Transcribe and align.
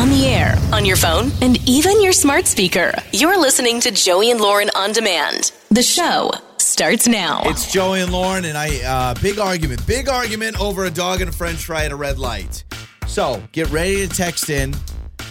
on 0.00 0.08
the 0.08 0.24
air, 0.24 0.56
on 0.72 0.86
your 0.86 0.96
phone, 0.96 1.30
and 1.42 1.58
even 1.68 2.02
your 2.02 2.12
smart 2.12 2.46
speaker. 2.46 2.90
You're 3.12 3.38
listening 3.38 3.80
to 3.80 3.90
Joey 3.90 4.30
and 4.30 4.40
Lauren 4.40 4.70
on 4.74 4.92
demand. 4.92 5.52
The 5.70 5.82
show 5.82 6.30
starts 6.56 7.06
now. 7.06 7.42
It's 7.44 7.70
Joey 7.70 8.00
and 8.00 8.10
Lauren, 8.10 8.46
and 8.46 8.56
I 8.56 8.80
uh, 8.82 9.14
big 9.20 9.38
argument, 9.38 9.86
big 9.86 10.08
argument 10.08 10.58
over 10.58 10.86
a 10.86 10.90
dog 10.90 11.20
and 11.20 11.28
a 11.28 11.32
French 11.32 11.66
fry 11.66 11.84
at 11.84 11.92
a 11.92 11.96
red 11.96 12.18
light. 12.18 12.64
So 13.06 13.42
get 13.52 13.68
ready 13.70 14.06
to 14.06 14.08
text 14.08 14.48
in 14.48 14.74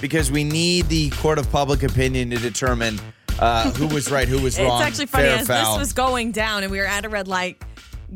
because 0.02 0.32
we 0.32 0.44
need 0.44 0.86
the 0.86 1.10
court 1.12 1.40
of 1.40 1.50
public 1.52 1.82
opinion 1.82 2.30
to 2.30 2.38
determine 2.38 3.00
uh, 3.40 3.72
who 3.72 3.88
was 3.88 4.12
right, 4.12 4.28
who 4.28 4.40
was 4.40 4.60
wrong. 4.60 4.82
It's 4.82 4.88
actually 4.88 5.08
funny 5.08 5.30
fair, 5.30 5.38
as 5.40 5.48
foul. 5.48 5.74
this 5.74 5.80
was 5.80 5.94
going 5.94 6.32
down 6.32 6.62
and 6.62 6.72
we 6.72 6.78
were 6.78 6.86
at 6.86 7.06
a 7.06 7.10
red 7.10 7.28
light 7.28 7.60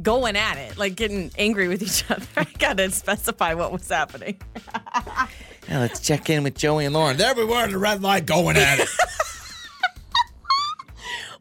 going 0.01 0.35
at 0.35 0.57
it, 0.57 0.77
like 0.77 0.95
getting 0.95 1.31
angry 1.37 1.67
with 1.67 1.81
each 1.83 2.03
other. 2.11 2.25
I 2.37 2.45
gotta 2.57 2.89
specify 2.91 3.53
what 3.53 3.71
was 3.71 3.87
happening. 3.87 4.39
Yeah, 5.69 5.79
let's 5.79 6.01
check 6.01 6.29
in 6.29 6.43
with 6.43 6.55
Joey 6.55 6.83
and 6.83 6.93
Lauren. 6.93 7.15
There 7.15 7.33
we 7.33 7.45
were 7.45 7.55
at 7.55 7.71
the 7.71 7.77
red 7.77 8.01
light 8.01 8.25
going 8.25 8.57
at 8.57 8.79
it. 8.81 8.89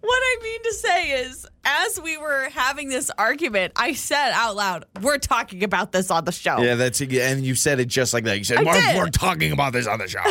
What 0.01 0.21
I 0.21 0.37
mean 0.43 0.63
to 0.65 0.73
say 0.75 1.11
is, 1.23 1.47
as 1.65 2.01
we 2.01 2.19
were 2.19 2.49
having 2.53 2.89
this 2.89 3.09
argument, 3.19 3.73
I 3.77 3.93
said 3.93 4.33
out 4.33 4.57
loud, 4.57 4.85
"We're 5.01 5.19
talking 5.19 5.63
about 5.63 5.93
this 5.93 6.11
on 6.11 6.25
the 6.25 6.33
show." 6.33 6.61
yeah, 6.61 6.75
that's 6.75 7.01
and 7.01 7.47
you 7.47 7.55
said 7.55 7.79
it 7.79 7.87
just 7.87 8.13
like 8.13 8.25
that. 8.25 8.37
You 8.37 8.43
said 8.43 8.67
we're, 8.67 8.97
we're 8.97 9.11
talking 9.11 9.53
about 9.53 9.73
this 9.73 9.87
on 9.87 10.01
the 10.01 10.09
show. 10.09 10.25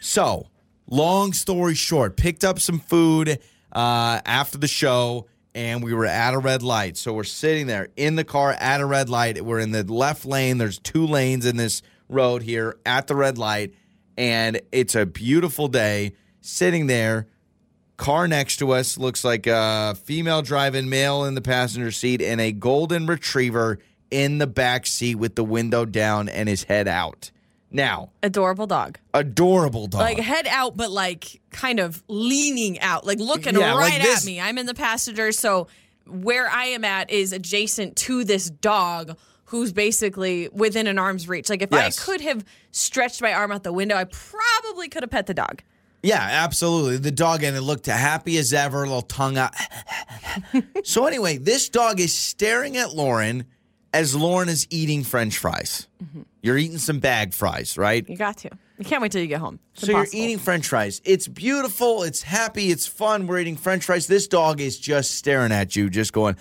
so, 0.00 0.46
long 0.88 1.32
story 1.32 1.74
short, 1.74 2.16
picked 2.16 2.44
up 2.44 2.60
some 2.60 2.78
food 2.78 3.40
uh, 3.72 4.20
after 4.24 4.56
the 4.56 4.68
show. 4.68 5.26
And 5.56 5.82
we 5.82 5.94
were 5.94 6.04
at 6.04 6.34
a 6.34 6.38
red 6.38 6.62
light. 6.62 6.98
So 6.98 7.14
we're 7.14 7.24
sitting 7.24 7.66
there 7.66 7.88
in 7.96 8.14
the 8.14 8.24
car 8.24 8.52
at 8.52 8.82
a 8.82 8.84
red 8.84 9.08
light. 9.08 9.42
We're 9.42 9.58
in 9.58 9.72
the 9.72 9.90
left 9.90 10.26
lane. 10.26 10.58
There's 10.58 10.78
two 10.78 11.06
lanes 11.06 11.46
in 11.46 11.56
this 11.56 11.80
road 12.10 12.42
here 12.42 12.76
at 12.84 13.06
the 13.06 13.16
red 13.16 13.38
light. 13.38 13.72
And 14.18 14.60
it's 14.70 14.94
a 14.94 15.06
beautiful 15.06 15.68
day. 15.68 16.12
Sitting 16.42 16.88
there, 16.88 17.26
car 17.96 18.28
next 18.28 18.58
to 18.58 18.72
us 18.72 18.98
looks 18.98 19.24
like 19.24 19.46
a 19.46 19.94
female 20.04 20.42
driving 20.42 20.90
male 20.90 21.24
in 21.24 21.34
the 21.34 21.40
passenger 21.40 21.90
seat 21.90 22.20
and 22.20 22.38
a 22.38 22.52
golden 22.52 23.06
retriever 23.06 23.78
in 24.10 24.36
the 24.36 24.46
back 24.46 24.86
seat 24.86 25.14
with 25.14 25.36
the 25.36 25.44
window 25.44 25.86
down 25.86 26.28
and 26.28 26.50
his 26.50 26.64
head 26.64 26.86
out. 26.86 27.30
Now, 27.70 28.10
Adorable 28.22 28.66
dog. 28.66 28.98
adorable 29.12 29.86
dog. 29.88 30.00
Like 30.00 30.18
head 30.18 30.46
out, 30.48 30.76
but 30.76 30.90
like 30.90 31.40
kind 31.50 31.80
of 31.80 32.02
leaning 32.08 32.80
out, 32.80 33.04
like 33.06 33.18
looking 33.18 33.54
Yeah, 33.56 33.74
like 33.74 33.92
right 33.92 34.02
this. 34.02 34.20
at 34.22 34.26
me. 34.26 34.40
I'm 34.40 34.56
in 34.58 34.66
the 34.66 34.74
passenger, 34.74 35.32
so 35.32 35.66
where 36.06 36.48
I 36.48 36.66
am 36.66 36.84
at 36.84 37.10
is 37.10 37.32
adjacent 37.32 37.96
to 37.96 38.22
this 38.24 38.48
dog 38.50 39.16
who's 39.46 39.72
basically 39.72 40.48
within 40.52 40.86
an 40.86 40.98
arm's 40.98 41.28
reach. 41.28 41.50
Like 41.50 41.62
if 41.62 41.70
Yes. 41.72 41.98
I 41.98 42.04
could 42.04 42.20
have 42.20 42.44
stretched 42.70 43.20
my 43.20 43.32
arm 43.32 43.50
out 43.52 43.64
the 43.64 43.72
window, 43.72 43.96
I 43.96 44.04
probably 44.04 44.88
could 44.88 45.02
have 45.02 45.10
pet 45.10 45.26
the 45.26 45.34
dog. 45.34 45.62
Yeah, 46.02 46.20
absolutely. 46.20 46.98
The 46.98 47.10
dog 47.10 47.42
and 47.42 47.56
it 47.56 47.62
looked 47.62 47.86
happy 47.86 48.38
as 48.38 48.52
ever, 48.52 48.84
a 48.84 48.86
little 48.86 49.02
tongue 49.02 49.36
out. 49.38 49.54
so 50.84 51.06
anyway, 51.06 51.36
this 51.38 51.68
dog 51.68 51.98
is 52.00 52.14
staring 52.14 52.76
at 52.76 52.94
Lauren 52.94 53.44
as 53.96 54.14
Lauren 54.14 54.50
is 54.50 54.66
eating 54.68 55.02
French 55.02 55.38
fries. 55.38 55.88
Mm-hmm. 56.04 56.22
You're 56.42 56.58
eating 56.58 56.76
some 56.76 56.98
bag 57.00 57.32
fries, 57.32 57.78
right? 57.78 58.06
You 58.06 58.16
got 58.16 58.36
to. 58.38 58.50
You 58.78 58.84
can't 58.84 59.00
wait 59.00 59.10
till 59.10 59.22
you 59.22 59.26
get 59.26 59.40
home. 59.40 59.58
It's 59.72 59.86
so 59.86 59.92
impossible. 59.92 60.18
you're 60.18 60.28
eating 60.28 60.38
French 60.38 60.68
fries. 60.68 61.00
It's 61.04 61.26
beautiful. 61.26 62.02
It's 62.02 62.20
happy. 62.20 62.70
It's 62.70 62.86
fun. 62.86 63.26
We're 63.26 63.38
eating 63.38 63.56
French 63.56 63.84
fries. 63.84 64.06
This 64.06 64.28
dog 64.28 64.60
is 64.60 64.78
just 64.78 65.12
staring 65.14 65.50
at 65.50 65.74
you, 65.74 65.88
just 65.88 66.12
going. 66.12 66.36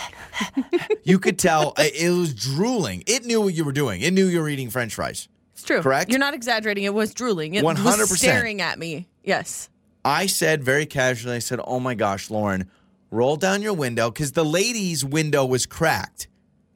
you 1.02 1.18
could 1.18 1.38
tell 1.38 1.74
uh, 1.76 1.84
it 1.84 2.10
was 2.10 2.32
drooling. 2.32 3.04
It 3.06 3.26
knew 3.26 3.42
what 3.42 3.52
you 3.52 3.64
were 3.64 3.72
doing. 3.72 4.00
It 4.00 4.14
knew 4.14 4.26
you 4.26 4.40
were 4.40 4.48
eating 4.48 4.70
French 4.70 4.94
fries. 4.94 5.28
It's 5.52 5.62
true. 5.62 5.82
correct? 5.82 6.08
You're 6.08 6.18
not 6.18 6.32
exaggerating. 6.32 6.84
It 6.84 6.94
was 6.94 7.12
drooling. 7.12 7.56
It 7.56 7.62
100%. 7.62 7.98
was 7.98 8.18
staring 8.18 8.62
at 8.62 8.78
me. 8.78 9.06
Yes. 9.22 9.68
I 10.02 10.24
said 10.24 10.64
very 10.64 10.86
casually, 10.86 11.36
I 11.36 11.40
said, 11.40 11.60
Oh 11.62 11.78
my 11.78 11.94
gosh, 11.94 12.30
Lauren, 12.30 12.70
roll 13.10 13.36
down 13.36 13.60
your 13.60 13.74
window 13.74 14.10
because 14.10 14.32
the 14.32 14.46
lady's 14.46 15.04
window 15.04 15.44
was 15.44 15.66
cracked. 15.66 16.28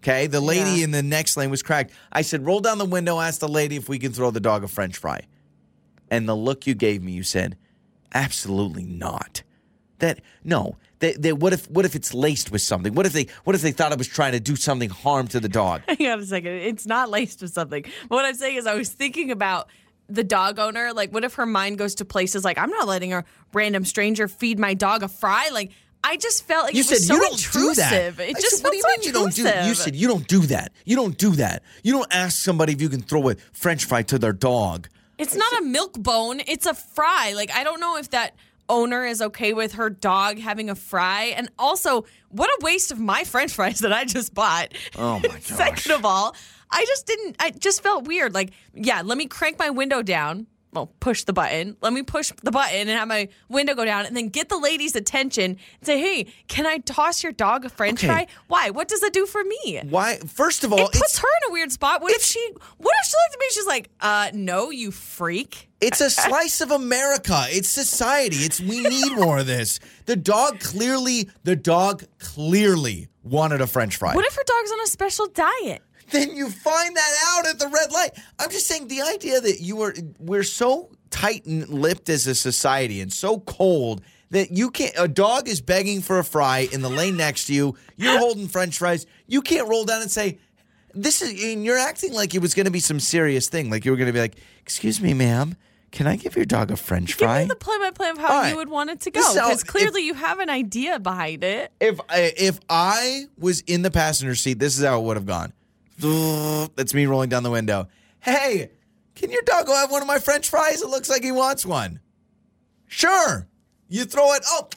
Okay. 0.05 0.27
The 0.27 0.41
lady 0.41 0.79
Yeah. 0.81 0.85
in 0.85 0.91
the 0.91 1.03
next 1.03 1.37
lane 1.37 1.49
was 1.51 1.63
cracked. 1.63 1.93
I 2.13 2.21
said, 2.23 2.45
Roll 2.45 2.61
down 2.61 2.77
the 2.79 2.85
window, 2.85 3.19
ask 3.21 3.41
the 3.41 3.49
lady 3.49 3.77
if 3.77 3.89
we 3.89 3.99
can 3.99 4.13
throw 4.13 4.31
the 4.31 4.41
dog 4.41 4.63
a 4.63 4.69
french 4.69 4.99
fry. 4.99 5.23
And 6.11 6.29
the 6.29 6.37
look 6.37 6.67
you 6.67 6.75
gave 6.75 7.03
me, 7.03 7.13
you 7.13 7.23
said, 7.23 7.57
Absolutely 8.13 8.85
not. 8.85 9.43
That, 9.99 10.21
no. 10.45 10.77
That, 11.01 11.23
that, 11.23 11.39
what 11.39 11.53
if 11.53 11.69
what 11.71 11.85
if 11.85 11.95
it's 11.95 12.15
laced 12.15 12.51
with 12.53 12.61
something? 12.63 12.95
What 12.95 13.07
if 13.07 13.13
they 13.13 13.27
what 13.45 13.57
if 13.57 13.63
they 13.63 13.73
thought 13.73 13.93
I 13.93 13.97
was 13.97 14.07
trying 14.09 14.33
to 14.33 14.41
do 14.41 14.57
something 14.57 14.91
harm 14.91 15.27
to 15.29 15.41
the 15.41 15.49
dog? 15.49 15.83
Hang 15.89 16.07
on 16.09 16.21
a 16.21 16.27
second. 16.27 16.53
It's 16.53 16.87
not 16.87 17.11
laced 17.11 17.43
with 17.43 17.53
something. 17.53 17.83
But 18.09 18.11
what 18.15 18.25
I'm 18.25 18.35
saying 18.35 18.57
is, 18.57 18.67
I 18.67 18.75
was 18.75 18.91
thinking 18.91 19.31
about 19.31 19.69
the 20.09 20.25
dog 20.25 20.59
owner. 20.59 20.93
Like, 20.93 21.13
what 21.13 21.25
if 21.25 21.35
her 21.35 21.47
mind 21.47 21.79
goes 21.79 21.95
to 21.97 22.05
places 22.05 22.45
like, 22.45 22.59
I'm 22.59 22.71
not 22.71 22.87
letting 22.87 23.13
a 23.13 23.25
random 23.53 23.85
stranger 23.85 24.29
feed 24.29 24.59
my 24.59 24.75
dog 24.75 25.03
a 25.03 25.09
fry? 25.09 25.49
Like, 25.53 25.73
I 26.07 26.17
just 26.19 26.45
felt 26.47 26.67
like 26.67 26.75
You 26.75 26.81
it 26.81 26.87
said 26.87 26.95
was 26.97 27.07
so 27.07 27.15
you 27.15 27.21
don't 27.21 27.33
intrusive. 27.33 27.75
do 27.75 27.75
that. 28.21 28.29
It 28.29 28.37
I 28.37 28.41
just 28.41 28.57
said, 28.59 28.63
what 28.65 28.73
do 28.73 28.77
you 28.77 28.85
mean 28.87 29.03
you 29.03 29.13
don't 29.13 29.35
do? 29.35 29.43
You 29.69 29.75
said 29.75 29.97
you 29.97 30.07
don't 30.07 30.29
do 30.29 30.41
that. 30.41 30.73
You 30.85 30.97
don't 30.97 31.17
do 31.17 31.31
that. 31.37 31.63
You 31.83 31.93
don't 31.93 32.15
ask 32.15 32.45
somebody 32.45 32.75
if 32.75 32.81
you 32.83 32.89
can 32.91 33.01
throw 33.01 33.31
a 33.31 33.37
French 33.53 33.87
fry 33.87 34.03
to 34.03 34.19
their 34.19 34.35
dog. 34.35 34.89
It's 35.17 35.35
not 35.35 35.53
a 35.61 35.63
milk 35.65 35.95
bone. 35.95 36.41
It's 36.47 36.67
a 36.67 36.75
fry. 36.75 37.33
Like 37.35 37.51
I 37.53 37.65
don't 37.65 37.81
know 37.81 37.97
if 37.97 38.11
that 38.11 38.37
owner 38.69 39.05
is 39.05 39.21
okay 39.23 39.53
with 39.55 39.73
her 39.75 39.91
dog 39.91 40.39
having 40.39 40.71
a 40.71 40.75
fry. 40.75 41.35
And 41.37 41.51
also, 41.59 42.05
what 42.31 42.49
a 42.51 42.59
waste 42.65 42.91
of 42.93 42.99
my 42.99 43.25
French 43.25 43.53
fries 43.53 43.79
that 43.85 43.93
I 43.93 44.05
just 44.05 44.35
bought. 44.35 44.75
Oh 44.97 45.19
my 45.21 45.29
gosh. 45.29 45.43
Second 45.43 45.93
of 45.93 46.05
all, 46.05 46.35
I 46.71 46.85
just 46.87 47.07
didn't. 47.07 47.37
I 47.41 47.51
just 47.51 47.83
felt 47.83 48.07
weird. 48.07 48.35
Like, 48.35 48.51
yeah, 48.75 49.03
let 49.03 49.17
me 49.17 49.27
crank 49.27 49.59
my 49.59 49.71
window 49.71 50.03
down. 50.03 50.47
Well, 50.75 50.93
push 50.99 51.23
the 51.23 51.33
button. 51.33 51.77
Let 51.81 51.93
me 51.93 52.03
push 52.03 52.33
the 52.43 52.51
button 52.51 52.81
and 52.81 52.91
have 52.91 53.07
my 53.07 53.29
window 53.49 53.75
go 53.75 53.85
down, 53.85 54.07
and 54.07 54.17
then 54.17 54.29
get 54.29 54.49
the 54.49 54.59
lady's 54.59 54.97
attention 54.97 55.45
and 55.53 55.59
say, 55.87 55.99
"Hey, 56.01 56.27
can 56.49 56.67
I 56.67 56.79
toss 56.79 57.23
your 57.23 57.31
dog 57.33 57.65
a 57.65 57.69
French 57.69 58.01
Okay. 58.01 58.09
fry? 58.09 58.27
Why? 58.49 58.71
What 58.71 58.89
does 58.89 59.01
that 59.01 59.13
do 59.13 59.25
for 59.25 59.45
me?" 59.45 59.81
Why? 59.89 60.19
First 60.27 60.65
of 60.65 60.73
all, 60.73 60.81
It 60.87 60.93
puts 60.93 61.19
her 61.19 61.29
in 61.45 61.51
a 61.51 61.53
weird 61.53 61.71
spot. 61.71 62.03
What 62.03 62.13
if 62.13 62.23
she? 62.23 62.41
What 62.79 62.95
if 63.03 63.09
she 63.09 63.17
looked 63.17 63.35
at 63.35 63.41
me? 63.41 63.47
She's 63.53 63.67
like, 63.67 63.91
"Uh, 64.01 64.31
no, 64.35 64.71
you 64.71 64.91
freak." 64.91 65.69
it's 65.81 66.01
a 66.01 66.09
slice 66.09 66.63
of 66.63 66.71
America. 66.71 67.45
It's 67.51 67.69
society. 67.69 68.37
It's 68.37 68.59
we 68.59 68.81
need 68.81 69.13
more 69.17 69.39
of 69.39 69.47
this. 69.47 69.81
The 70.07 70.17
dog 70.17 70.59
clearly, 70.61 71.29
the 71.43 71.57
dog 71.57 72.05
clearly 72.19 73.09
wanted 73.23 73.61
a 73.61 73.67
French 73.67 73.97
fry. 73.97 74.15
What 74.15 74.25
if 74.25 74.35
her 74.35 74.43
dog's 74.47 74.73
on 74.73 74.81
a 74.81 74.87
special 74.87 75.27
diet? 75.27 75.83
Then 76.11 76.37
you 76.37 76.51
find 76.51 76.97
that 76.97 77.15
out 77.29 77.47
at 77.47 77.59
the 77.59 77.69
red 77.69 77.93
light. 77.93 78.11
I'm 78.39 78.51
just 78.51 78.67
saying 78.67 78.89
the 78.89 79.03
idea 79.03 79.41
that 79.41 79.61
you 79.61 79.81
are 79.83 79.95
we're 80.19 80.43
so 80.43 80.91
tight-lipped 81.11 82.09
as 82.09 82.27
a 82.27 82.35
society 82.35 83.01
and 83.01 83.13
so 83.13 83.41
cold 83.41 84.03
that 84.31 84.51
you 84.51 84.71
can't 84.71 84.95
a 84.99 85.07
dog 85.09 85.49
is 85.49 85.61
begging 85.61 86.01
for 86.01 86.19
a 86.19 86.25
fry 86.25 86.69
in 86.73 86.83
the 86.83 86.91
lane 86.91 87.17
next 87.17 87.47
to 87.47 87.55
you. 87.55 87.77
You're 87.97 88.19
holding 88.19 88.49
french 88.49 88.79
fries. 88.79 89.07
You 89.27 89.43
can't 89.43 89.69
roll 89.69 89.85
down 89.85 90.03
and 90.03 90.11
say 90.11 90.39
this 90.95 91.23
is 91.23 91.31
and 91.53 91.65
you're 91.65 91.79
acting 91.79 92.13
like 92.13 92.35
it 92.35 92.41
was 92.43 92.55
going 92.55 92.67
to 92.67 92.73
be 92.73 92.81
some 92.81 93.01
serious 93.01 93.49
thing. 93.49 93.71
Like 93.71 93.85
you 93.85 93.91
were 93.91 93.97
going 93.97 94.07
to 94.09 94.13
be 94.13 94.21
like, 94.21 94.37
"Excuse 94.61 95.01
me, 95.01 95.13
ma'am, 95.15 95.57
can 95.93 96.07
I 96.07 96.17
give 96.17 96.37
your 96.37 96.45
dog 96.45 96.71
a 96.71 96.77
french 96.77 97.09
Give 97.17 97.27
fry?" 97.27 97.43
me 97.43 97.49
the 97.49 97.57
play-by-play 97.57 98.11
of 98.11 98.19
how 98.19 98.29
right. 98.29 98.51
you 98.51 98.57
would 98.57 98.69
want 98.69 98.91
it 98.91 99.01
to 99.03 99.11
go, 99.11 99.21
This 99.21 99.31
is 99.31 99.39
how- 99.39 99.49
because 99.49 99.63
if- 99.63 99.69
clearly 99.69 100.03
you 100.05 100.15
have 100.15 100.39
an 100.41 100.51
idea 100.51 100.99
behind 100.99 101.43
it. 101.45 101.73
if 101.81 102.01
I, 102.09 102.33
if 102.37 102.59
I 102.69 103.25
was 103.39 103.61
in 103.63 103.83
the 103.83 103.91
passenger 103.91 104.35
seat, 104.35 104.59
this 104.59 104.77
is 104.79 104.85
how 104.85 105.01
it 105.01 105.05
would 105.05 105.17
have 105.17 105.27
gone. 105.27 105.53
That's 106.77 106.95
me 106.95 107.07
rolling 107.07 107.29
down 107.29 107.43
the 107.43 107.51
window. 107.51 107.89
Hey, 108.21 108.71
can 109.15 109.31
your 109.31 109.43
dog 109.43 109.67
go 109.67 109.75
have 109.75 109.91
one 109.91 110.03
of 110.03 110.09
my 110.09 110.19
French 110.19 110.49
fries? 110.49 110.83
It 110.83 110.89
looks 110.89 111.09
like 111.09 111.23
he 111.23 111.33
wants 111.33 111.65
one. 111.65 112.01
Sure. 112.87 113.47
You 113.89 114.05
throw 114.05 114.33
it. 114.35 114.43
Oh, 114.47 114.69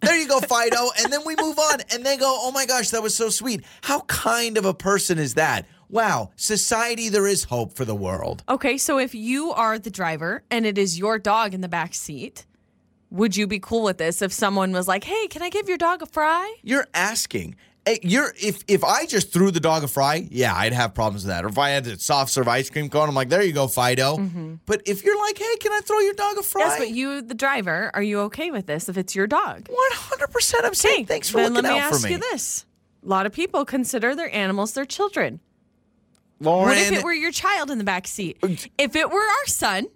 there 0.00 0.16
you 0.16 0.26
go, 0.28 0.40
Fido. 0.40 0.88
and 0.98 1.12
then 1.12 1.20
we 1.24 1.36
move 1.36 1.58
on, 1.58 1.80
and 1.92 2.04
they 2.04 2.16
go, 2.16 2.34
"Oh 2.40 2.50
my 2.52 2.66
gosh, 2.66 2.90
that 2.90 3.02
was 3.02 3.14
so 3.14 3.28
sweet." 3.28 3.62
How 3.82 4.00
kind 4.00 4.56
of 4.58 4.64
a 4.64 4.74
person 4.74 5.18
is 5.18 5.34
that? 5.34 5.66
Wow, 5.88 6.30
society, 6.36 7.08
there 7.08 7.26
is 7.26 7.44
hope 7.44 7.74
for 7.74 7.84
the 7.84 7.94
world. 7.94 8.42
Okay, 8.48 8.78
so 8.78 8.98
if 8.98 9.14
you 9.14 9.50
are 9.52 9.78
the 9.78 9.90
driver 9.90 10.42
and 10.50 10.64
it 10.64 10.78
is 10.78 10.98
your 10.98 11.18
dog 11.18 11.52
in 11.52 11.60
the 11.62 11.68
back 11.68 11.94
seat, 11.94 12.46
would 13.10 13.36
you 13.36 13.46
be 13.46 13.58
cool 13.58 13.82
with 13.82 13.98
this 13.98 14.22
if 14.22 14.32
someone 14.32 14.72
was 14.72 14.86
like, 14.88 15.04
"Hey, 15.04 15.26
can 15.26 15.42
I 15.42 15.48
give 15.50 15.68
your 15.68 15.78
dog 15.78 16.00
a 16.02 16.06
fry?" 16.06 16.54
You're 16.62 16.86
asking. 16.94 17.56
Hey, 17.86 17.98
You're 18.02 18.34
if 18.40 18.62
if 18.68 18.84
I 18.84 19.06
just 19.06 19.32
threw 19.32 19.50
the 19.50 19.60
dog 19.60 19.82
a 19.84 19.88
fry, 19.88 20.26
yeah, 20.30 20.54
I'd 20.54 20.72
have 20.74 20.94
problems 20.94 21.24
with 21.24 21.30
that. 21.34 21.44
Or 21.44 21.48
if 21.48 21.56
I 21.58 21.70
had 21.70 21.86
a 21.86 21.98
soft 21.98 22.30
serve 22.30 22.46
ice 22.46 22.68
cream 22.68 22.90
cone, 22.90 23.08
I'm 23.08 23.14
like, 23.14 23.30
there 23.30 23.42
you 23.42 23.52
go, 23.52 23.66
Fido. 23.68 24.18
Mm-hmm. 24.18 24.56
But 24.66 24.82
if 24.86 25.02
you're 25.02 25.18
like, 25.18 25.38
hey, 25.38 25.56
can 25.60 25.72
I 25.72 25.80
throw 25.80 25.98
your 26.00 26.12
dog 26.14 26.36
a 26.38 26.42
fry? 26.42 26.60
Yes, 26.62 26.78
but 26.78 26.90
you, 26.90 27.22
the 27.22 27.34
driver, 27.34 27.90
are 27.94 28.02
you 28.02 28.20
okay 28.20 28.50
with 28.50 28.66
this 28.66 28.88
if 28.88 28.98
it's 28.98 29.14
your 29.14 29.26
dog? 29.26 29.66
100. 29.68 30.28
percent 30.28 30.64
I'm 30.66 30.74
saying 30.74 31.06
thanks 31.06 31.30
for 31.30 31.38
then 31.38 31.54
looking 31.54 31.70
let 31.70 31.74
me 31.74 31.80
out 31.80 31.92
ask 31.92 32.00
for 32.02 32.06
me. 32.06 32.12
you 32.12 32.18
this: 32.18 32.66
A 33.04 33.08
lot 33.08 33.24
of 33.26 33.32
people 33.32 33.64
consider 33.64 34.14
their 34.14 34.32
animals 34.34 34.74
their 34.74 34.84
children. 34.84 35.40
Lauren, 36.38 36.68
What 36.68 36.78
if 36.78 36.92
it 36.92 37.04
were 37.04 37.12
your 37.12 37.32
child 37.32 37.70
in 37.70 37.78
the 37.78 37.84
back 37.84 38.06
seat? 38.06 38.38
Uh, 38.42 38.48
if 38.78 38.96
it 38.96 39.10
were 39.10 39.20
our 39.20 39.46
son, 39.46 39.86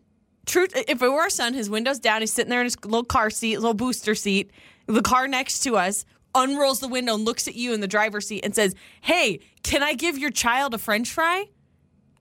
truth, 0.47 0.73
if 0.75 1.01
it 1.03 1.09
were 1.09 1.21
our 1.21 1.31
son, 1.31 1.55
his 1.55 1.71
windows 1.71 1.99
down, 1.99 2.21
he's 2.21 2.33
sitting 2.33 2.51
there 2.51 2.61
in 2.61 2.67
his 2.67 2.77
little 2.85 3.05
car 3.05 3.31
seat, 3.31 3.57
little 3.59 3.73
booster 3.75 4.15
seat, 4.15 4.51
the 4.87 5.01
car 5.03 5.27
next 5.27 5.61
to 5.61 5.77
us, 5.77 6.05
unrolls 6.35 6.81
the 6.81 6.89
window 6.89 7.15
and 7.15 7.25
looks 7.25 7.49
at 7.49 7.55
you 7.55 7.73
in 7.73 7.81
the 7.81 7.89
driver's 7.89 8.27
seat 8.27 8.45
and 8.45 8.55
says, 8.55 8.75
"Hey, 9.01 9.41
can 9.63 9.83
I 9.83 9.95
give 9.95 10.19
your 10.19 10.31
child 10.31 10.75
a 10.75 10.79
French 10.79 11.11
fry?" 11.11 11.49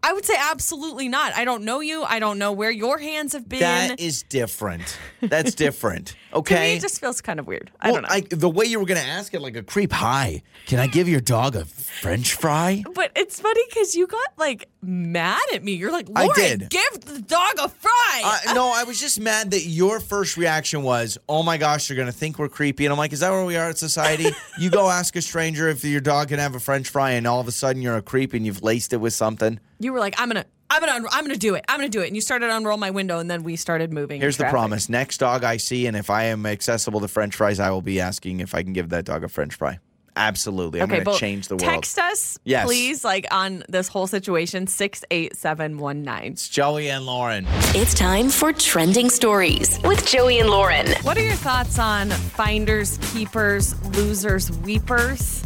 I 0.05 0.11
would 0.13 0.25
say 0.25 0.35
absolutely 0.37 1.07
not. 1.07 1.33
I 1.33 1.45
don't 1.45 1.63
know 1.63 1.79
you. 1.79 2.03
I 2.03 2.19
don't 2.19 2.37
know 2.37 2.51
where 2.51 2.69
your 2.71 2.97
hands 2.97 3.31
have 3.33 3.47
been. 3.47 3.61
That 3.61 3.99
is 4.01 4.23
different. 4.23 4.97
That's 5.21 5.55
different. 5.65 6.07
to 6.07 6.13
me, 6.15 6.19
Okay. 6.39 6.75
it 6.75 6.81
just 6.81 6.99
feels 6.99 7.21
kind 7.21 7.39
of 7.39 7.47
weird. 7.47 7.71
I 7.79 7.87
well, 7.91 8.01
don't 8.01 8.09
know. 8.09 8.15
Like 8.15 8.29
the 8.29 8.49
way 8.49 8.65
you 8.65 8.79
were 8.79 8.85
going 8.85 8.99
to 8.99 9.07
ask 9.07 9.33
it, 9.33 9.39
like 9.39 9.55
a 9.55 9.63
creep. 9.63 9.93
Hi, 9.93 10.41
can 10.65 10.79
I 10.79 10.87
give 10.87 11.07
your 11.07 11.21
dog 11.21 11.55
a 11.55 11.63
French 11.65 12.33
fry? 12.33 12.83
but 12.93 13.11
it's 13.15 13.39
funny 13.39 13.61
because 13.69 13.95
you 13.95 14.07
got 14.07 14.27
like 14.37 14.67
mad 14.81 15.41
at 15.53 15.63
me. 15.63 15.73
You're 15.73 15.91
like, 15.91 16.09
I 16.15 16.27
did. 16.35 16.69
give 16.69 17.01
the 17.01 17.21
dog 17.21 17.53
a 17.61 17.69
fry. 17.69 18.21
Uh, 18.47 18.53
no, 18.53 18.71
I 18.75 18.83
was 18.83 18.99
just 18.99 19.19
mad 19.21 19.51
that 19.51 19.61
your 19.65 19.99
first 20.01 20.35
reaction 20.35 20.83
was, 20.83 21.17
"Oh 21.29 21.43
my 21.43 21.57
gosh, 21.57 21.89
you're 21.89 21.97
gonna 21.97 22.11
think 22.11 22.39
we're 22.39 22.49
creepy." 22.49 22.85
And 22.85 22.91
I'm 22.91 22.97
like, 22.97 23.13
"Is 23.13 23.21
that 23.21 23.31
where 23.31 23.45
we 23.45 23.55
are 23.55 23.69
at 23.69 23.77
society?" 23.77 24.31
you 24.59 24.69
go 24.69 24.89
ask 24.89 25.15
a 25.15 25.21
stranger 25.21 25.69
if 25.69 25.83
your 25.85 26.01
dog 26.01 26.27
can 26.29 26.39
have 26.39 26.55
a 26.55 26.59
French 26.59 26.89
fry, 26.89 27.11
and 27.11 27.25
all 27.25 27.39
of 27.39 27.47
a 27.47 27.51
sudden 27.51 27.81
you're 27.81 27.95
a 27.97 28.01
creep 28.01 28.33
and 28.33 28.45
you've 28.45 28.63
laced 28.63 28.91
it 28.91 28.97
with 28.97 29.13
something. 29.13 29.59
You 29.79 29.93
were 29.93 29.99
like, 29.99 30.15
I'm 30.19 30.29
gonna, 30.29 30.45
I'm 30.69 30.79
gonna, 30.79 30.93
un- 30.93 31.07
I'm 31.11 31.23
gonna 31.23 31.35
do 31.37 31.55
it. 31.55 31.65
I'm 31.67 31.77
gonna 31.79 31.89
do 31.89 32.01
it. 32.01 32.07
And 32.07 32.15
you 32.15 32.21
started 32.21 32.47
to 32.47 32.55
unroll 32.57 32.77
my 32.77 32.91
window, 32.91 33.19
and 33.19 33.29
then 33.29 33.43
we 33.43 33.55
started 33.55 33.91
moving. 33.93 34.21
Here's 34.21 34.37
the 34.37 34.43
traffic. 34.43 34.53
promise: 34.53 34.89
next 34.89 35.17
dog 35.19 35.43
I 35.43 35.57
see, 35.57 35.85
and 35.87 35.95
if 35.97 36.09
I 36.09 36.25
am 36.25 36.45
accessible 36.45 36.99
to 37.01 37.07
French 37.07 37.35
fries, 37.35 37.59
I 37.59 37.69
will 37.71 37.81
be 37.81 37.99
asking 38.01 38.39
if 38.39 38.55
I 38.55 38.63
can 38.63 38.73
give 38.73 38.89
that 38.89 39.05
dog 39.05 39.23
a 39.23 39.29
French 39.29 39.55
fry. 39.55 39.79
Absolutely, 40.15 40.79
I'm 40.79 40.91
Okay, 40.91 41.03
gonna 41.03 41.17
change 41.17 41.47
the 41.47 41.55
world. 41.55 41.63
text 41.73 41.97
us, 41.97 42.37
Yes. 42.43 42.67
please, 42.67 43.03
like 43.03 43.25
on 43.31 43.63
this 43.67 43.87
whole 43.87 44.05
situation, 44.05 44.67
six 44.67 45.03
eight 45.09 45.35
seven 45.35 45.79
one 45.79 46.03
nine. 46.03 46.33
It's 46.33 46.47
Joey 46.49 46.91
and 46.91 47.03
Lauren. 47.07 47.47
It's 47.73 47.95
time 47.95 48.29
for 48.29 48.53
trending 48.53 49.09
stories 49.09 49.79
with 49.83 50.05
Joey 50.05 50.37
and 50.39 50.51
Lauren. 50.51 50.85
What 51.01 51.17
are 51.17 51.23
your 51.23 51.33
thoughts 51.33 51.79
on 51.79 52.11
finders, 52.11 52.99
keepers, 53.11 53.73
losers, 53.97 54.51
weepers? 54.59 55.43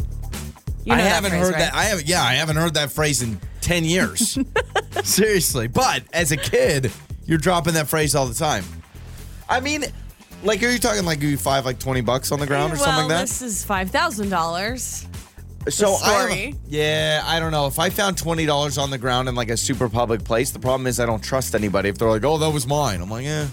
You 0.88 0.94
I 0.94 0.96
know 0.96 1.04
that 1.04 1.10
haven't 1.12 1.30
phrase, 1.32 1.42
heard 1.42 1.52
right? 1.52 1.58
that. 1.58 1.74
I 1.74 1.84
haven't. 1.84 2.06
Yeah, 2.08 2.22
I 2.22 2.32
haven't 2.34 2.56
heard 2.56 2.72
that 2.74 2.90
phrase 2.90 3.20
in 3.20 3.38
ten 3.60 3.84
years. 3.84 4.38
Seriously, 5.04 5.68
but 5.68 6.02
as 6.14 6.32
a 6.32 6.36
kid, 6.38 6.90
you're 7.26 7.36
dropping 7.36 7.74
that 7.74 7.88
phrase 7.88 8.14
all 8.14 8.24
the 8.26 8.32
time. 8.34 8.64
I 9.50 9.60
mean, 9.60 9.84
like, 10.44 10.62
are 10.62 10.70
you 10.70 10.78
talking 10.78 11.04
like 11.04 11.20
you 11.20 11.36
five 11.36 11.66
like 11.66 11.78
twenty 11.78 12.00
bucks 12.00 12.32
on 12.32 12.40
the 12.40 12.46
ground 12.46 12.72
or 12.72 12.76
well, 12.76 12.84
something 12.86 13.02
like 13.02 13.08
that? 13.10 13.20
this 13.20 13.42
is 13.42 13.62
five 13.64 13.90
thousand 13.90 14.30
dollars. 14.30 15.06
so 15.68 15.96
I 16.00 16.54
yeah, 16.66 17.22
I 17.26 17.38
don't 17.38 17.52
know. 17.52 17.66
If 17.66 17.78
I 17.78 17.90
found 17.90 18.16
twenty 18.16 18.46
dollars 18.46 18.78
on 18.78 18.88
the 18.88 18.96
ground 18.98 19.28
in 19.28 19.34
like 19.34 19.50
a 19.50 19.58
super 19.58 19.90
public 19.90 20.24
place, 20.24 20.52
the 20.52 20.58
problem 20.58 20.86
is 20.86 20.98
I 21.00 21.04
don't 21.04 21.22
trust 21.22 21.54
anybody. 21.54 21.90
If 21.90 21.98
they're 21.98 22.08
like, 22.08 22.24
"Oh, 22.24 22.38
that 22.38 22.50
was 22.50 22.66
mine," 22.66 23.02
I'm 23.02 23.10
like, 23.10 23.26
"Yeah." 23.26 23.48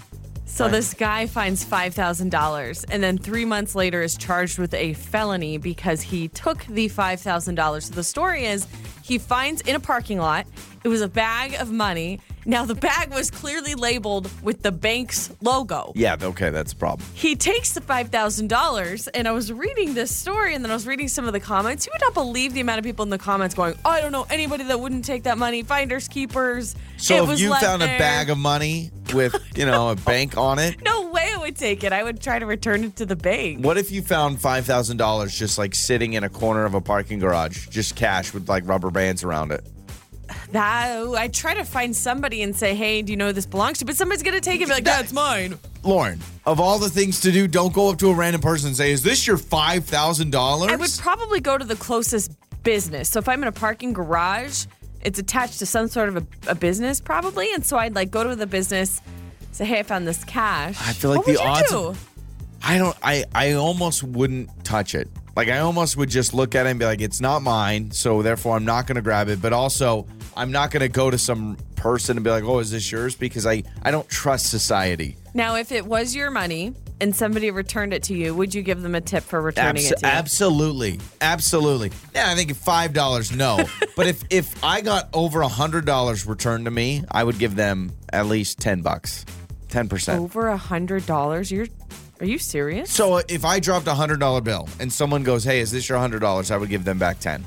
So 0.56 0.68
this 0.70 0.94
guy 0.94 1.26
finds 1.26 1.62
five 1.62 1.92
thousand 1.92 2.30
dollars, 2.30 2.82
and 2.84 3.02
then 3.02 3.18
three 3.18 3.44
months 3.44 3.74
later 3.74 4.00
is 4.00 4.16
charged 4.16 4.58
with 4.58 4.72
a 4.72 4.94
felony 4.94 5.58
because 5.58 6.00
he 6.00 6.28
took 6.28 6.64
the 6.64 6.88
five 6.88 7.20
thousand 7.20 7.56
dollars. 7.56 7.88
So 7.88 7.94
the 7.94 8.02
story 8.02 8.46
is, 8.46 8.66
he 9.02 9.18
finds 9.18 9.60
in 9.60 9.76
a 9.76 9.80
parking 9.80 10.16
lot. 10.16 10.46
It 10.82 10.88
was 10.88 11.02
a 11.02 11.08
bag 11.08 11.52
of 11.60 11.70
money. 11.70 12.20
Now 12.46 12.64
the 12.64 12.76
bag 12.76 13.12
was 13.12 13.28
clearly 13.28 13.74
labeled 13.74 14.30
with 14.40 14.62
the 14.62 14.70
bank's 14.70 15.30
logo. 15.40 15.92
Yeah, 15.96 16.16
okay, 16.22 16.50
that's 16.50 16.72
a 16.72 16.76
problem. 16.76 17.08
He 17.12 17.34
takes 17.34 17.72
the 17.72 17.80
five 17.80 18.10
thousand 18.10 18.48
dollars, 18.48 19.08
and 19.08 19.26
I 19.26 19.32
was 19.32 19.52
reading 19.52 19.94
this 19.94 20.14
story, 20.14 20.54
and 20.54 20.64
then 20.64 20.70
I 20.70 20.74
was 20.74 20.86
reading 20.86 21.08
some 21.08 21.26
of 21.26 21.32
the 21.32 21.40
comments. 21.40 21.86
You 21.86 21.92
would 21.92 22.00
not 22.00 22.14
believe 22.14 22.54
the 22.54 22.60
amount 22.60 22.78
of 22.78 22.84
people 22.84 23.02
in 23.02 23.10
the 23.10 23.18
comments 23.18 23.56
going, 23.56 23.74
oh, 23.84 23.90
"I 23.90 24.00
don't 24.00 24.12
know 24.12 24.28
anybody 24.30 24.62
that 24.64 24.78
wouldn't 24.78 25.04
take 25.04 25.24
that 25.24 25.38
money. 25.38 25.64
Finders 25.64 26.06
keepers." 26.06 26.76
So 26.98 27.16
It 27.16 27.22
if 27.24 27.28
was 27.28 27.40
you 27.42 27.52
found 27.56 27.82
a 27.82 27.86
bag 27.86 28.30
of 28.30 28.38
money 28.38 28.92
with, 29.12 29.34
you 29.56 29.66
know, 29.66 29.90
a 29.90 29.96
bank 30.06 30.36
on 30.36 30.60
it, 30.60 30.80
no 30.82 31.08
way 31.08 31.32
I 31.34 31.38
would 31.38 31.56
take 31.56 31.82
it. 31.82 31.92
I 31.92 32.04
would 32.04 32.20
try 32.20 32.38
to 32.38 32.46
return 32.46 32.84
it 32.84 32.96
to 32.96 33.06
the 33.06 33.16
bank. 33.16 33.64
What 33.64 33.76
if 33.76 33.90
you 33.90 34.02
found 34.02 34.40
five 34.40 34.66
thousand 34.66 34.98
dollars 34.98 35.36
just 35.36 35.58
like 35.58 35.74
sitting 35.74 36.12
in 36.12 36.22
a 36.22 36.28
corner 36.28 36.64
of 36.64 36.74
a 36.74 36.80
parking 36.80 37.18
garage, 37.18 37.66
just 37.70 37.96
cash 37.96 38.32
with 38.32 38.48
like 38.48 38.68
rubber 38.68 38.92
bands 38.92 39.24
around 39.24 39.50
it? 39.50 39.66
That 40.52 41.06
I 41.16 41.28
try 41.28 41.54
to 41.54 41.64
find 41.64 41.94
somebody 41.94 42.42
and 42.42 42.54
say, 42.54 42.74
"Hey, 42.74 43.02
do 43.02 43.12
you 43.12 43.16
know 43.16 43.26
who 43.26 43.32
this 43.32 43.46
belongs 43.46 43.78
to?" 43.78 43.84
But 43.84 43.96
somebody's 43.96 44.22
gonna 44.22 44.40
take 44.40 44.60
it 44.60 44.64
and 44.64 44.68
be 44.68 44.74
like, 44.74 44.84
"That's 44.84 45.12
mine." 45.12 45.58
Lauren, 45.82 46.20
of 46.44 46.60
all 46.60 46.78
the 46.78 46.88
things 46.88 47.20
to 47.20 47.32
do, 47.32 47.46
don't 47.48 47.72
go 47.72 47.90
up 47.90 47.98
to 47.98 48.10
a 48.10 48.14
random 48.14 48.40
person 48.40 48.68
and 48.68 48.76
say, 48.76 48.92
"Is 48.92 49.02
this 49.02 49.26
your 49.26 49.38
five 49.38 49.84
thousand 49.84 50.30
dollars?" 50.30 50.70
I 50.72 50.76
would 50.76 50.96
probably 50.98 51.40
go 51.40 51.58
to 51.58 51.64
the 51.64 51.76
closest 51.76 52.32
business. 52.62 53.08
So 53.08 53.18
if 53.18 53.28
I'm 53.28 53.42
in 53.42 53.48
a 53.48 53.52
parking 53.52 53.92
garage, 53.92 54.66
it's 55.02 55.18
attached 55.18 55.58
to 55.60 55.66
some 55.66 55.88
sort 55.88 56.08
of 56.08 56.16
a, 56.16 56.26
a 56.48 56.54
business, 56.54 57.00
probably, 57.00 57.52
and 57.52 57.64
so 57.64 57.76
I'd 57.76 57.94
like 57.94 58.10
go 58.10 58.24
to 58.24 58.36
the 58.36 58.46
business, 58.46 59.00
say, 59.52 59.64
"Hey, 59.64 59.80
I 59.80 59.82
found 59.82 60.06
this 60.06 60.22
cash." 60.24 60.76
I 60.80 60.92
feel 60.92 61.10
like 61.10 61.18
what 61.18 61.26
the 61.26 61.32
would 61.32 61.40
you 61.40 61.46
odds 61.46 61.70
do? 61.70 61.94
I 62.62 62.78
don't. 62.78 62.96
I 63.02 63.24
I 63.34 63.52
almost 63.52 64.02
wouldn't 64.02 64.64
touch 64.64 64.94
it. 64.94 65.08
Like 65.36 65.48
I 65.48 65.58
almost 65.58 65.96
would 65.96 66.08
just 66.08 66.34
look 66.34 66.54
at 66.54 66.66
it 66.66 66.70
and 66.70 66.78
be 66.78 66.84
like, 66.86 67.00
"It's 67.00 67.20
not 67.20 67.42
mine," 67.42 67.90
so 67.90 68.22
therefore 68.22 68.56
I'm 68.56 68.64
not 68.64 68.86
going 68.86 68.96
to 68.96 69.02
grab 69.02 69.28
it. 69.28 69.40
But 69.42 69.52
also, 69.52 70.06
I'm 70.36 70.52
not 70.52 70.70
going 70.70 70.82
to 70.82 70.88
go 70.88 71.10
to 71.10 71.18
some 71.18 71.56
person 71.76 72.16
and 72.16 72.24
be 72.24 72.30
like, 72.30 72.44
"Oh, 72.44 72.58
is 72.58 72.70
this 72.70 72.90
yours?" 72.92 73.14
Because 73.14 73.46
I 73.46 73.62
I 73.82 73.90
don't 73.90 74.08
trust 74.08 74.50
society. 74.50 75.16
Now, 75.34 75.56
if 75.56 75.72
it 75.72 75.86
was 75.86 76.14
your 76.14 76.30
money 76.30 76.74
and 77.00 77.14
somebody 77.14 77.50
returned 77.50 77.92
it 77.92 78.02
to 78.04 78.14
you, 78.14 78.34
would 78.34 78.54
you 78.54 78.62
give 78.62 78.82
them 78.82 78.94
a 78.94 79.00
tip 79.00 79.22
for 79.22 79.40
returning 79.40 79.84
it 79.84 79.98
to 79.98 80.06
you? 80.06 80.12
absolutely, 80.12 81.00
absolutely. 81.20 81.90
Yeah, 82.14 82.30
I 82.30 82.34
think 82.34 82.54
five 82.54 82.92
dollars, 82.92 83.32
no. 83.32 83.64
but 83.96 84.06
if 84.06 84.22
if 84.30 84.62
I 84.62 84.80
got 84.82 85.08
over 85.12 85.40
a 85.40 85.48
hundred 85.48 85.86
dollars 85.86 86.26
returned 86.26 86.66
to 86.66 86.70
me, 86.70 87.02
I 87.10 87.24
would 87.24 87.38
give 87.38 87.56
them 87.56 87.92
at 88.12 88.26
least 88.26 88.58
ten 88.58 88.82
bucks, 88.82 89.24
ten 89.68 89.88
percent. 89.88 90.20
Over 90.20 90.48
a 90.48 90.56
hundred 90.56 91.06
dollars? 91.06 91.50
You're 91.50 91.66
are 92.20 92.26
you 92.26 92.38
serious? 92.38 92.90
So 92.90 93.14
uh, 93.14 93.22
if 93.28 93.44
I 93.44 93.60
dropped 93.60 93.86
a 93.86 93.94
hundred 93.94 94.20
dollar 94.20 94.40
bill 94.40 94.68
and 94.80 94.92
someone 94.92 95.22
goes, 95.22 95.44
"Hey, 95.44 95.60
is 95.60 95.70
this 95.70 95.88
your 95.88 95.98
hundred 95.98 96.20
dollars?" 96.20 96.50
I 96.50 96.56
would 96.56 96.68
give 96.70 96.84
them 96.84 96.98
back 96.98 97.20
ten. 97.20 97.44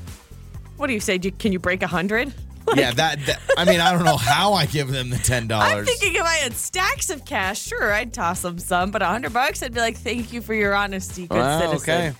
What 0.76 0.86
do 0.86 0.92
you 0.92 1.00
say? 1.00 1.18
Do, 1.18 1.30
can 1.30 1.52
you 1.52 1.58
break 1.58 1.82
a 1.82 1.86
hundred? 1.86 2.32
yeah, 2.76 2.92
that, 2.92 3.24
that. 3.26 3.40
I 3.56 3.64
mean, 3.64 3.80
I 3.80 3.92
don't 3.92 4.04
know 4.04 4.16
how 4.16 4.52
I 4.52 4.66
give 4.66 4.88
them 4.88 5.10
the 5.10 5.18
ten 5.18 5.46
dollars. 5.46 5.78
I'm 5.78 5.84
thinking 5.84 6.14
if 6.16 6.22
I 6.22 6.34
had 6.36 6.52
stacks 6.54 7.10
of 7.10 7.24
cash, 7.24 7.60
sure, 7.62 7.92
I'd 7.92 8.12
toss 8.12 8.42
them 8.42 8.58
some, 8.58 8.90
but 8.90 9.02
a 9.02 9.06
hundred 9.06 9.32
bucks, 9.32 9.62
I'd 9.62 9.74
be 9.74 9.80
like, 9.80 9.96
"Thank 9.96 10.32
you 10.32 10.40
for 10.40 10.54
your 10.54 10.74
honesty, 10.74 11.26
good 11.26 11.38
Wow, 11.38 11.60
citizen." 11.60 11.90
okay. 11.90 12.12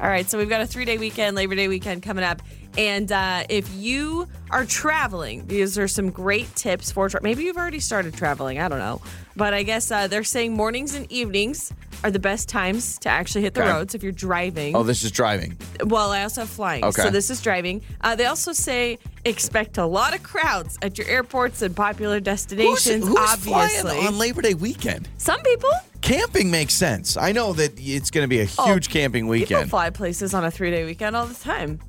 All 0.00 0.08
right, 0.08 0.28
so 0.28 0.36
we've 0.38 0.48
got 0.48 0.60
a 0.60 0.66
three-day 0.66 0.98
weekend, 0.98 1.36
Labor 1.36 1.54
Day 1.54 1.68
weekend 1.68 2.02
coming 2.02 2.24
up, 2.24 2.42
and 2.76 3.10
uh, 3.12 3.44
if 3.48 3.72
you 3.76 4.26
are 4.50 4.64
traveling, 4.64 5.46
these 5.46 5.78
are 5.78 5.86
some 5.86 6.10
great 6.10 6.52
tips 6.56 6.90
for. 6.90 7.08
Tra- 7.08 7.22
Maybe 7.22 7.44
you've 7.44 7.56
already 7.56 7.78
started 7.78 8.12
traveling. 8.12 8.58
I 8.58 8.68
don't 8.68 8.80
know, 8.80 9.00
but 9.36 9.54
I 9.54 9.62
guess 9.62 9.92
uh, 9.92 10.08
they're 10.08 10.24
saying 10.24 10.52
mornings 10.52 10.94
and 10.96 11.10
evenings 11.12 11.72
are 12.02 12.10
the 12.10 12.18
best 12.18 12.48
times 12.48 12.98
to 12.98 13.08
actually 13.08 13.42
hit 13.42 13.54
the 13.54 13.62
Okay. 13.62 13.70
roads 13.70 13.94
if 13.94 14.02
you're 14.02 14.10
driving. 14.12 14.74
Oh, 14.74 14.82
this 14.82 15.04
is 15.04 15.12
driving. 15.12 15.56
Well, 15.84 16.10
I 16.10 16.24
also 16.24 16.40
have 16.40 16.50
flying. 16.50 16.84
Okay. 16.84 17.02
So 17.02 17.10
this 17.10 17.30
is 17.30 17.40
driving. 17.40 17.80
Uh, 18.00 18.16
they 18.16 18.26
also 18.26 18.52
say 18.52 18.98
expect 19.24 19.78
a 19.78 19.86
lot 19.86 20.12
of 20.12 20.24
crowds 20.24 20.76
at 20.82 20.98
your 20.98 21.06
airports 21.06 21.62
and 21.62 21.74
popular 21.74 22.16
Who's, 22.16 22.24
destinations, 22.24 23.06
who's 23.06 23.16
obviously. 23.16 23.80
flying 23.90 24.06
on 24.08 24.18
Labor 24.18 24.42
Day 24.42 24.54
weekend? 24.54 25.08
Some 25.18 25.40
people, 25.42 25.70
Camping 26.04 26.50
makes 26.50 26.74
sense. 26.74 27.16
I 27.16 27.32
know 27.32 27.54
that 27.54 27.72
it's 27.78 28.10
going 28.10 28.24
to 28.24 28.28
be 28.28 28.40
a 28.42 28.46
Oh, 28.58 28.66
huge 28.66 28.90
camping 28.90 29.26
weekend. 29.26 29.48
people 29.62 29.70
fly 29.70 29.88
places 29.88 30.34
on 30.34 30.44
a 30.44 30.50
three 30.50 30.70
day 30.70 30.84
weekend 30.84 31.16
all 31.16 31.24
the 31.24 31.32
time. 31.34 31.80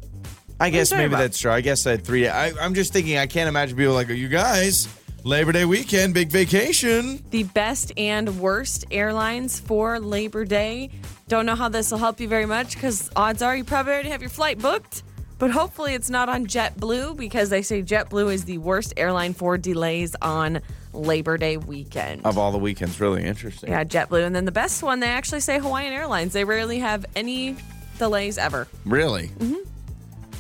I 0.58 0.70
guess 0.70 0.94
maybe 0.94 1.08
about? 1.08 1.18
that's 1.20 1.38
true. 1.38 1.52
I 1.52 1.60
guess 1.60 1.86
I 1.86 1.92
had 1.92 2.06
three. 2.06 2.26
I, 2.30 2.54
I'm 2.62 2.74
just 2.74 2.94
thinking. 2.94 3.18
I 3.18 3.28
can't 3.28 3.50
imagine 3.50 3.76
people 3.78 3.94
like 3.94 4.08
you 4.08 4.30
guys. 4.30 4.88
Labor 5.26 5.52
Day 5.52 5.66
weekend, 5.66 6.14
big 6.14 6.30
vacation. 6.30 7.22
The 7.32 7.44
best 7.44 7.92
and 7.98 8.40
worst 8.40 8.86
airlines 8.90 9.60
for 9.60 10.00
Labor 10.00 10.46
Day. 10.46 10.92
Don't 11.28 11.46
know 11.46 11.56
how 11.56 11.68
this 11.68 11.92
will 11.92 11.98
help 11.98 12.22
you 12.22 12.30
very 12.30 12.46
much 12.46 12.76
because 12.76 13.10
odds 13.18 13.42
are 13.42 13.58
you 13.58 13.66
probably 13.66 13.92
already 13.92 14.10
have 14.12 14.22
your 14.22 14.30
flight 14.30 14.60
booked. 14.60 15.04
But 15.40 15.52
hopefully 15.52 15.94
it's 15.94 16.10
not 16.10 16.30
on 16.30 16.46
JetBlue 16.48 17.18
because 17.18 17.50
they 17.50 17.62
say 17.64 17.82
JetBlue 17.84 18.32
is 18.34 18.46
the 18.46 18.60
worst 18.60 18.94
airline 18.96 19.34
for 19.34 19.58
delays 19.58 20.16
on 20.22 20.62
Labor 20.96 21.38
Day 21.38 21.58
weekend. 21.58 22.26
Of 22.26 22.38
all 22.38 22.52
the 22.52 22.58
weekends, 22.58 23.00
really 23.00 23.24
interesting. 23.24 23.70
Yeah, 23.70 23.84
JetBlue. 23.84 24.26
And 24.26 24.36
then 24.36 24.46
the 24.46 24.52
best 24.52 24.82
one, 24.84 25.00
they 25.00 25.08
actually 25.08 25.42
say 25.42 25.60
Hawaiian 25.60 25.94
Airlines. 25.94 26.34
They 26.34 26.44
rarely 26.44 26.80
have 26.80 27.06
any 27.16 27.56
delays 27.98 28.38
ever. 28.38 28.68
Really? 28.86 29.28
Mm-hmm. 29.28 29.56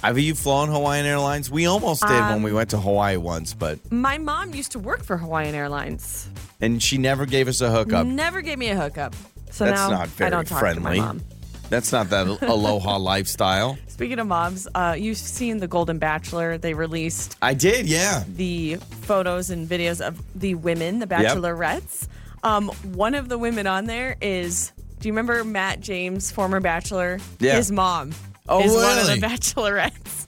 Have 0.03 0.19
you 0.19 0.35
flown 0.35 0.69
Hawaiian 0.69 1.05
Airlines? 1.05 1.50
We 1.50 1.65
almost 1.65 2.01
did 2.01 2.09
when 2.12 2.21
Um, 2.33 2.43
we 2.43 2.53
went 2.53 2.69
to 2.71 2.77
Hawaii 2.77 3.17
once, 3.17 3.53
but 3.53 3.79
My 3.91 4.17
mom 4.17 4.53
used 4.53 4.71
to 4.74 4.79
work 4.79 5.03
for 5.03 5.17
Hawaiian 5.17 5.55
Airlines. 5.55 6.29
and 6.62 6.81
she 6.81 6.97
never 6.97 7.25
gave 7.25 7.47
us 7.47 7.62
a 7.62 7.71
hookup. 7.71 8.05
Never 8.05 8.41
gave 8.41 8.57
me 8.59 8.69
a 8.69 8.75
hookup. 8.79 9.15
So 9.51 9.65
That's 9.65 9.79
now 9.79 9.89
not 9.89 10.07
very 10.09 10.27
I 10.27 10.29
don't 10.31 10.47
talk 10.47 10.59
friendly. 10.59 10.95
to 10.97 11.01
my 11.01 11.05
mom. 11.07 11.21
That's 11.69 11.91
not 11.91 12.09
that 12.12 12.27
aloha 12.43 12.97
lifestyle. 12.97 13.77
Speaking 13.95 14.19
of 14.19 14.27
moms, 14.27 14.67
uh, 14.75 14.93
you've 14.99 15.17
seen 15.17 15.59
The 15.59 15.69
Golden 15.69 15.99
Bachelor. 15.99 16.57
They 16.57 16.73
released 16.73 17.37
I 17.41 17.53
did, 17.53 17.87
yeah. 17.87 18.25
the 18.27 18.75
photos 19.03 19.51
and 19.51 19.69
videos 19.69 20.05
of 20.05 20.21
the 20.37 20.55
women, 20.55 20.99
the 20.99 21.07
bachelorettes. 21.07 22.09
Um, 22.43 22.67
one 22.93 23.15
of 23.15 23.29
the 23.29 23.37
women 23.37 23.67
on 23.67 23.85
there 23.85 24.17
is, 24.21 24.73
do 24.99 25.07
you 25.07 25.13
remember 25.13 25.45
Matt 25.45 25.79
James, 25.79 26.29
former 26.29 26.59
bachelor? 26.59 27.19
Yeah. 27.39 27.55
His 27.55 27.71
mom 27.71 28.11
Oh, 28.49 28.61
is 28.65 28.73
one 28.73 28.83
of 28.97 29.07
really? 29.07 29.19
the 29.21 29.27
bachelorettes. 29.27 30.27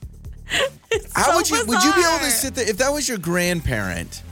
It's 0.90 1.12
How 1.14 1.24
so 1.32 1.36
would 1.36 1.50
you 1.50 1.56
would 1.66 1.82
you 1.84 1.92
be 1.92 2.00
able 2.00 2.12
to 2.20 2.24
bizarre. 2.24 2.30
sit 2.30 2.54
there 2.54 2.66
if 2.70 2.78
that 2.78 2.90
was 2.90 3.06
your 3.06 3.18
grandparent? 3.18 4.22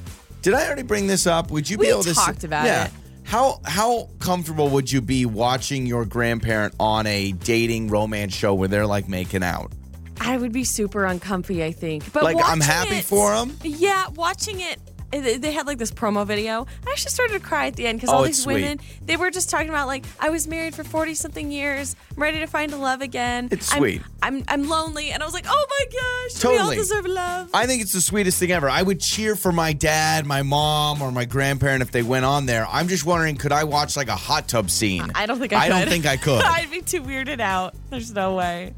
Did 0.40 0.54
I 0.54 0.64
already 0.64 0.82
bring 0.84 1.06
this 1.06 1.26
up? 1.26 1.50
Would 1.50 1.68
you 1.68 1.76
be 1.76 1.82
We 1.88 1.90
able 1.92 2.04
to 2.04 2.14
talked 2.14 2.40
sit, 2.40 2.44
about 2.44 2.64
yeah. 2.64 2.86
it. 2.86 2.92
How 3.26 3.60
how 3.64 4.08
comfortable 4.20 4.68
would 4.70 4.90
you 4.90 5.00
be 5.00 5.26
watching 5.26 5.84
your 5.84 6.04
grandparent 6.04 6.74
on 6.78 7.06
a 7.06 7.32
dating 7.32 7.88
romance 7.88 8.34
show 8.34 8.54
where 8.54 8.68
they're 8.68 8.86
like 8.86 9.08
making 9.08 9.42
out? 9.42 9.72
I 10.20 10.36
would 10.36 10.52
be 10.52 10.64
super 10.64 11.04
uncomfy, 11.04 11.62
I 11.64 11.72
think. 11.72 12.10
But 12.12 12.22
Like, 12.22 12.36
I'm 12.42 12.60
happy 12.60 12.96
it- 12.96 13.04
them. 13.34 13.56
Yeah, 13.62 14.08
watching 14.14 14.60
it. 14.60 14.78
They- 15.10 15.52
had 15.52 15.66
like 15.66 15.78
this 15.78 15.90
promo 15.90 16.26
video. 16.26 16.66
I 16.86 16.90
actually 16.90 17.10
started 17.12 17.32
to 17.34 17.40
cry 17.40 17.66
at 17.68 17.76
the 17.76 17.86
end 17.86 17.98
because 17.98 18.10
Oh, 18.12 18.16
all 18.18 18.22
these 18.24 18.42
sweet. 18.42 18.54
women, 18.62 18.80
they 19.04 19.16
were 19.16 19.30
just 19.30 19.48
talking 19.50 19.68
about 19.68 19.86
like, 19.86 20.04
I 20.20 20.28
was 20.30 20.46
married 20.46 20.74
for 20.74 20.84
40 20.84 21.14
something 21.14 21.50
years. 21.50 21.96
I'm 22.16 22.22
ready 22.22 22.40
to 22.40 22.46
find 22.46 22.72
a 22.72 22.76
love 22.76 23.00
again. 23.00 23.48
It's 23.50 23.70
I'm- 23.72 23.80
sweet. 23.80 24.02
I'm, 24.22 24.42
I'm 24.48 24.68
lonely. 24.68 25.10
And 25.12 25.22
I 25.22 25.26
was 25.26 25.34
like, 25.34 25.46
oh 25.48 25.66
my 25.70 25.84
gosh, 26.32 26.44
we 26.44 26.58
all 26.58 26.70
deserve 26.74 27.06
love. 27.06 27.50
I 27.54 27.66
think 27.66 27.82
it's 27.82 27.92
the 27.92 28.00
sweetest 28.00 28.38
thing 28.40 28.50
ever. 28.50 28.68
I 28.68 28.82
would 28.82 29.00
cheer 29.00 29.36
for 29.36 29.52
my 29.52 29.72
dad, 29.72 30.26
my 30.26 30.42
mom, 30.42 31.00
or 31.00 31.12
my 31.12 31.24
grandparent 31.24 31.82
if 31.82 31.92
they 31.92 32.02
went 32.02 32.24
on 32.24 32.46
there. 32.46 32.66
I'm 32.70 32.88
just 32.88 33.06
wondering, 33.06 33.36
could 33.36 33.52
I 33.52 33.64
watch 33.64 33.96
like 33.96 34.08
a 34.08 34.16
hot 34.16 34.48
tub 34.48 34.70
scene? 34.70 35.10
I 35.14 35.26
don't 35.26 35.38
think 35.38 35.52
I 35.52 35.66
I 35.66 35.68
don't 35.68 35.88
think 35.88 36.06
I 36.06 36.16
could. 36.16 36.42
I'd 36.42 36.70
be 36.70 36.82
too 36.82 37.02
weirded 37.02 37.40
out. 37.40 37.74
There's 37.90 38.12
no 38.12 38.34
way. 38.34 38.74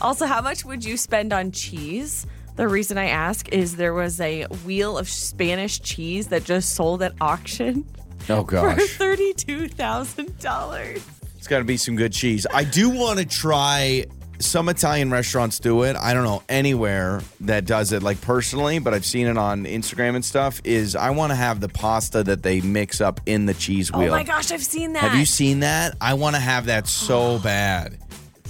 Also, 0.00 0.26
how 0.26 0.40
much 0.42 0.64
would 0.64 0.84
you 0.84 0.96
spend 0.96 1.32
on 1.32 1.50
cheese? 1.52 2.26
The 2.56 2.68
reason 2.68 2.96
I 2.98 3.06
ask 3.08 3.48
is 3.50 3.76
there 3.76 3.92
was 3.94 4.20
a 4.20 4.44
wheel 4.64 4.96
of 4.96 5.08
Spanish 5.08 5.80
cheese 5.80 6.28
that 6.28 6.44
just 6.44 6.74
sold 6.74 7.02
at 7.02 7.12
auction 7.20 7.84
oh 8.30 8.42
gosh. 8.42 8.74
for 8.74 8.80
gosh, 8.80 8.90
thirty-two 8.96 9.68
thousand 9.68 10.38
dollars. 10.38 11.02
it's 11.36 11.46
got 11.46 11.58
to 11.58 11.64
be 11.64 11.76
some 11.76 11.96
good 11.96 12.12
cheese. 12.12 12.46
I 12.52 12.64
do 12.64 12.90
want 12.90 13.18
to 13.18 13.24
try. 13.26 14.06
Some 14.38 14.68
Italian 14.68 15.10
restaurants 15.10 15.58
do 15.58 15.84
it. 15.84 15.96
I 15.96 16.12
don't 16.12 16.24
know 16.24 16.42
anywhere 16.50 17.22
that 17.40 17.64
does 17.64 17.92
it 17.92 18.02
like 18.02 18.20
personally, 18.20 18.78
but 18.78 18.92
I've 18.92 19.06
seen 19.06 19.26
it 19.28 19.38
on 19.38 19.64
Instagram 19.64 20.14
and 20.14 20.22
stuff. 20.22 20.60
Is 20.62 20.94
I 20.94 21.08
want 21.10 21.30
to 21.32 21.36
have 21.36 21.60
the 21.60 21.70
pasta 21.70 22.22
that 22.22 22.42
they 22.42 22.60
mix 22.60 23.00
up 23.00 23.20
in 23.24 23.46
the 23.46 23.54
cheese 23.54 23.90
oh 23.94 23.98
wheel. 23.98 24.08
Oh 24.08 24.16
my 24.16 24.24
gosh, 24.24 24.52
I've 24.52 24.62
seen 24.64 24.92
that. 24.92 25.04
Have 25.04 25.18
you 25.18 25.24
seen 25.24 25.60
that? 25.60 25.96
I 26.02 26.12
want 26.14 26.36
to 26.36 26.40
have 26.40 26.66
that 26.66 26.86
so 26.86 27.38
bad. 27.42 27.98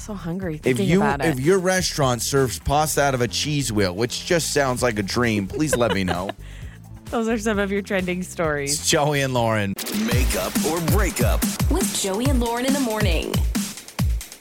So 0.07 0.15
hungry 0.15 0.61
If 0.63 0.79
you 0.79 0.99
about 1.01 1.21
it. 1.21 1.31
if 1.31 1.41
your 1.41 1.59
restaurant 1.59 2.23
serves 2.23 2.61
pasta 2.61 3.03
out 3.03 3.15
of 3.15 3.23
a 3.23 3.27
cheese 3.27 3.73
wheel, 3.73 3.93
which 3.93 4.25
just 4.25 4.53
sounds 4.53 4.81
like 4.81 5.01
a 5.01 5.03
dream, 5.03 5.49
please 5.49 5.75
let 5.75 5.95
me 5.95 6.05
know. 6.05 6.31
Those 7.07 7.27
are 7.27 7.37
some 7.39 7.59
of 7.59 7.73
your 7.73 7.83
trending 7.83 8.23
stories. 8.23 8.75
It's 8.75 8.89
Joey 8.89 9.23
and 9.23 9.35
Lauren. 9.35 9.75
Makeup 10.07 10.53
or 10.67 10.81
breakup. 10.93 11.43
With 11.73 11.93
Joey 12.01 12.27
and 12.27 12.39
Lauren 12.39 12.67
in 12.67 12.73
the 12.73 12.79
morning. 12.79 13.35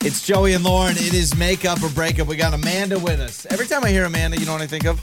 It's 0.01 0.23
Joey 0.23 0.53
and 0.53 0.63
Lauren. 0.63 0.97
It 0.97 1.15
is 1.15 1.35
makeup 1.35 1.81
or 1.81 1.89
breakup. 1.89 2.27
We 2.27 2.35
got 2.35 2.53
Amanda 2.53 2.99
with 2.99 3.19
us. 3.19 3.47
Every 3.49 3.65
time 3.65 3.83
I 3.83 3.89
hear 3.89 4.05
Amanda, 4.05 4.37
you 4.37 4.45
know 4.45 4.53
what 4.53 4.61
I 4.61 4.67
think 4.67 4.85
of? 4.85 5.01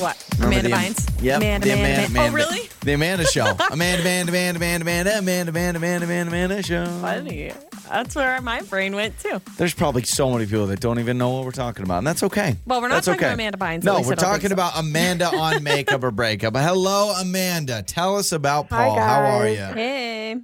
What? 0.00 0.24
Remember 0.38 0.66
Amanda 0.66 0.68
the- 0.68 0.74
Bynes? 0.74 1.22
Yep. 1.22 1.36
Amanda, 1.36 1.66
the 1.68 1.72
Amanda, 1.74 1.92
Amanda, 1.94 2.06
Amanda. 2.10 2.30
Oh, 2.30 2.34
really? 2.34 2.68
The 2.80 2.92
Amanda 2.94 3.24
Show. 3.26 3.44
Amanda, 3.70 4.00
Amanda, 4.02 4.30
Amanda, 4.30 4.56
Amanda, 4.56 4.82
Amanda, 4.82 5.18
Amanda, 5.18 5.50
Amanda, 5.50 5.78
Amanda, 5.78 6.04
Amanda, 6.06 6.28
Amanda 6.28 6.62
Show. 6.62 6.86
Funny. 7.00 7.52
That's 7.90 8.16
where 8.16 8.40
my 8.40 8.60
brain 8.62 8.94
went 8.96 9.18
too. 9.20 9.40
There's 9.58 9.74
probably 9.74 10.02
so 10.04 10.30
many 10.30 10.46
people 10.46 10.66
that 10.68 10.80
don't 10.80 10.98
even 10.98 11.18
know 11.18 11.30
what 11.30 11.44
we're 11.44 11.50
talking 11.50 11.84
about, 11.84 11.98
and 11.98 12.06
that's 12.06 12.22
okay. 12.22 12.56
Well, 12.66 12.80
we're 12.80 12.88
not 12.88 13.04
That's 13.04 13.06
talking 13.06 13.20
okay. 13.20 13.26
about 13.34 13.54
Amanda 13.54 13.58
Bynes, 13.58 13.84
No, 13.84 14.00
we're 14.00 14.14
talking 14.16 14.48
so. 14.48 14.54
about 14.54 14.72
Amanda 14.78 15.26
on 15.26 15.62
makeup 15.62 16.02
or 16.02 16.10
breakup. 16.10 16.56
Hello, 16.56 17.10
Amanda. 17.20 17.82
Tell 17.82 18.16
us 18.16 18.32
about 18.32 18.68
Hi, 18.70 18.88
Paul. 18.88 18.98
How 18.98 19.20
are 19.38 19.48
you? 19.48 19.56
Hey. 19.56 20.36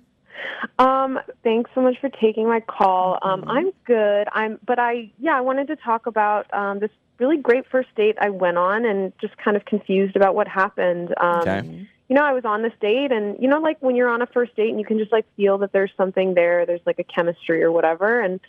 Um, 0.78 1.18
thanks 1.42 1.70
so 1.74 1.80
much 1.80 1.96
for 2.00 2.08
taking 2.08 2.46
my 2.46 2.60
call. 2.60 3.18
Um, 3.22 3.40
Mm-hmm. 3.40 3.50
I'm 3.50 3.70
good. 3.86 4.28
I'm, 4.32 4.58
but 4.66 4.78
I, 4.78 5.10
yeah, 5.18 5.36
I 5.36 5.40
wanted 5.40 5.68
to 5.68 5.76
talk 5.76 6.06
about 6.06 6.52
um, 6.52 6.78
this 6.80 6.90
really 7.18 7.36
great 7.36 7.66
first 7.70 7.94
date 7.94 8.16
I 8.20 8.30
went 8.30 8.58
on, 8.58 8.84
and 8.84 9.12
just 9.20 9.36
kind 9.36 9.56
of 9.56 9.64
confused 9.64 10.16
about 10.16 10.34
what 10.34 10.48
happened. 10.48 11.14
Um, 11.16 11.40
Okay. 11.40 11.86
You 12.08 12.16
know, 12.16 12.24
I 12.24 12.32
was 12.32 12.46
on 12.46 12.62
this 12.62 12.72
date, 12.80 13.12
and 13.12 13.36
you 13.38 13.48
know, 13.48 13.60
like 13.60 13.76
when 13.80 13.94
you're 13.94 14.08
on 14.08 14.22
a 14.22 14.26
first 14.26 14.56
date, 14.56 14.70
and 14.70 14.78
you 14.78 14.86
can 14.86 14.98
just 14.98 15.12
like 15.12 15.26
feel 15.36 15.58
that 15.58 15.72
there's 15.72 15.92
something 15.96 16.32
there. 16.32 16.64
There's 16.64 16.80
like 16.86 16.98
a 16.98 17.04
chemistry 17.04 17.62
or 17.62 17.70
whatever, 17.70 18.20
and 18.20 18.40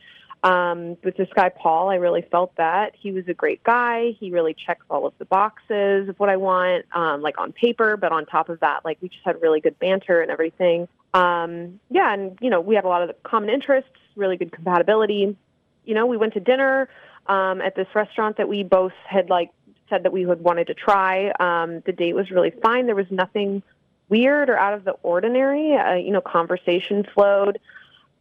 um, 0.43 0.95
with 1.03 1.17
this 1.17 1.27
guy 1.35 1.49
Paul, 1.49 1.89
I 1.89 1.95
really 1.95 2.21
felt 2.21 2.55
that 2.55 2.95
he 2.97 3.11
was 3.11 3.27
a 3.27 3.33
great 3.33 3.61
guy. 3.63 4.15
He 4.19 4.31
really 4.31 4.53
checks 4.53 4.85
all 4.89 5.05
of 5.05 5.13
the 5.17 5.25
boxes 5.25 6.07
of 6.07 6.17
what 6.17 6.29
I 6.29 6.37
want, 6.37 6.85
um, 6.93 7.21
like 7.21 7.37
on 7.37 7.51
paper. 7.51 7.97
But 7.97 8.13
on 8.13 8.25
top 8.25 8.47
of 8.47 8.61
that, 8.61 8.85
like 8.85 8.97
we 9.01 9.09
just 9.09 9.25
had 9.25 9.41
really 9.41 9.59
good 9.59 9.77
banter 9.79 10.21
and 10.21 10.31
everything. 10.31 10.87
Um, 11.13 11.79
yeah, 11.89 12.13
and 12.13 12.37
you 12.39 12.49
know 12.49 12.61
we 12.61 12.75
had 12.75 12.85
a 12.85 12.87
lot 12.87 13.01
of 13.01 13.21
common 13.23 13.49
interests, 13.49 13.91
really 14.15 14.37
good 14.37 14.53
compatibility. 14.53 15.35
You 15.83 15.93
know, 15.93 16.05
we 16.05 16.15
went 16.15 16.33
to 16.33 16.39
dinner 16.39 16.87
um, 17.29 17.61
at 17.61 17.75
this 17.75 17.87
restaurant 17.93 18.37
that 18.37 18.49
we 18.49 18.63
both 18.63 18.91
had 19.07 19.29
like 19.29 19.51
said 19.89 20.03
that 20.03 20.11
we 20.11 20.23
had 20.23 20.41
wanted 20.41 20.67
to 20.67 20.73
try. 20.73 21.31
Um, 21.39 21.81
the 21.85 21.93
date 21.93 22.13
was 22.13 22.29
really 22.31 22.51
fine. 22.61 22.87
There 22.87 22.95
was 22.95 23.09
nothing 23.09 23.63
weird 24.09 24.49
or 24.49 24.57
out 24.57 24.73
of 24.73 24.83
the 24.83 24.91
ordinary. 25.03 25.75
Uh, 25.75 25.95
you 25.95 26.11
know, 26.11 26.21
conversation 26.21 27.05
flowed. 27.13 27.59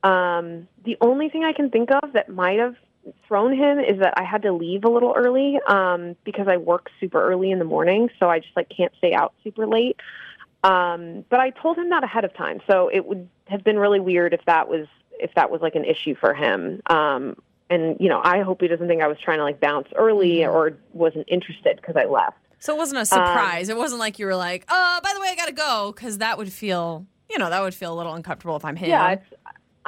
Um, 0.02 0.68
the 0.84 0.96
only 1.00 1.28
thing 1.28 1.44
I 1.44 1.52
can 1.52 1.70
think 1.70 1.90
of 1.90 2.12
that 2.12 2.28
might 2.28 2.58
have 2.58 2.76
thrown 3.26 3.56
him 3.56 3.78
is 3.78 3.98
that 4.00 4.14
I 4.16 4.22
had 4.22 4.42
to 4.42 4.52
leave 4.52 4.84
a 4.84 4.88
little 4.88 5.14
early 5.16 5.58
um, 5.66 6.14
because 6.24 6.46
I 6.46 6.58
work 6.58 6.90
super 7.00 7.20
early 7.20 7.50
in 7.50 7.58
the 7.58 7.64
morning, 7.64 8.10
so 8.20 8.28
I 8.28 8.38
just 8.38 8.54
like 8.56 8.68
can't 8.68 8.92
stay 8.98 9.14
out 9.14 9.32
super 9.42 9.66
late. 9.66 9.96
Um, 10.62 11.24
but 11.30 11.40
I 11.40 11.50
told 11.50 11.78
him 11.78 11.90
that 11.90 12.04
ahead 12.04 12.24
of 12.24 12.34
time, 12.34 12.60
so 12.68 12.90
it 12.92 13.06
would 13.06 13.28
have 13.46 13.64
been 13.64 13.78
really 13.78 14.00
weird 14.00 14.34
if 14.34 14.44
that 14.46 14.68
was 14.68 14.86
if 15.20 15.34
that 15.34 15.50
was 15.50 15.60
like 15.60 15.74
an 15.74 15.84
issue 15.84 16.14
for 16.14 16.34
him. 16.34 16.80
Um, 16.86 17.36
and 17.70 17.96
you 18.00 18.08
know, 18.08 18.20
I 18.22 18.40
hope 18.42 18.60
he 18.60 18.68
doesn't 18.68 18.88
think 18.88 19.02
I 19.02 19.08
was 19.08 19.18
trying 19.22 19.38
to 19.38 19.44
like 19.44 19.60
bounce 19.60 19.88
early 19.96 20.44
or 20.44 20.72
wasn't 20.92 21.26
interested 21.28 21.76
because 21.76 21.96
I 21.96 22.04
left. 22.06 22.38
So 22.60 22.75
it 22.75 22.78
wasn't 22.78 23.00
a 23.02 23.06
surprise. 23.06 23.68
it 23.68 23.76
wasn't 23.76 24.00
like 24.00 24.18
you 24.18 24.26
were 24.26 24.37
like, 24.37 24.64
"Oh, 24.68 25.00
by 25.02 25.12
the 25.14 25.20
way, 25.20 25.28
I 25.28 25.37
gotta 25.37 25.52
go," 25.52 25.92
because 25.94 26.18
that 26.18 26.38
would 26.38 26.52
feel, 26.52 27.06
you 27.30 27.38
know, 27.38 27.50
that 27.50 27.62
would 27.62 27.75
feel 27.75 27.92
a 27.92 27.96
little 27.96 28.14
uncomfortable 28.14 28.56
if 28.56 28.64
I'm 28.64 28.76
him. 28.76 28.88
Yeah, 28.90 29.10
it's, 29.12 29.25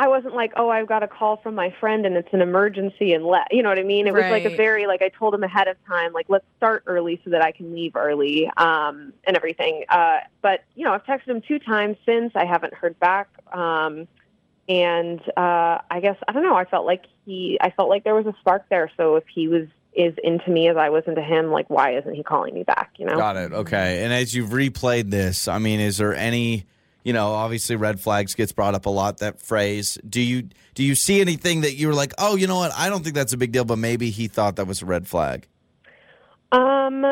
I 0.00 0.08
wasn't 0.08 0.34
like, 0.34 0.52
oh, 0.56 0.70
I've 0.70 0.86
got 0.86 1.02
a 1.02 1.08
call 1.08 1.36
from 1.38 1.54
my 1.54 1.74
friend 1.78 2.06
and 2.06 2.16
it's 2.16 2.32
an 2.32 2.40
emergency 2.40 3.12
and 3.12 3.26
let 3.26 3.48
you 3.50 3.62
know 3.62 3.68
what 3.68 3.78
I 3.78 3.82
mean. 3.82 4.06
It 4.06 4.14
was 4.14 4.22
like 4.30 4.44
a 4.46 4.56
very 4.56 4.86
like 4.86 5.02
I 5.02 5.10
told 5.10 5.34
him 5.34 5.42
ahead 5.42 5.68
of 5.68 5.76
time, 5.86 6.14
like 6.14 6.24
let's 6.30 6.46
start 6.56 6.84
early 6.86 7.20
so 7.22 7.30
that 7.30 7.42
I 7.42 7.52
can 7.52 7.74
leave 7.74 7.96
early 7.96 8.50
um, 8.56 9.12
and 9.24 9.36
everything. 9.36 9.84
Uh, 9.90 10.18
but 10.40 10.64
you 10.74 10.86
know, 10.86 10.92
I've 10.92 11.04
texted 11.04 11.28
him 11.28 11.42
two 11.46 11.58
times 11.58 11.98
since. 12.06 12.32
I 12.34 12.46
haven't 12.46 12.72
heard 12.72 12.98
back. 12.98 13.28
Um, 13.52 14.08
and 14.70 15.20
uh, 15.36 15.80
I 15.90 15.98
guess 16.00 16.16
I 16.28 16.32
don't 16.32 16.44
know. 16.44 16.54
I 16.54 16.64
felt 16.64 16.86
like 16.86 17.04
he, 17.26 17.58
I 17.60 17.70
felt 17.70 17.88
like 17.88 18.04
there 18.04 18.14
was 18.14 18.26
a 18.26 18.34
spark 18.38 18.68
there. 18.70 18.88
So 18.96 19.16
if 19.16 19.24
he 19.26 19.48
was 19.48 19.66
is 19.92 20.14
into 20.22 20.48
me 20.48 20.68
as 20.68 20.76
I 20.76 20.90
was 20.90 21.02
into 21.08 21.22
him, 21.22 21.50
like 21.50 21.68
why 21.68 21.96
isn't 21.96 22.14
he 22.14 22.22
calling 22.22 22.54
me 22.54 22.62
back? 22.62 22.92
You 22.96 23.06
know. 23.06 23.16
Got 23.16 23.36
it. 23.36 23.52
Okay. 23.52 24.04
And 24.04 24.12
as 24.12 24.32
you've 24.32 24.50
replayed 24.50 25.10
this, 25.10 25.48
I 25.48 25.58
mean, 25.58 25.80
is 25.80 25.98
there 25.98 26.14
any, 26.14 26.66
you 27.02 27.12
know, 27.12 27.32
obviously 27.32 27.74
red 27.74 27.98
flags 27.98 28.36
gets 28.36 28.52
brought 28.52 28.76
up 28.76 28.86
a 28.86 28.90
lot. 28.90 29.18
That 29.18 29.42
phrase. 29.42 29.98
Do 30.08 30.20
you 30.20 30.48
do 30.74 30.84
you 30.84 30.94
see 30.94 31.20
anything 31.20 31.62
that 31.62 31.74
you 31.74 31.88
were 31.88 31.94
like, 31.94 32.12
oh, 32.18 32.36
you 32.36 32.46
know 32.46 32.56
what? 32.56 32.70
I 32.76 32.88
don't 32.88 33.02
think 33.02 33.16
that's 33.16 33.32
a 33.32 33.36
big 33.36 33.50
deal, 33.50 33.64
but 33.64 33.76
maybe 33.76 34.10
he 34.10 34.28
thought 34.28 34.54
that 34.54 34.68
was 34.68 34.82
a 34.82 34.86
red 34.86 35.08
flag. 35.08 35.48
Um, 36.52 37.04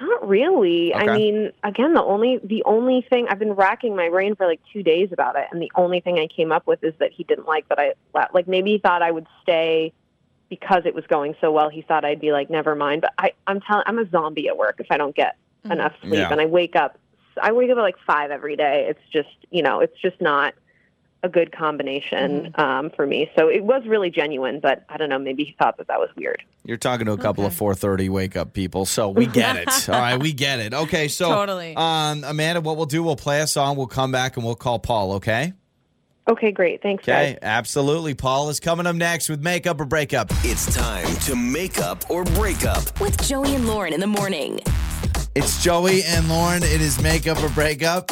not 0.00 0.28
really. 0.28 0.94
Okay. 0.94 1.08
I 1.08 1.16
mean, 1.16 1.52
again, 1.62 1.94
the 1.94 2.02
only 2.02 2.38
the 2.42 2.62
only 2.64 3.06
thing 3.08 3.26
I've 3.28 3.38
been 3.38 3.52
racking 3.52 3.94
my 3.96 4.08
brain 4.08 4.34
for 4.36 4.46
like 4.46 4.60
two 4.72 4.82
days 4.82 5.10
about 5.12 5.36
it, 5.36 5.46
and 5.50 5.60
the 5.60 5.70
only 5.74 6.00
thing 6.00 6.18
I 6.18 6.26
came 6.26 6.52
up 6.52 6.66
with 6.66 6.82
is 6.82 6.94
that 6.98 7.12
he 7.12 7.24
didn't 7.24 7.46
like 7.46 7.68
that 7.68 7.78
I 7.78 7.94
la- 8.14 8.28
like 8.32 8.48
maybe 8.48 8.72
he 8.72 8.78
thought 8.78 9.02
I 9.02 9.10
would 9.10 9.26
stay 9.42 9.92
because 10.48 10.82
it 10.84 10.94
was 10.94 11.04
going 11.08 11.34
so 11.40 11.50
well. 11.50 11.68
He 11.68 11.82
thought 11.82 12.04
I'd 12.04 12.20
be 12.20 12.32
like, 12.32 12.50
never 12.50 12.74
mind. 12.74 13.02
But 13.02 13.12
I, 13.18 13.32
I'm 13.46 13.60
telling, 13.60 13.82
I'm 13.86 13.98
a 13.98 14.08
zombie 14.10 14.48
at 14.48 14.56
work 14.56 14.76
if 14.78 14.86
I 14.90 14.96
don't 14.96 15.14
get 15.14 15.36
mm. 15.64 15.72
enough 15.72 15.92
sleep, 16.00 16.14
Yeah. 16.14 16.30
and 16.30 16.40
I 16.40 16.46
wake 16.46 16.76
up. 16.76 16.98
I 17.40 17.52
wake 17.52 17.70
up 17.70 17.76
at 17.76 17.82
like 17.82 17.96
five 18.06 18.30
every 18.30 18.56
day. 18.56 18.86
It's 18.88 19.12
just 19.12 19.46
you 19.50 19.62
know, 19.62 19.80
it's 19.80 19.98
just 20.00 20.20
not 20.20 20.54
a 21.22 21.28
good 21.28 21.52
combination 21.52 22.52
um, 22.56 22.90
for 22.90 23.06
me. 23.06 23.30
So 23.36 23.48
it 23.48 23.64
was 23.64 23.82
really 23.86 24.10
genuine, 24.10 24.60
but 24.60 24.84
I 24.88 24.96
don't 24.96 25.08
know. 25.08 25.18
Maybe 25.18 25.44
he 25.44 25.56
thought 25.58 25.76
that 25.78 25.88
that 25.88 25.98
was 25.98 26.10
weird. 26.16 26.42
You're 26.64 26.76
talking 26.76 27.06
to 27.06 27.12
a 27.12 27.18
couple 27.18 27.44
of 27.44 27.52
4:30 27.52 28.08
wake 28.08 28.36
up 28.36 28.52
people, 28.52 28.86
so 28.86 29.08
we 29.08 29.26
get 29.26 29.56
it. 29.56 29.68
All 29.88 30.00
right, 30.00 30.20
we 30.20 30.32
get 30.32 30.60
it. 30.60 30.74
Okay, 30.74 31.08
so 31.08 31.28
Totally. 31.28 31.74
um, 31.76 32.24
Amanda, 32.24 32.60
what 32.60 32.76
we'll 32.76 32.86
do, 32.86 33.02
we'll 33.02 33.16
play 33.16 33.40
a 33.40 33.46
song, 33.46 33.76
we'll 33.76 33.86
come 33.86 34.12
back, 34.12 34.36
and 34.36 34.44
we'll 34.44 34.54
call 34.54 34.78
Paul. 34.78 35.14
Okay. 35.14 35.52
Okay, 36.28 36.50
great. 36.50 36.82
Thanks, 36.82 37.04
guys. 37.04 37.36
Okay, 37.36 37.38
absolutely. 37.40 38.14
Paul 38.14 38.48
is 38.48 38.58
coming 38.58 38.84
up 38.86 38.96
next 38.96 39.28
with 39.28 39.40
makeup 39.40 39.80
or 39.80 39.84
breakup. 39.84 40.28
It's 40.42 40.74
time 40.74 41.06
to 41.20 41.36
make 41.36 41.78
up 41.78 42.10
or 42.10 42.24
break 42.24 42.64
up. 42.66 43.00
With 43.00 43.20
Joey 43.22 43.54
and 43.54 43.68
Lauren 43.68 43.92
in 43.92 44.00
the 44.00 44.08
morning. 44.08 44.58
It's 45.36 45.62
Joey 45.62 46.02
and 46.02 46.28
Lauren. 46.28 46.64
It 46.64 46.80
is 46.80 47.00
makeup 47.00 47.40
or 47.42 47.48
breakup. 47.50 48.10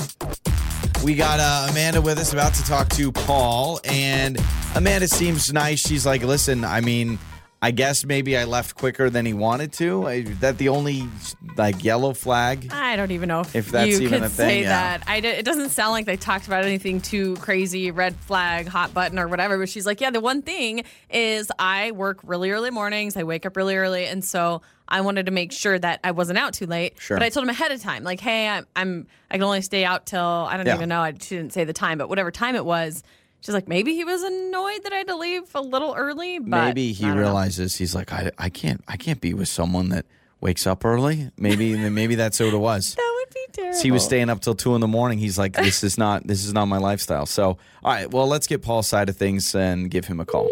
We 1.04 1.14
got 1.14 1.38
uh, 1.38 1.66
Amanda 1.70 2.00
with 2.00 2.18
us, 2.18 2.32
about 2.32 2.54
to 2.54 2.64
talk 2.64 2.88
to 2.90 3.12
Paul, 3.12 3.78
and 3.84 4.38
Amanda 4.74 5.06
seems 5.06 5.52
nice. 5.52 5.86
She's 5.86 6.06
like, 6.06 6.22
"Listen, 6.22 6.64
I 6.64 6.80
mean, 6.80 7.18
I 7.64 7.70
guess 7.70 8.04
maybe 8.04 8.36
I 8.36 8.44
left 8.44 8.74
quicker 8.74 9.08
than 9.08 9.24
he 9.24 9.32
wanted 9.32 9.72
to. 9.74 10.06
Is 10.08 10.38
that 10.40 10.58
the 10.58 10.68
only 10.68 11.08
like 11.56 11.82
yellow 11.82 12.12
flag? 12.12 12.68
I 12.70 12.94
don't 12.96 13.10
even 13.10 13.26
know 13.28 13.40
if, 13.40 13.56
If 13.56 13.70
that's 13.70 13.88
you 13.90 14.00
even 14.00 14.10
could 14.20 14.22
a 14.24 14.28
thing, 14.28 14.48
say 14.48 14.60
yeah. 14.64 14.98
that. 14.98 15.04
I 15.08 15.20
d- 15.20 15.28
it 15.28 15.46
doesn't 15.46 15.70
sound 15.70 15.92
like 15.92 16.04
they 16.04 16.18
talked 16.18 16.46
about 16.46 16.64
anything 16.64 17.00
too 17.00 17.36
crazy, 17.36 17.90
red 17.90 18.16
flag, 18.16 18.66
hot 18.68 18.92
button, 18.92 19.18
or 19.18 19.28
whatever. 19.28 19.56
But 19.56 19.70
she's 19.70 19.86
like, 19.86 20.02
yeah, 20.02 20.10
the 20.10 20.20
one 20.20 20.42
thing 20.42 20.84
is 21.08 21.50
I 21.58 21.92
work 21.92 22.18
really 22.22 22.50
early 22.50 22.70
mornings. 22.70 23.16
I 23.16 23.22
wake 23.22 23.46
up 23.46 23.56
really 23.56 23.76
early, 23.76 24.04
and 24.04 24.22
so 24.22 24.60
I 24.86 25.00
wanted 25.00 25.24
to 25.24 25.32
make 25.32 25.50
sure 25.50 25.78
that 25.78 26.00
I 26.04 26.10
wasn't 26.10 26.38
out 26.38 26.52
too 26.52 26.66
late. 26.66 26.96
Sure. 27.00 27.16
But 27.16 27.24
I 27.24 27.30
told 27.30 27.44
him 27.44 27.48
ahead 27.50 27.72
of 27.72 27.80
time, 27.80 28.04
like, 28.04 28.20
hey, 28.20 28.46
I'm, 28.46 28.66
I'm 28.76 29.06
I 29.30 29.36
can 29.36 29.42
only 29.44 29.62
stay 29.62 29.86
out 29.86 30.04
till 30.04 30.20
I 30.20 30.58
don't 30.58 30.66
Yeah. 30.66 30.74
even 30.74 30.90
know. 30.90 31.00
I 31.00 31.12
she 31.12 31.36
didn't 31.36 31.54
say 31.54 31.64
the 31.64 31.72
time, 31.72 31.96
but 31.96 32.10
whatever 32.10 32.30
time 32.30 32.56
it 32.56 32.64
was. 32.66 33.02
She's 33.44 33.54
like, 33.54 33.68
maybe 33.68 33.94
he 33.94 34.04
was 34.04 34.22
annoyed 34.22 34.84
that 34.84 34.92
I 34.94 34.96
had 34.96 35.08
to 35.08 35.16
leave 35.16 35.42
a 35.54 35.60
little 35.60 35.94
early, 35.94 36.38
but 36.38 36.64
Maybe 36.68 36.92
he 36.92 37.04
I 37.04 37.08
don't 37.08 37.16
know. 37.16 37.22
realizes 37.24 37.76
he's 37.76 37.94
like, 37.94 38.10
I, 38.10 38.30
I 38.38 38.48
can't 38.48 38.82
I 38.88 38.96
can't 38.96 39.20
be 39.20 39.34
with 39.34 39.48
someone 39.48 39.90
that 39.90 40.06
wakes 40.40 40.66
up 40.66 40.82
early. 40.82 41.30
Maybe 41.36 41.76
maybe 41.90 42.14
that's 42.14 42.40
what 42.40 42.54
it 42.54 42.56
was. 42.56 42.94
that 42.94 43.14
would 43.18 43.34
be 43.34 43.46
terrible. 43.52 43.78
He 43.82 43.90
was 43.90 44.02
staying 44.02 44.30
up 44.30 44.40
till 44.40 44.54
two 44.54 44.74
in 44.74 44.80
the 44.80 44.88
morning. 44.88 45.18
He's 45.18 45.36
like, 45.36 45.52
this 45.52 45.84
is 45.84 45.98
not 45.98 46.26
this 46.26 46.42
is 46.46 46.54
not 46.54 46.66
my 46.68 46.78
lifestyle. 46.78 47.26
So, 47.26 47.58
all 47.82 47.92
right, 47.92 48.10
well, 48.10 48.26
let's 48.26 48.46
get 48.46 48.62
Paul's 48.62 48.86
side 48.86 49.10
of 49.10 49.16
things 49.18 49.54
and 49.54 49.90
give 49.90 50.06
him 50.06 50.20
a 50.20 50.24
call. 50.24 50.48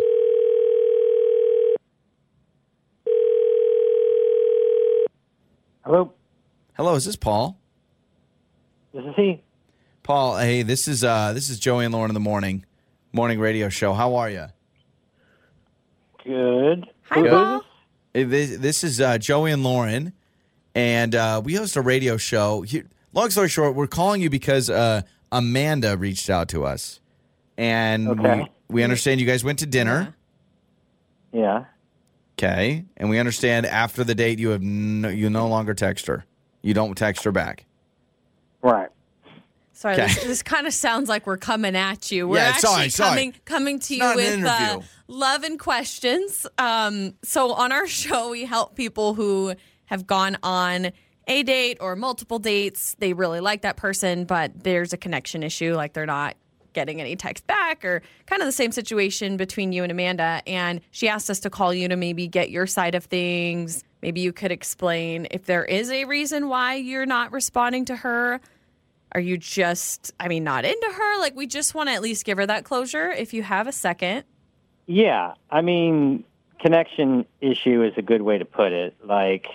Hello, 5.85 6.13
Hello, 6.75 6.95
is 6.95 7.05
this 7.05 7.17
Paul? 7.17 7.59
this 8.95 9.05
is 9.05 9.15
he. 9.17 9.43
Paul, 10.03 10.37
hey, 10.37 10.63
this 10.63 10.89
is 10.89 11.03
uh 11.05 11.33
this 11.33 11.49
is 11.49 11.59
Joey 11.59 11.85
and 11.87 11.95
Lauren 11.95 12.11
in 12.11 12.15
the 12.15 12.21
morning 12.21 12.65
morning 13.13 13.39
radio 13.41 13.69
show. 13.69 13.93
How 13.93 14.15
are 14.17 14.31
you? 14.31 14.47
Good. 16.25 16.87
Hi, 17.11 17.19
Who 17.19 17.25
is 17.27 17.31
Paul. 17.31 17.65
this? 18.13 18.29
This, 18.29 18.57
this 18.59 18.85
is 18.85 19.01
uh, 19.01 19.19
Joey 19.19 19.53
and 19.53 19.63
Lauren, 19.65 20.13
and 20.75 21.15
uh, 21.15 21.41
we 21.45 21.55
host 21.55 21.77
a 21.77 21.81
radio 21.81 22.17
show. 22.17 22.63
Here, 22.63 22.85
long 23.13 23.31
story 23.31 23.49
short, 23.49 23.75
we're 23.75 23.87
calling 23.87 24.21
you 24.21 24.31
because 24.31 24.69
uh, 24.71 25.03
Amanda 25.31 25.97
reached 25.97 26.29
out 26.31 26.49
to 26.51 26.65
us, 26.65 27.01
and 27.57 28.09
Okay. 28.09 28.49
we, 28.69 28.77
we 28.77 28.83
understand 28.85 29.21
you 29.21 29.27
guys 29.27 29.43
went 29.45 29.59
to 29.61 29.67
dinner. 29.67 30.15
Yeah. 31.33 31.65
Okay, 32.39 32.85
and 32.97 33.09
we 33.09 33.19
understand 33.19 33.67
after 33.67 34.05
the 34.05 34.15
date 34.15 34.39
you 34.39 34.51
have 34.51 34.63
no, 34.63 35.09
you 35.09 35.31
no 35.31 35.49
longer 35.49 35.75
text 35.75 36.07
her. 36.07 36.25
You 36.61 36.75
don't 36.75 36.95
text 36.97 37.25
her 37.25 37.33
back. 37.33 37.65
Right. 38.63 38.89
Sorry, 39.83 39.95
Okay. 39.95 40.07
this, 40.07 40.23
this 40.25 40.43
kind 40.45 40.69
of 40.69 40.73
sounds 40.73 41.09
like 41.09 41.27
we're 41.27 41.37
coming 41.37 41.75
at 41.75 42.13
you. 42.13 42.29
We're 42.29 42.37
Yeah, 42.37 42.51
actually 42.51 42.61
sorry, 42.71 42.89
sorry. 42.91 43.09
coming 43.11 43.35
coming 43.45 43.79
to 43.81 43.97
you 43.97 44.13
with 44.15 44.45
uh, 44.45 44.81
love 45.09 45.43
and 45.43 45.59
questions. 45.59 46.47
Um, 46.57 47.15
so 47.25 47.53
on 47.53 47.73
our 47.73 47.89
show, 48.01 48.31
we 48.31 48.45
help 48.45 48.77
people 48.77 49.15
who 49.15 49.55
have 49.87 50.07
gone 50.07 50.39
on 50.45 50.93
a 51.27 51.43
date 51.43 51.79
or 51.81 51.97
multiple 51.97 52.39
dates. 52.39 52.95
They 53.01 53.13
really 53.13 53.41
like 53.41 53.63
that 53.63 53.77
person, 53.77 54.25
but 54.25 54.53
there's 54.63 54.93
a 54.93 54.97
connection 54.97 55.43
issue, 55.43 55.75
like 55.75 55.95
they're 55.95 56.07
not 56.07 56.37
getting 56.75 57.01
any 57.01 57.17
text 57.17 57.45
back, 57.49 57.85
or 57.85 58.03
kind 58.27 58.41
of 58.41 58.47
the 58.47 58.53
same 58.53 58.71
situation 58.71 59.37
between 59.37 59.73
you 59.73 59.83
and 59.83 59.91
Amanda. 59.91 60.43
And 60.47 60.81
she 60.93 61.09
asked 61.09 61.29
us 61.29 61.41
to 61.41 61.51
call 61.51 61.75
you 61.75 61.89
to 61.89 61.97
maybe 61.97 62.29
get 62.29 62.51
your 62.51 62.69
side 62.69 62.95
of 62.95 63.05
things. 63.07 63.83
Maybe 64.01 64.21
you 64.21 64.33
could 64.33 64.53
explain 64.53 65.27
if 65.33 65.45
there 65.47 65.65
is 65.65 65.91
a 65.91 66.05
reason 66.05 66.49
why 66.49 66.77
you're 66.77 67.05
not 67.05 67.33
responding 67.33 67.85
to 67.87 67.97
her. 67.97 68.41
Are 69.15 69.21
you 69.21 69.37
just, 69.37 70.13
I 70.19 70.29
mean, 70.29 70.45
not 70.45 70.65
into 70.65 70.89
her? 70.91 71.21
Like, 71.21 71.37
we 71.37 71.47
just 71.47 71.75
want 71.75 71.89
to 71.89 71.95
at 71.95 72.03
least 72.03 72.25
give 72.25 72.39
her 72.39 72.47
that 72.47 72.65
closure 72.65 73.11
if 73.11 73.35
you 73.35 73.43
have 73.43 73.67
a 73.67 73.73
second. 73.73 74.25
Yeah. 74.87 75.35
I 75.51 75.61
mean, 75.61 76.25
connection 76.59 77.27
issue 77.41 77.83
is 77.83 77.93
a 77.97 78.03
good 78.03 78.23
way 78.23 78.39
to 78.39 78.45
put 78.45 78.73
it. 78.73 78.97
Like, 79.05 79.47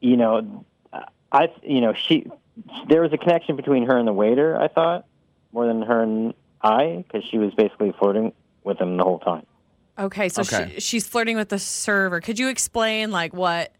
you 0.00 0.16
know, 0.16 0.64
I, 1.32 1.48
you 1.62 1.80
know, 1.80 1.94
she, 1.94 2.30
there 2.88 3.02
was 3.02 3.12
a 3.12 3.18
connection 3.18 3.56
between 3.56 3.86
her 3.86 3.98
and 3.98 4.06
the 4.06 4.12
waiter. 4.12 4.56
I 4.56 4.68
thought 4.68 5.04
more 5.52 5.66
than 5.66 5.82
her 5.82 6.02
and 6.02 6.34
I, 6.62 7.04
because 7.06 7.28
she 7.28 7.38
was 7.38 7.52
basically 7.54 7.92
flirting 7.98 8.32
with 8.62 8.80
him 8.80 8.96
the 8.96 9.04
whole 9.04 9.18
time. 9.18 9.46
Okay, 9.98 10.28
so 10.28 10.42
Okay. 10.42 10.74
She, 10.74 10.80
she's 10.80 11.06
flirting 11.06 11.36
with 11.36 11.48
the 11.48 11.58
server. 11.58 12.20
Could 12.20 12.38
you 12.38 12.48
explain, 12.48 13.10
like, 13.10 13.32
what 13.34 13.72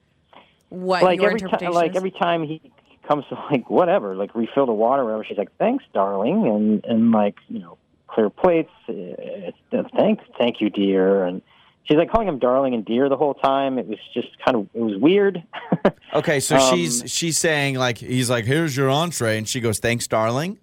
what 0.69 1.03
like 1.03 1.21
your 1.21 1.29
every 1.29 1.41
time, 1.41 1.47
interpretation 1.47 1.75
like 1.75 1.91
is? 1.93 1.97
every 1.97 2.11
time 2.11 2.43
he 2.43 2.61
comes 3.07 3.25
to 3.29 3.35
like 3.51 3.69
whatever, 3.71 4.15
like 4.17 4.35
refill 4.35 4.67
the 4.67 4.73
water, 4.73 5.03
or 5.03 5.05
whatever. 5.07 5.25
She's 5.25 5.39
like, 5.39 5.57
"Thanks, 5.59 5.85
darling," 5.93 6.47
and 6.47 6.85
and 6.85 7.13
like 7.13 7.37
you 7.49 7.59
know, 7.61 7.79
clear 8.09 8.31
plates. 8.31 8.71
Uh, 8.89 9.83
thanks, 9.97 10.25
thank 10.39 10.61
you, 10.61 10.71
dear. 10.71 11.25
And 11.25 11.43
she's 11.85 11.97
like 11.97 12.11
calling 12.11 12.29
him 12.29 12.39
darling 12.39 12.75
and 12.75 12.85
dear 12.85 13.09
the 13.09 13.17
whole 13.17 13.35
time. 13.35 13.79
It 13.79 13.87
was 13.87 13.99
just 14.13 14.29
kind 14.45 14.57
of 14.57 14.69
it 14.75 14.81
was 14.83 14.97
weird. 15.01 15.43
Okay, 16.15 16.39
so 16.39 16.55
Um, 16.57 16.77
she's 16.77 17.03
she's 17.07 17.37
saying 17.39 17.75
like 17.75 17.99
he's 17.99 18.31
like, 18.31 18.45
"Here's 18.45 18.77
your 18.77 18.89
entree," 18.89 19.37
and 19.37 19.49
she 19.49 19.61
goes, 19.61 19.81
"Thanks, 19.81 20.07
darling." 20.07 20.59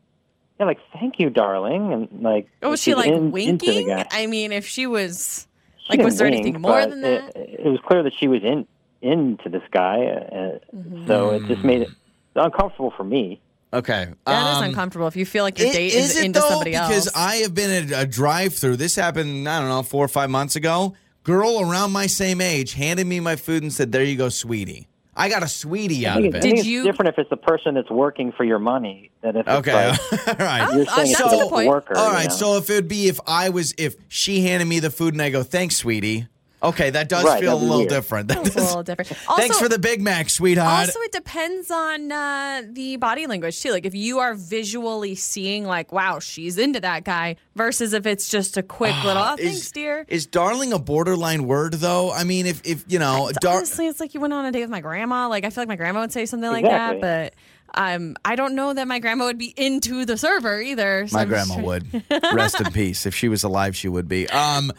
yeah, 0.57 0.65
like 0.65 0.79
thank 0.93 1.19
you, 1.19 1.29
darling, 1.29 1.91
and 1.91 2.07
like 2.23 2.47
oh, 2.63 2.69
was 2.69 2.81
she 2.81 2.95
like 2.95 3.07
in- 3.11 3.31
winking? 3.31 3.91
I 4.11 4.27
mean, 4.27 4.53
if 4.53 4.65
she 4.65 4.87
was, 4.87 5.47
She 5.77 5.97
like, 5.97 6.05
was 6.05 6.17
there 6.19 6.27
wink, 6.27 6.35
anything 6.45 6.61
more 6.61 6.71
but 6.79 6.89
than 6.89 7.01
that? 7.01 7.35
It, 7.35 7.59
it 7.65 7.69
was 7.69 7.81
clear 7.85 8.01
that 8.03 8.13
she 8.17 8.29
was 8.29 8.41
in 8.43 8.65
into 9.01 9.49
this 9.49 9.63
guy, 9.71 10.05
uh, 10.05 10.59
Mm-hmm. 10.73 11.07
so 11.07 11.31
it 11.31 11.45
just 11.47 11.65
made 11.65 11.81
it 11.81 11.89
uncomfortable 12.35 12.91
for 12.95 13.03
me. 13.03 13.41
Okay, 13.73 14.09
That 14.25 14.51
is 14.51 14.57
um, 14.57 14.63
uncomfortable 14.65 15.07
if 15.07 15.15
you 15.15 15.25
feel 15.25 15.45
like 15.45 15.57
your 15.57 15.69
It- 15.69 15.73
date 15.73 15.93
is, 15.93 16.17
it 16.17 16.25
into 16.25 16.41
though? 16.41 16.49
somebody 16.49 16.75
else. 16.75 16.89
because. 16.89 17.09
I 17.15 17.35
have 17.37 17.53
been 17.55 17.91
at 17.91 18.03
a 18.03 18.05
drive-through. 18.05 18.75
This 18.75 18.95
happened, 18.97 19.47
I 19.47 19.59
don't 19.61 19.69
know, 19.69 19.81
four 19.81 20.03
or 20.03 20.09
five 20.09 20.29
months 20.29 20.57
ago. 20.57 20.93
Girl 21.23 21.61
around 21.61 21.91
my 21.93 22.07
same 22.07 22.41
age 22.41 22.73
handed 22.73 23.07
me 23.07 23.19
my 23.21 23.35
food 23.37 23.63
and 23.63 23.71
said, 23.71 23.91
"There 23.93 24.03
you 24.03 24.17
go, 24.17 24.27
sweetie." 24.29 24.87
I 25.15 25.29
got 25.29 25.43
a 25.43 25.47
sweetie 25.47 26.07
out 26.07 26.17
of 26.19 26.25
it's, 26.25 26.35
I 26.35 26.37
it. 26.39 26.41
think 26.41 26.55
Did 26.55 26.59
it's 26.61 26.67
you- 26.67 26.83
different 26.83 27.09
if 27.09 27.19
it's 27.19 27.29
the 27.29 27.37
person 27.37 27.75
that's 27.75 27.89
working 27.91 28.31
for 28.31 28.43
your 28.43 28.59
money 28.59 29.11
than 29.21 29.35
if 29.37 29.47
it's 29.47 29.55
Okay, 29.59 29.89
like 29.91 30.27
all 30.39 30.45
right. 30.45 30.73
you're 30.73 30.81
Oh, 30.89 30.95
saying 30.95 31.11
that's 31.11 31.11
it's 31.11 31.19
a 31.21 31.25
a 31.25 31.29
good 31.29 31.49
point. 31.49 31.69
worker. 31.69 31.97
All 31.97 32.11
right, 32.11 32.23
you 32.23 32.29
know? 32.29 32.35
so 32.35 32.57
if 32.57 32.69
it 32.69 32.73
would 32.73 32.87
be 32.87 33.07
if 33.07 33.19
I 33.27 33.49
was 33.49 33.73
if 33.77 33.95
she 34.09 34.41
handed 34.41 34.65
me 34.67 34.79
the 34.79 34.89
food 34.89 35.13
and 35.13 35.21
I 35.21 35.29
go, 35.29 35.43
"Thanks, 35.43 35.77
sweetie." 35.77 36.27
Okay, 36.63 36.91
that 36.91 37.09
does 37.09 37.23
Right, 37.25 37.41
feel 37.41 37.53
a 37.53 37.57
little 37.57 37.77
weird. 37.79 37.89
different. 37.89 38.27
That 38.27 38.45
It's 38.45 38.55
a 38.55 38.59
little 38.61 38.83
different. 38.83 39.07
Thanks 39.35 39.57
for 39.59 39.67
the 39.67 39.79
Big 39.79 40.01
Mac, 40.01 40.29
sweetheart. 40.29 40.87
Also, 40.87 40.99
it 40.99 41.11
depends 41.11 41.71
on 41.71 42.11
uh, 42.11 42.61
the 42.69 42.97
body 42.97 43.25
language 43.25 43.59
too. 43.61 43.71
Like 43.71 43.85
if 43.85 43.95
you 43.95 44.19
are 44.19 44.35
visually 44.35 45.15
seeing, 45.15 45.65
like, 45.65 45.91
wow, 45.91 46.19
she's 46.19 46.57
into 46.59 46.79
that 46.81 47.03
guy, 47.03 47.37
versus 47.55 47.93
if 47.93 48.05
it's 48.05 48.29
just 48.29 48.57
a 48.57 48.63
quick 48.63 48.93
little, 49.03 49.23
oh, 49.23 49.35
is, 49.39 49.51
thanks, 49.51 49.71
dear. 49.71 50.05
Is 50.07 50.27
darling 50.27 50.71
a 50.71 50.77
borderline 50.79 51.47
word 51.47 51.73
though? 51.73 52.11
I 52.11 52.23
mean, 52.23 52.45
if 52.45 52.61
if 52.63 52.85
you 52.87 52.99
know, 52.99 53.31
dar- 53.41 53.57
Honestly, 53.57 53.87
it's 53.87 53.99
like 53.99 54.13
you 54.13 54.19
went 54.19 54.33
on 54.33 54.45
a 54.45 54.51
date 54.51 54.61
with 54.61 54.69
my 54.69 54.81
grandma. 54.81 55.27
Like 55.29 55.43
I 55.45 55.49
feel 55.49 55.61
like 55.61 55.69
my 55.69 55.75
grandma 55.75 56.01
would 56.01 56.11
say 56.11 56.25
something 56.27 56.49
like 56.51 56.63
Exactly. 56.65 57.01
that, 57.01 57.33
but 57.33 57.79
um, 57.81 58.15
I 58.23 58.35
don't 58.35 58.53
know 58.53 58.73
that 58.73 58.87
my 58.87 58.99
grandma 58.99 59.25
would 59.25 59.37
be 59.39 59.53
into 59.57 60.05
the 60.05 60.17
server 60.17 60.61
either. 60.61 61.07
so 61.07 61.15
My 61.15 61.21
I'm 61.23 61.27
grandma 61.29 61.53
trying- 61.55 61.65
would. 61.65 62.03
Rest 62.35 62.59
in 62.61 62.71
peace. 62.71 63.05
If 63.05 63.15
she 63.15 63.29
was 63.29 63.43
alive, 63.43 63.75
she 63.75 63.87
would 63.87 64.07
be. 64.07 64.27
Um, 64.29 64.71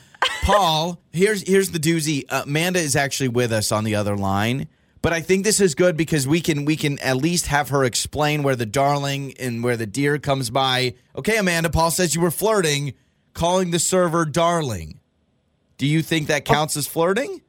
Paul, 0.42 1.00
here's 1.12 1.46
here's 1.46 1.70
the 1.70 1.78
doozy. 1.78 2.24
Uh, 2.28 2.42
Amanda 2.44 2.80
is 2.80 2.96
actually 2.96 3.28
with 3.28 3.52
us 3.52 3.70
on 3.70 3.84
the 3.84 3.94
other 3.94 4.16
line, 4.16 4.66
but 5.00 5.12
I 5.12 5.20
think 5.20 5.44
this 5.44 5.60
is 5.60 5.76
good 5.76 5.96
because 5.96 6.26
we 6.26 6.40
can 6.40 6.64
we 6.64 6.74
can 6.74 6.98
at 6.98 7.16
least 7.16 7.46
have 7.46 7.68
her 7.68 7.84
explain 7.84 8.42
where 8.42 8.56
the 8.56 8.66
darling 8.66 9.34
and 9.38 9.62
where 9.62 9.76
the 9.76 9.86
dear 9.86 10.18
comes 10.18 10.50
by. 10.50 10.94
Okay, 11.16 11.36
Amanda. 11.36 11.70
Paul 11.70 11.92
says 11.92 12.16
you 12.16 12.20
were 12.20 12.32
flirting, 12.32 12.94
calling 13.34 13.70
the 13.70 13.78
server 13.78 14.24
darling. 14.24 14.98
Do 15.78 15.86
you 15.86 16.02
think 16.02 16.26
that 16.26 16.44
counts 16.44 16.76
as 16.76 16.88
flirting? 16.88 17.40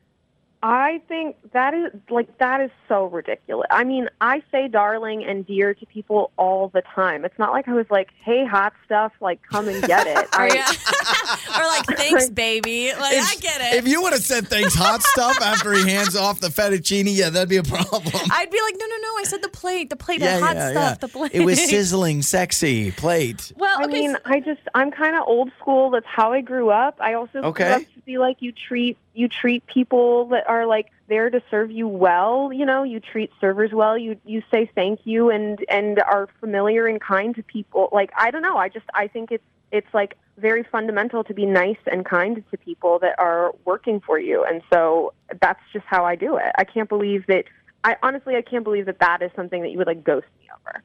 I 0.65 1.02
think 1.10 1.36
that 1.52 1.73
is 1.73 1.91
like 2.10 2.38
that 2.38 2.62
is 2.62 2.71
so 2.88 3.08
ridiculous. 3.08 3.67
I 3.69 3.84
mean, 3.84 4.08
I 4.21 4.41
say 4.49 4.69
darling 4.69 5.26
and 5.26 5.45
dear 5.45 5.73
to 5.73 5.86
people 5.86 6.32
all 6.38 6.69
the 6.69 6.82
time. 6.95 7.26
It's 7.26 7.38
not 7.38 7.52
like 7.52 7.67
I 7.67 7.73
was 7.73 7.86
like, 7.89 8.12
"Hey, 8.23 8.45
hot 8.45 8.71
stuff, 8.86 9.12
like 9.19 9.41
come 9.43 9.67
and 9.67 9.84
get 9.84 10.08
it." 10.08 10.13
Or, 10.34 10.41
I, 10.41 10.47
or 11.60 11.67
like, 11.67 11.97
thanks, 11.97 12.30
baby. 12.30 12.91
Like 12.93 13.13
I 13.13 13.36
get 13.41 13.60
it. 13.60 13.78
If 13.78 13.88
you 13.89 14.02
would 14.04 14.13
have 14.13 14.21
said 14.23 14.47
"Thanks, 14.47 14.73
hot 14.73 15.04
stuff 15.04 15.41
after 15.41 15.73
he 15.73 15.89
hands 15.89 16.15
off 16.15 16.39
the 16.39 16.47
fettuccine, 16.47 17.08
yeah, 17.08 17.30
that'd 17.30 17.49
be 17.49 17.58
a 17.58 17.63
problem. 17.63 18.02
I'd 18.32 18.49
be 18.49 18.62
like, 18.62 18.76
no, 18.80 18.86
no, 18.86 18.95
no. 19.02 19.17
I 19.17 19.23
said 19.26 19.41
the 19.41 19.49
plate. 19.49 19.89
The 19.89 19.97
plate 19.97 20.21
yeah, 20.21 20.36
had 20.36 20.41
hot 20.43 20.56
yeah, 20.56 20.69
stuff. 20.71 20.84
yeah. 20.91 20.95
The 20.95 21.08
plate. 21.10 21.32
It 21.34 21.41
was 21.41 21.62
sizzling, 21.62 22.21
sexy 22.21 22.91
plate. 22.91 23.52
Well, 23.58 23.78
I 23.82 23.88
mean, 23.88 24.15
I 24.23 24.39
just 24.39 24.62
I'm 24.73 24.91
kind 24.91 25.17
of 25.17 25.23
old 25.28 25.52
school. 25.60 25.89
That's 25.89 26.06
how 26.06 26.32
I 26.32 26.39
grew 26.39 26.69
up. 26.69 26.95
I 27.02 27.15
also 27.15 27.39
Okay. 27.39 27.65
grew 27.65 27.73
up 27.73 27.82
to 27.82 27.99
be 28.06 28.17
like 28.17 28.38
you 28.39 28.54
treat 28.54 28.97
you 29.13 29.28
treat 29.28 29.65
people 29.65 30.26
that 30.30 30.47
are 30.47 30.65
like 30.65 30.89
there 31.08 31.30
to 31.30 31.41
serve 31.52 31.71
you 31.71 31.88
well. 31.88 32.52
You 32.52 32.65
know, 32.65 32.84
you 32.84 32.99
treat 32.99 33.32
servers 33.39 33.71
well. 33.71 33.97
You 33.97 34.17
you 34.26 34.41
say 34.52 34.69
thank 34.73 35.02
you 35.04 35.30
and 35.30 35.63
and 35.69 35.99
are 35.99 36.28
familiar 36.39 36.88
and 36.88 36.99
kind 36.99 37.36
to 37.36 37.43
people. 37.43 37.89
Like 37.91 38.12
I 38.17 38.32
don't 38.32 38.41
know. 38.41 38.58
I 38.58 38.69
just 38.69 38.86
I 38.93 39.08
think 39.08 39.32
it's 39.32 39.43
it's 39.71 39.93
like 39.93 40.17
very 40.38 40.63
fundamental 40.63 41.23
to 41.23 41.34
be 41.34 41.45
nice 41.45 41.78
and 41.91 42.06
kind 42.06 42.43
to 42.52 42.58
people 42.58 42.99
that 42.99 43.15
are 43.19 43.54
working 43.65 43.99
for 43.99 44.19
you. 44.19 44.43
And 44.43 44.62
so 44.71 45.13
that's 45.41 45.62
just 45.71 45.86
how 45.86 46.06
I 46.06 46.15
do 46.15 46.38
it. 46.38 46.52
I 46.58 46.63
can't 46.63 46.89
believe 46.89 47.26
that. 47.28 47.45
I 47.84 47.97
honestly 48.02 48.36
I 48.36 48.41
can't 48.41 48.63
believe 48.63 48.86
that 48.86 48.99
that 48.99 49.21
is 49.21 49.32
something 49.36 49.62
that 49.62 49.69
you 49.69 49.78
would 49.78 49.88
like 49.88 50.04
ghost 50.04 50.28
me 50.39 50.47
over. 50.54 50.82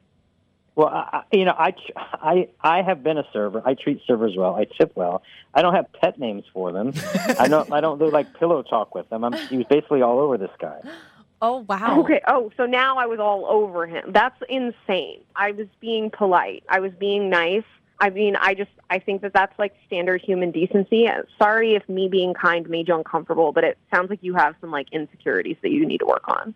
Well, 0.79 0.87
I, 0.87 1.09
I- 1.31 1.35
you 1.35 1.43
know, 1.43 1.55
I, 1.57 1.73
I, 1.97 2.47
I 2.61 2.81
have 2.81 3.03
been 3.03 3.17
a 3.17 3.25
server. 3.33 3.61
I 3.65 3.73
treat 3.73 4.01
servers 4.07 4.35
well. 4.37 4.55
I 4.55 4.63
tip 4.63 4.93
well. 4.95 5.21
I 5.53 5.61
don't 5.61 5.73
have 5.73 5.91
pet 5.91 6.17
names 6.17 6.45
for 6.53 6.71
them. 6.71 6.93
I 7.37 7.49
don't. 7.49 7.69
I 7.73 7.81
don't 7.81 7.99
do 7.99 8.09
like 8.09 8.33
pillow 8.39 8.61
talk 8.63 8.95
with 8.95 9.09
them. 9.09 9.25
I'm, 9.25 9.33
he 9.49 9.57
was 9.57 9.65
basically 9.69 10.01
all 10.01 10.19
over 10.19 10.37
this 10.37 10.51
guy. 10.57 10.79
oh 11.41 11.65
wow. 11.67 11.99
Okay. 11.99 12.21
Oh, 12.29 12.49
so 12.55 12.65
now 12.65 12.97
I 12.97 13.07
was 13.07 13.19
all 13.19 13.45
over 13.45 13.87
him. 13.87 14.11
That's 14.13 14.41
insane. 14.47 15.19
I 15.35 15.51
was 15.51 15.67
being 15.81 16.11
polite. 16.11 16.63
I 16.69 16.79
was 16.79 16.93
being 16.97 17.29
nice. 17.29 17.65
I 17.99 18.09
mean, 18.11 18.37
I 18.37 18.53
just 18.53 18.71
I 18.89 18.99
think 18.99 19.21
that 19.23 19.33
that's 19.33 19.57
like 19.59 19.75
standard 19.85 20.21
human 20.21 20.51
decency. 20.51 21.09
Uh, 21.09 21.23
Sorry 21.37 21.75
if 21.75 21.89
me 21.89 22.07
being 22.07 22.33
kind 22.33 22.69
made 22.69 22.87
you 22.87 22.95
uncomfortable, 22.95 23.51
but 23.51 23.65
it 23.65 23.77
sounds 23.93 24.09
like 24.09 24.19
you 24.21 24.33
have 24.35 24.55
some 24.61 24.71
like 24.71 24.87
insecurities 24.93 25.57
that 25.61 25.71
you 25.71 25.85
need 25.85 25.97
to 25.97 26.05
work 26.05 26.23
on. 26.29 26.53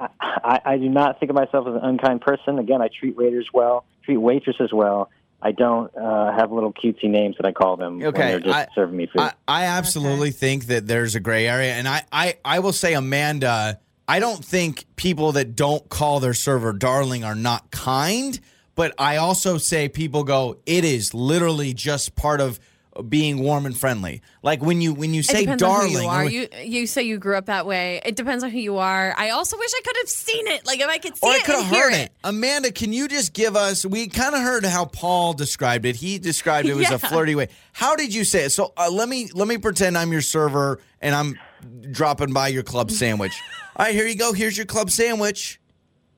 I, 0.00 0.08
I, 0.20 0.60
I 0.64 0.76
do 0.78 0.88
not 0.88 1.20
think 1.20 1.30
of 1.30 1.36
myself 1.36 1.68
as 1.68 1.74
an 1.74 1.80
unkind 1.82 2.22
person. 2.22 2.58
Again, 2.58 2.80
I 2.82 2.88
treat 2.88 3.16
waiters 3.16 3.48
well, 3.52 3.84
treat 4.04 4.16
waitresses 4.16 4.72
well. 4.72 5.10
I 5.42 5.52
don't 5.52 5.94
uh, 5.96 6.32
have 6.36 6.52
little 6.52 6.72
cutesy 6.72 7.04
names 7.08 7.36
that 7.38 7.46
I 7.46 7.52
call 7.52 7.76
them 7.76 7.98
when 7.98 8.08
Okay, 8.08 8.30
they're 8.32 8.40
just 8.40 8.54
I- 8.54 8.68
serving 8.74 8.96
me 8.96 9.06
food. 9.06 9.22
I, 9.22 9.32
I 9.48 9.64
absolutely 9.64 10.32
think 10.32 10.66
that 10.66 10.86
there's 10.86 11.14
a 11.14 11.20
gray 11.20 11.46
area, 11.46 11.74
and 11.74 11.88
I, 11.88 12.02
I, 12.12 12.36
I 12.44 12.58
will 12.58 12.72
say, 12.72 12.94
Amanda, 12.94 13.80
I 14.06 14.18
don't 14.18 14.44
think 14.44 14.84
people 14.96 15.32
that 15.32 15.56
don't 15.56 15.88
call 15.88 16.20
their 16.20 16.34
server 16.34 16.72
darling 16.72 17.24
are 17.24 17.34
not 17.34 17.70
kind, 17.70 18.38
but 18.74 18.92
I 18.98 19.16
also 19.16 19.56
say 19.56 19.88
people 19.88 20.24
go, 20.24 20.58
it 20.66 20.84
is 20.84 21.14
literally 21.14 21.72
just 21.72 22.16
part 22.16 22.40
of 22.40 22.60
being 23.08 23.38
warm 23.40 23.66
and 23.66 23.76
friendly. 23.76 24.22
Like 24.42 24.62
when 24.62 24.80
you 24.80 24.94
when 24.94 25.12
you 25.14 25.22
say 25.22 25.40
depends 25.40 25.62
darling, 25.62 25.84
on 25.84 25.90
who 25.94 26.00
you 26.02 26.08
are. 26.08 26.22
or- 26.22 26.28
You 26.28 26.48
you 26.80 26.86
say 26.86 27.02
you 27.02 27.18
grew 27.18 27.36
up 27.36 27.46
that 27.46 27.66
way. 27.66 28.00
It 28.04 28.16
depends 28.16 28.42
on 28.44 28.50
who 28.50 28.58
you 28.58 28.78
are. 28.78 29.14
I 29.16 29.30
also 29.30 29.56
wish 29.58 29.70
I 29.74 29.80
could 29.84 29.96
have 29.98 30.08
seen 30.08 30.46
it. 30.48 30.66
Like 30.66 30.80
if 30.80 30.88
I 30.88 30.98
could 30.98 31.16
see 31.16 31.26
or 31.26 31.30
I 31.32 31.38
could 31.40 31.54
have 31.56 31.66
heard 31.66 31.92
it. 31.92 32.00
it. 32.06 32.12
Amanda, 32.24 32.72
can 32.72 32.92
you 32.92 33.08
just 33.08 33.32
give 33.32 33.56
us? 33.56 33.84
We 33.84 34.08
kind 34.08 34.34
of 34.34 34.40
heard 34.42 34.64
how 34.64 34.84
Paul 34.84 35.32
described 35.34 35.84
it. 35.86 35.96
He 35.96 36.18
described 36.18 36.68
it 36.68 36.74
was 36.74 36.82
Yeah. 36.90 36.94
a 36.96 36.98
flirty 36.98 37.34
way. 37.34 37.48
How 37.72 37.96
did 37.96 38.14
you 38.14 38.24
say 38.24 38.44
it? 38.44 38.50
So 38.50 38.72
uh, 38.76 38.90
let 38.90 39.08
me 39.08 39.28
let 39.34 39.48
me 39.48 39.58
pretend 39.58 39.96
I'm 39.98 40.12
your 40.12 40.20
server 40.22 40.80
and 41.00 41.14
I'm 41.14 41.38
dropping 41.90 42.32
by 42.32 42.48
your 42.48 42.62
club 42.62 42.90
sandwich. 42.90 43.32
All 43.76 43.86
right, 43.86 43.94
here 43.94 44.06
you 44.06 44.16
go. 44.16 44.32
Here's 44.32 44.56
your 44.56 44.66
club 44.66 44.90
sandwich. 44.90 45.60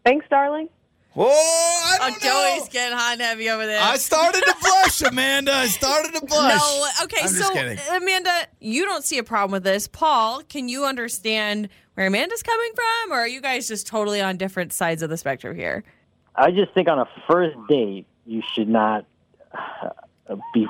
Thanks, 0.05 0.27
darling. 0.29 0.69
Whoa! 1.15 1.27
I 1.27 1.99
Oh, 2.01 2.09
don't 2.11 2.23
know. 2.25 2.57
Joey's 2.59 2.69
getting 2.71 2.97
hot 2.97 3.13
and 3.15 3.21
heavy 3.23 3.51
over 3.51 3.67
there. 3.67 3.81
I 3.83 3.97
started 3.99 4.41
to 4.47 4.55
blush, 4.61 5.03
Amanda. 5.03 5.53
I 5.53 5.67
started 5.67 6.15
to 6.15 6.25
blush. 6.27 6.59
No, 6.59 6.87
okay, 7.05 7.19
I'm 7.23 7.29
so. 7.29 7.97
Amanda, 7.97 8.47
you 8.61 8.85
don't 8.87 9.05
see 9.05 9.19
a 9.19 9.23
problem 9.23 9.53
with 9.53 9.65
this. 9.65 9.87
Paul, 9.89 10.43
can 10.49 10.69
you 10.71 10.87
understand 10.87 11.69
where 11.95 12.07
Amanda's 12.07 12.43
coming 12.43 12.71
from, 12.75 13.13
or 13.13 13.17
are 13.21 13.29
you 13.29 13.43
guys 13.43 13.69
just 13.69 13.87
totally 13.87 14.23
on 14.23 14.39
different 14.39 14.73
sides 14.73 15.03
of 15.03 15.11
the 15.11 15.19
spectrum 15.19 15.55
here? 15.55 15.85
I 16.35 16.51
just 16.51 16.73
think 16.73 16.89
on 16.89 16.99
a 16.99 17.07
first 17.31 17.59
date, 17.69 18.07
you 18.25 18.43
should 18.55 18.69
not 18.69 19.05
uh, 19.53 20.37
be 20.55 20.67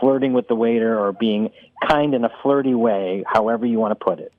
flirting 0.00 0.32
with 0.32 0.48
the 0.48 0.56
waiter 0.56 0.98
or 0.98 1.12
being 1.12 1.50
kind 1.88 2.14
in 2.14 2.24
a 2.24 2.30
flirty 2.42 2.74
way, 2.74 3.22
however 3.26 3.64
you 3.64 3.78
want 3.78 3.92
to 3.92 4.04
put 4.04 4.18
it. 4.18 4.32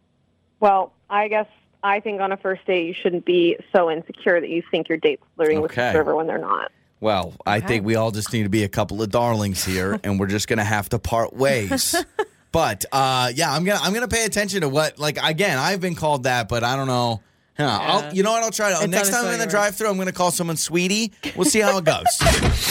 Well, 0.60 0.92
I 1.10 1.30
guess 1.30 1.48
I 1.86 2.00
think 2.00 2.20
on 2.20 2.32
a 2.32 2.38
first 2.38 2.66
date 2.66 2.88
you 2.88 2.94
shouldn't 2.94 3.26
be 3.26 3.58
so 3.76 3.92
insecure 3.92 4.42
that 4.42 4.50
you 4.50 4.64
think 4.72 4.90
your 4.90 4.98
date's 4.98 5.22
flirting 5.36 5.62
with 5.62 5.72
Okay. 5.72 5.88
the 5.90 5.94
server 5.94 6.16
when 6.16 6.26
they're 6.28 6.38
not. 6.38 6.72
Well, 7.00 7.34
I 7.46 7.60
think 7.60 7.86
we 7.86 7.96
all 7.96 8.10
just 8.12 8.34
need 8.34 8.44
to 8.44 8.50
be 8.50 8.64
a 8.64 8.68
couple 8.70 9.02
of 9.02 9.12
darlings 9.12 9.64
here, 9.64 10.00
and 10.04 10.20
we're 10.20 10.28
just 10.28 10.48
gonna 10.48 10.64
have 10.64 10.90
to 10.90 11.00
part 11.00 11.34
ways. 11.34 11.96
but 12.52 12.86
uh, 12.92 13.32
yeah, 13.36 13.54
I'm 13.54 13.64
gonna 13.66 13.80
I'm 13.82 13.94
gonna 13.94 14.08
pay 14.08 14.26
attention 14.26 14.62
to 14.62 14.70
what 14.70 14.98
like 14.98 15.18
again. 15.22 15.58
I've 15.60 15.82
been 15.82 15.96
called 15.96 16.24
that, 16.24 16.50
but 16.50 16.64
I 16.64 16.76
don't 16.76 16.88
know. 16.88 17.22
Huh, 17.58 17.80
I'll, 17.82 18.14
you 18.14 18.22
know 18.22 18.34
what? 18.34 18.44
I'll 18.44 18.52
try 18.52 18.70
to. 18.74 18.80
It's 18.82 18.88
next 18.88 19.12
time 19.12 19.26
I'm 19.28 19.34
in 19.34 19.40
the 19.40 19.48
drive-through, 19.48 19.88
I'm 19.90 19.98
gonna 19.98 20.12
call 20.12 20.30
someone 20.32 20.58
sweetie. 20.58 21.14
We'll 21.38 21.46
see 21.46 21.62
how 21.62 21.78
it 21.78 21.86
goes. 21.86 22.04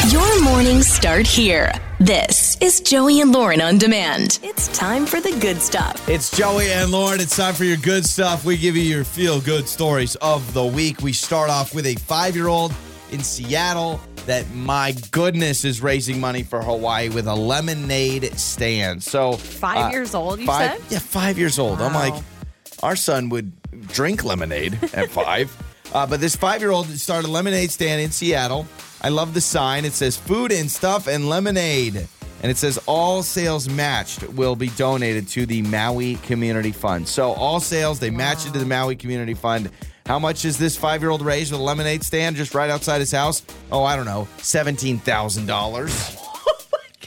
Your 0.12 0.42
mornings 0.42 0.86
start 0.86 1.26
here. 1.26 1.72
This 2.00 2.58
is 2.60 2.80
Joey 2.80 3.22
and 3.22 3.32
Lauren 3.32 3.62
on 3.62 3.78
demand. 3.78 4.40
It's 4.42 4.68
time 4.76 5.06
for 5.06 5.20
the 5.20 5.34
good 5.40 5.62
stuff. 5.62 6.06
it's 6.06 6.36
Joey 6.36 6.70
and 6.70 6.90
Lauren. 6.90 7.18
It's 7.20 7.34
time 7.34 7.54
for 7.54 7.64
your 7.64 7.78
good 7.78 8.04
stuff. 8.04 8.44
We 8.44 8.58
give 8.58 8.76
you 8.76 8.82
your 8.82 9.04
feel-good 9.04 9.66
stories 9.68 10.16
of 10.16 10.52
the 10.52 10.64
week. 10.66 11.00
We 11.00 11.14
start 11.14 11.48
off 11.48 11.74
with 11.74 11.86
a 11.86 11.94
five-year-old 11.94 12.74
in 13.10 13.20
Seattle 13.20 14.00
that, 14.26 14.50
my 14.52 14.92
goodness, 15.12 15.64
is 15.64 15.80
raising 15.80 16.20
money 16.20 16.42
for 16.42 16.60
Hawaii 16.60 17.08
with 17.08 17.26
a 17.26 17.34
lemonade 17.34 18.38
stand. 18.38 19.02
So 19.02 19.32
Five 19.34 19.86
uh, 19.86 19.90
years 19.92 20.14
old, 20.14 20.40
you 20.40 20.46
five, 20.46 20.72
said? 20.72 20.92
Yeah, 20.92 20.98
five 20.98 21.38
years 21.38 21.58
old. 21.58 21.80
I'm 21.80 21.94
like, 21.94 22.22
our 22.82 22.96
son 22.96 23.28
would 23.30 23.52
drink 23.88 24.24
lemonade 24.24 24.78
at 24.94 25.10
five. 25.10 25.54
Uh, 25.92 26.06
but 26.06 26.20
this 26.20 26.36
five 26.36 26.60
year 26.60 26.70
old 26.70 26.86
started 26.88 27.28
a 27.28 27.30
lemonade 27.30 27.70
stand 27.70 28.00
in 28.00 28.10
Seattle. 28.10 28.66
I 29.02 29.10
love 29.10 29.34
the 29.34 29.40
sign. 29.40 29.84
It 29.84 29.92
says 29.92 30.16
food 30.16 30.50
and 30.52 30.70
stuff 30.70 31.06
and 31.06 31.28
lemonade. 31.28 32.08
And 32.42 32.50
it 32.50 32.56
says 32.58 32.78
all 32.86 33.22
sales 33.22 33.68
matched 33.68 34.22
will 34.30 34.56
be 34.56 34.68
donated 34.70 35.28
to 35.28 35.46
the 35.46 35.62
Maui 35.62 36.16
Community 36.16 36.72
Fund. 36.72 37.08
So 37.08 37.32
all 37.32 37.60
sales, 37.60 38.00
they 38.00 38.10
match 38.10 38.46
it 38.46 38.52
to 38.52 38.58
the 38.58 38.66
Maui 38.66 38.96
Community 38.96 39.32
Fund. 39.34 39.70
How 40.04 40.18
much 40.18 40.44
is 40.44 40.58
this 40.58 40.76
five 40.76 41.00
year 41.00 41.10
old 41.10 41.22
raise 41.22 41.50
with 41.50 41.60
a 41.60 41.62
lemonade 41.62 42.02
stand 42.02 42.36
just 42.36 42.54
right 42.54 42.68
outside 42.68 42.98
his 42.98 43.12
house? 43.12 43.42
Oh, 43.72 43.84
I 43.84 43.96
don't 43.96 44.04
know, 44.04 44.28
$17,000. 44.38 46.20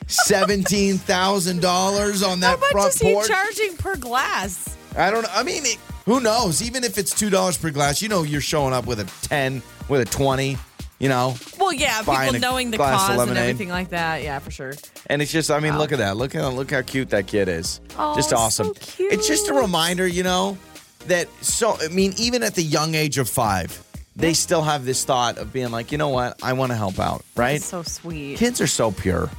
$17,000 0.08 2.28
on 2.28 2.40
that 2.40 2.48
How 2.48 2.58
much 2.58 2.72
front 2.72 2.96
is 2.96 3.02
he 3.02 3.14
porch. 3.14 3.28
charging 3.28 3.78
per 3.78 3.96
glass? 3.98 4.76
I 4.98 5.12
don't 5.12 5.22
know. 5.24 5.30
I 5.32 5.44
mean, 5.44 5.64
it, 5.66 5.78
who 6.08 6.22
knows? 6.22 6.64
Even 6.64 6.84
if 6.86 6.98
it's 6.98 7.14
two 7.14 7.30
dollars 7.30 7.58
per 7.58 7.70
glass, 7.70 8.02
you 8.02 8.08
know 8.08 8.24
you're 8.24 8.42
showing 8.42 8.74
up 8.74 8.88
with 8.88 9.00
a 9.02 9.28
ten, 9.28 9.62
with 9.90 10.02
a 10.02 10.06
twenty. 10.06 10.58
You 11.00 11.10
know, 11.10 11.36
Well, 11.60 11.72
yeah, 11.72 12.00
people 12.00 12.40
knowing 12.40 12.72
the 12.72 12.78
cause 12.78 13.22
and 13.22 13.38
everything 13.38 13.70
like 13.70 13.90
that. 13.90 14.24
Yeah, 14.24 14.40
for 14.40 14.50
sure. 14.50 14.74
and 15.06 15.22
it's 15.22 15.32
just. 15.32 15.52
I 15.52 15.60
mean, 15.60 15.78
look 15.78 15.92
at 15.92 16.00
that. 16.00 16.18
Look 16.18 16.34
at 16.34 16.44
look 16.48 16.72
how 16.72 16.82
cute 16.82 17.12
that 17.12 17.28
kid 17.28 17.48
is. 17.50 17.82
Oh, 18.00 18.16
just 18.16 18.32
so 18.32 18.38
awesome. 18.38 18.74
cute. 18.74 19.14
It's 19.14 19.28
just 19.28 19.48
a 19.48 19.54
reminder, 19.54 20.08
you 20.08 20.24
know, 20.24 20.58
that 21.06 21.28
so. 21.44 21.78
I 21.80 21.90
mean, 21.90 22.14
even 22.18 22.42
at 22.42 22.56
the 22.56 22.64
young 22.64 22.96
age 22.96 23.20
of 23.20 23.30
five, 23.30 23.80
they 24.16 24.34
still 24.34 24.64
have 24.64 24.86
this 24.86 25.04
thought 25.06 25.38
of 25.38 25.54
being 25.54 25.70
like, 25.70 25.92
you 25.92 26.00
know 26.00 26.10
what, 26.10 26.42
I 26.42 26.54
want 26.54 26.72
to 26.72 26.76
help 26.76 27.00
out. 27.00 27.24
Right? 27.36 27.58
It's 27.58 27.66
so 27.66 27.84
sweet. 27.84 28.40
Kids 28.40 28.60
are 28.60 28.66
so 28.66 28.92
pure. 28.92 29.30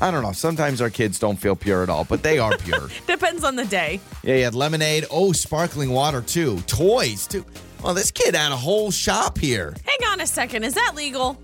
I 0.00 0.10
don't 0.10 0.22
know. 0.22 0.32
Sometimes 0.32 0.80
our 0.80 0.88
kids 0.90 1.18
don't 1.18 1.36
feel 1.36 1.54
pure 1.54 1.82
at 1.82 1.90
all, 1.90 2.04
but 2.04 2.22
they 2.22 2.38
are 2.38 2.56
pure. 2.58 2.88
Depends 3.06 3.44
on 3.44 3.56
the 3.56 3.64
day. 3.66 4.00
Yeah, 4.22 4.36
you 4.36 4.44
had 4.44 4.54
lemonade. 4.54 5.04
Oh, 5.10 5.32
sparkling 5.32 5.90
water 5.90 6.22
too. 6.22 6.60
Toys 6.62 7.26
too. 7.26 7.44
Well, 7.82 7.94
this 7.94 8.10
kid 8.10 8.34
had 8.34 8.52
a 8.52 8.56
whole 8.56 8.90
shop 8.90 9.38
here. 9.38 9.74
Hang 9.84 10.08
on 10.12 10.20
a 10.20 10.26
second. 10.26 10.64
Is 10.64 10.74
that 10.74 10.92
legal? 10.94 11.36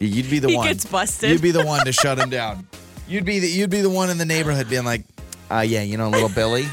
You'd 0.00 0.30
be 0.30 0.38
the 0.38 0.48
He 0.50 0.56
one. 0.56 0.68
gets 0.68 0.84
busted. 0.84 1.30
You'd 1.30 1.42
be 1.42 1.50
the 1.50 1.64
one 1.64 1.84
to 1.84 1.92
shut 1.92 2.18
him 2.18 2.30
down. 2.40 2.66
You'd 3.08 3.24
be 3.24 3.40
the 3.40 3.48
you'd 3.48 3.70
be 3.70 3.80
the 3.80 3.90
one 3.90 4.08
in 4.10 4.18
the 4.18 4.24
neighborhood 4.24 4.68
being 4.70 4.84
like, 4.84 5.04
uh, 5.50 5.60
yeah, 5.60 5.82
you 5.82 5.96
know, 5.96 6.08
little 6.08 6.28
Billy. 6.28 6.66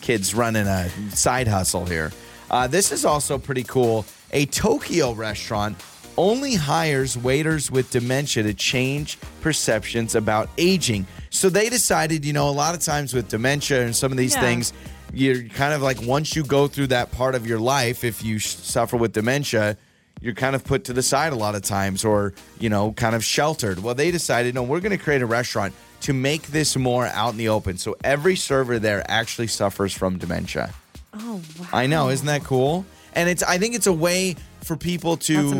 Kids 0.00 0.34
running 0.34 0.66
a 0.66 0.88
side 1.10 1.46
hustle 1.46 1.86
here. 1.86 2.10
Uh, 2.50 2.66
this 2.66 2.90
is 2.90 3.04
also 3.04 3.38
pretty 3.38 3.62
cool. 3.62 4.04
A 4.32 4.46
Tokyo 4.46 5.12
restaurant 5.12 5.76
only 6.20 6.54
hires 6.54 7.16
waiters 7.16 7.70
with 7.70 7.90
dementia 7.90 8.42
to 8.42 8.52
change 8.52 9.18
perceptions 9.40 10.14
about 10.14 10.50
aging. 10.58 11.06
So 11.30 11.48
they 11.48 11.70
decided, 11.70 12.26
you 12.26 12.34
know, 12.34 12.50
a 12.50 12.52
lot 12.52 12.74
of 12.74 12.82
times 12.82 13.14
with 13.14 13.28
dementia 13.28 13.82
and 13.82 13.96
some 13.96 14.12
of 14.12 14.18
these 14.18 14.34
Yeah. 14.34 14.42
things, 14.42 14.72
you're 15.14 15.44
kind 15.44 15.72
of 15.72 15.80
like 15.80 16.02
once 16.02 16.36
you 16.36 16.44
go 16.44 16.68
through 16.68 16.88
that 16.88 17.10
part 17.10 17.34
of 17.34 17.46
your 17.46 17.58
life, 17.58 18.04
if 18.04 18.22
you 18.22 18.38
suffer 18.38 18.98
with 18.98 19.12
dementia, 19.14 19.78
you're 20.20 20.34
kind 20.34 20.54
of 20.54 20.62
put 20.62 20.84
to 20.84 20.92
the 20.92 21.02
side 21.02 21.32
a 21.32 21.36
lot 21.36 21.54
of 21.54 21.62
times 21.62 22.04
or, 22.04 22.34
you 22.58 22.68
know, 22.68 22.92
kind 22.92 23.16
of 23.16 23.24
sheltered. 23.24 23.82
Well, 23.82 23.94
they 23.94 24.10
decided, 24.10 24.54
no, 24.54 24.62
we're 24.62 24.80
going 24.80 24.96
to 24.96 25.02
create 25.02 25.22
a 25.22 25.26
restaurant 25.26 25.72
to 26.02 26.12
make 26.12 26.48
this 26.48 26.76
more 26.76 27.06
out 27.06 27.32
in 27.32 27.38
the 27.38 27.48
open. 27.48 27.78
So 27.78 27.96
every 28.04 28.36
server 28.36 28.78
there 28.78 29.02
actually 29.08 29.46
suffers 29.46 29.94
from 29.94 30.18
dementia. 30.18 30.74
Oh, 31.14 31.40
wow. 31.58 31.66
I 31.72 31.86
know, 31.86 32.10
isn't 32.10 32.26
that 32.26 32.44
cool? 32.44 32.84
And 33.14 33.28
it's 33.30 33.42
I 33.42 33.56
think 33.58 33.74
it's 33.74 33.88
a 33.88 33.92
way 33.92 34.36
for 34.64 34.76
people 34.76 35.16
to 35.18 35.52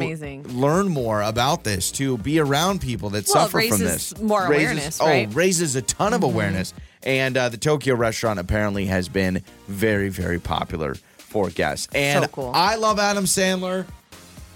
learn 0.49 0.89
more 0.89 1.23
about 1.23 1.65
this, 1.65 1.91
to 1.93 2.19
be 2.19 2.39
around 2.39 2.81
people 2.81 3.11
that 3.11 3.27
Well, 3.33 3.45
it 3.47 3.51
suffer 3.51 3.61
from 3.63 3.79
this. 3.81 4.19
more 4.21 4.47
awareness, 4.47 5.01
oh, 5.01 5.07
right? 5.07 5.29
Mm-hmm. 5.29 5.39
raises 5.39 5.77
a 5.77 5.83
ton 5.83 6.13
of 6.15 6.23
awareness. 6.23 6.73
And 7.03 7.37
uh, 7.37 7.49
the 7.49 7.57
Tokyo 7.57 7.95
restaurant 7.95 8.39
apparently 8.39 8.85
has 8.87 9.09
been 9.09 9.43
very, 9.69 10.09
very 10.11 10.39
popular 10.39 10.95
for 11.17 11.49
guests. 11.51 11.89
And 11.95 12.25
So 12.25 12.31
cool. 12.31 12.53
I 12.55 12.77
love 12.77 12.99
Adam 12.99 13.25
Sandler. 13.25 13.87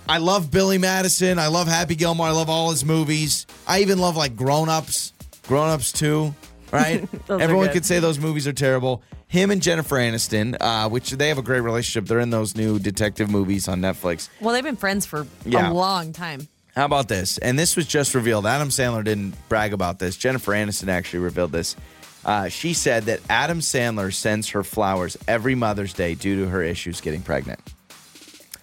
I 0.06 0.18
love 0.18 0.50
Billy 0.50 0.76
Madison. 0.76 1.38
I 1.38 1.46
love 1.46 1.66
Happy 1.66 1.94
Gilmore. 1.94 2.26
I 2.26 2.32
love 2.32 2.50
all 2.50 2.70
his 2.70 2.84
movies. 2.84 3.46
I 3.66 3.80
even 3.80 3.98
love 3.98 4.16
like 4.16 4.36
Grown 4.36 4.68
Ups, 4.68 5.14
Grown 5.48 5.70
Ups 5.70 5.92
2, 5.92 6.34
right? 6.72 7.08
Everyone 7.30 7.70
could 7.70 7.86
say 7.86 8.00
those 8.00 8.18
movies 8.18 8.46
are 8.46 8.52
terrible. 8.52 9.02
Him 9.28 9.50
and 9.50 9.60
Jennifer 9.62 9.96
Aniston, 9.96 10.56
uh, 10.60 10.88
which 10.88 11.10
they 11.10 11.28
have 11.28 11.38
a 11.38 11.42
great 11.42 11.60
relationship. 11.60 12.06
They're 12.08 12.20
in 12.20 12.30
those 12.30 12.54
new 12.56 12.78
detective 12.78 13.30
movies 13.30 13.66
on 13.68 13.80
Netflix. 13.80 14.28
Well, 14.40 14.54
they've 14.54 14.62
been 14.62 14.76
friends 14.76 15.06
for 15.06 15.26
Yeah. 15.44 15.70
a 15.70 15.72
long 15.72 16.12
time. 16.12 16.46
How 16.76 16.84
about 16.84 17.08
this? 17.08 17.38
And 17.38 17.58
this 17.58 17.76
was 17.76 17.86
just 17.86 18.14
revealed. 18.14 18.46
Adam 18.46 18.68
Sandler 18.68 19.04
didn't 19.04 19.34
brag 19.48 19.72
about 19.72 19.98
this. 19.98 20.16
Jennifer 20.16 20.52
Aniston 20.52 20.88
actually 20.88 21.20
revealed 21.20 21.52
this. 21.52 21.76
Uh, 22.24 22.48
she 22.48 22.72
said 22.74 23.04
that 23.04 23.20
Adam 23.28 23.60
Sandler 23.60 24.12
sends 24.12 24.48
her 24.50 24.64
flowers 24.64 25.16
every 25.28 25.54
Mother's 25.54 25.92
Day 25.92 26.14
due 26.14 26.42
to 26.44 26.48
her 26.48 26.62
issues 26.62 27.00
getting 27.00 27.22
pregnant. 27.22 27.60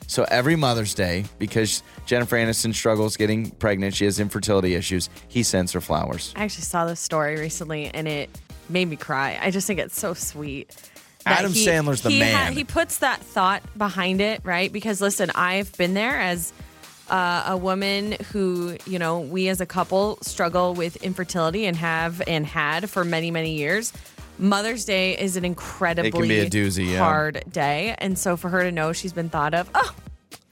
So 0.08 0.26
every 0.30 0.58
Mother's 0.58 0.93
Day, 0.93 1.24
because 1.39 1.84
Jennifer 2.06 2.36
Aniston 2.36 2.74
struggles 2.74 3.15
getting 3.15 3.52
pregnant, 3.52 3.93
she 3.95 4.04
has 4.06 4.19
infertility 4.19 4.76
issues, 4.76 5.10
he 5.30 5.41
sends 5.41 5.71
her 5.71 5.80
flowers. 5.80 6.34
I 6.36 6.43
actually 6.43 6.63
saw 6.63 6.86
this 6.86 7.00
story 7.00 7.39
recently 7.39 7.86
and 7.93 8.08
it 8.10 8.30
made 8.71 8.89
me 8.89 8.95
cry. 8.95 9.38
I 9.41 9.51
just 9.51 9.67
think 9.67 9.79
it's 9.79 9.99
so 9.99 10.13
sweet. 10.13 10.75
Adam 11.25 11.51
Sandler's 11.51 12.01
the 12.01 12.10
he 12.10 12.19
man. 12.19 12.53
he 12.53 12.63
puts 12.63 12.99
that 12.99 13.21
thought 13.21 13.62
behind 13.77 14.21
it, 14.21 14.41
right? 14.43 14.71
Because 14.71 15.01
listen, 15.01 15.29
I've 15.36 15.75
been 15.77 15.93
there 15.93 16.19
as 16.19 16.51
uh, 17.10 17.43
a 17.47 17.57
woman 17.57 18.13
who, 18.31 18.77
you 18.88 18.97
know, 18.97 19.19
we 19.19 19.49
as 19.49 19.62
a 19.62 19.65
couple 19.65 20.17
struggle 20.21 20.73
with 20.73 20.95
infertility 21.03 21.65
and 21.65 21.77
have 21.77 22.21
and 22.25 22.45
had 22.45 22.89
for 22.89 23.03
many, 23.03 23.29
many 23.29 23.53
years. 23.53 23.93
Mother's 24.39 24.86
Day 24.86 25.15
is 25.17 25.36
an 25.36 25.45
incredibly 25.45 26.39
a 26.39 26.49
doozy, 26.49 26.93
yeah. 26.93 26.97
hard 26.97 27.43
day. 27.51 27.95
And 27.99 28.17
so 28.17 28.36
for 28.36 28.49
her 28.49 28.63
to 28.63 28.71
know 28.71 28.91
she's 28.91 29.13
been 29.13 29.29
thought 29.29 29.53
of, 29.53 29.69
oh, 29.75 29.93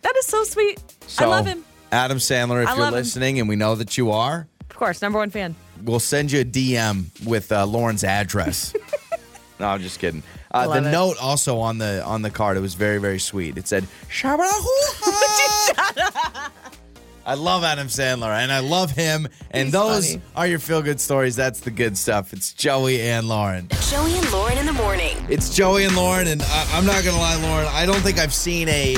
that 0.02 0.16
is 0.18 0.28
so 0.28 0.44
sweet. 0.44 0.80
I 1.18 1.26
love 1.26 1.48
him. 1.48 1.64
Adam 1.92 2.20
Sandler, 2.20 2.62
if 2.62 2.70
I 2.70 2.74
you're 2.74 2.82
love 2.82 2.94
him. 2.94 3.00
listening, 3.00 3.40
and 3.40 3.50
we 3.50 3.56
know 3.56 3.74
that 3.74 3.98
you 3.98 4.12
are, 4.12 4.48
Of 4.70 4.76
course, 4.76 5.02
number 5.02 5.18
one 5.18 5.32
fan. 5.32 5.56
We'll 5.84 6.00
send 6.00 6.32
you 6.32 6.42
a 6.42 6.46
DM 6.46 7.06
with 7.26 7.52
uh, 7.52 7.66
Lauren's 7.66 8.04
address. 8.04 8.74
no, 9.60 9.68
I'm 9.68 9.82
just 9.82 10.00
kidding. 10.00 10.24
Uh, 10.52 10.80
the 10.80 10.88
it. 10.88 10.92
note 10.92 11.18
also 11.22 11.60
on 11.60 11.78
the 11.78 12.04
on 12.04 12.22
the 12.22 12.32
card, 12.32 12.58
it 12.58 12.62
was 12.62 12.74
very 12.74 12.98
very 12.98 13.20
sweet. 13.20 13.58
It 13.58 13.68
said 13.68 13.86
"Shabba-hoo-ha." 14.10 16.52
I 17.26 17.36
love 17.36 17.64
Adam 17.64 17.88
Sandler 17.88 18.32
and 18.32 18.52
I 18.52 18.58
love 18.58 18.90
him. 18.90 19.28
And 19.52 19.66
He's 19.66 19.74
those 19.74 20.14
funny. 20.14 20.22
are 20.36 20.48
your 20.48 20.58
feel 20.58 20.82
good 20.82 21.00
stories. 21.00 21.36
That's 21.36 21.60
the 21.60 21.70
good 21.70 21.96
stuff. 21.96 22.34
It's 22.34 22.54
Joey 22.54 23.02
and 23.02 23.28
Lauren. 23.28 23.68
Joey 23.82 24.18
and 24.18 24.32
Lauren 24.32 24.58
in 24.58 24.66
the 24.66 24.74
morning. 24.74 25.16
It's 25.30 25.56
Joey 25.56 25.84
and 25.84 25.96
Lauren, 25.96 26.26
and 26.28 26.42
I, 26.42 26.68
I'm 26.74 26.88
not 26.88 27.04
gonna 27.04 27.20
lie, 27.20 27.36
Lauren. 27.36 27.68
I 27.70 27.86
don't 27.86 28.02
think 28.02 28.18
I've 28.18 28.34
seen 28.34 28.68
a 28.70 28.96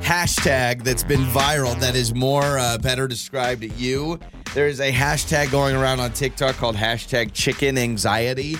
hashtag 0.00 0.82
that's 0.84 1.04
been 1.04 1.24
viral 1.26 1.78
that 1.80 1.94
is 1.94 2.14
more 2.14 2.58
uh, 2.58 2.78
better 2.78 3.06
described 3.06 3.62
at 3.64 3.78
you. 3.78 4.18
There 4.54 4.66
is 4.66 4.80
a 4.80 4.90
hashtag 4.90 5.50
going 5.50 5.76
around 5.76 6.00
on 6.00 6.12
TikTok 6.12 6.56
called 6.56 6.74
hashtag 6.76 7.32
chicken 7.32 7.76
anxiety. 7.78 8.56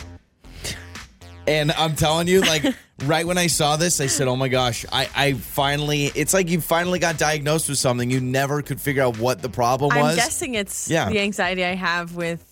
And 1.46 1.72
I'm 1.72 1.96
telling 1.96 2.28
you, 2.28 2.42
like, 2.42 2.62
right 3.04 3.26
when 3.26 3.38
I 3.38 3.46
saw 3.46 3.76
this, 3.76 4.00
I 4.00 4.06
said, 4.06 4.28
oh 4.28 4.36
my 4.36 4.48
gosh, 4.48 4.84
I, 4.92 5.08
I 5.16 5.32
finally, 5.32 6.06
it's 6.14 6.34
like 6.34 6.50
you 6.50 6.60
finally 6.60 6.98
got 6.98 7.16
diagnosed 7.16 7.70
with 7.70 7.78
something. 7.78 8.10
You 8.10 8.20
never 8.20 8.60
could 8.60 8.80
figure 8.80 9.02
out 9.02 9.18
what 9.18 9.40
the 9.40 9.48
problem 9.48 9.88
was. 9.88 9.96
I'm 9.96 10.04
was. 10.04 10.16
guessing 10.16 10.54
it's 10.54 10.90
Yeah. 10.90 11.08
the 11.08 11.20
anxiety 11.20 11.64
I 11.64 11.74
have 11.74 12.14
with 12.14 12.44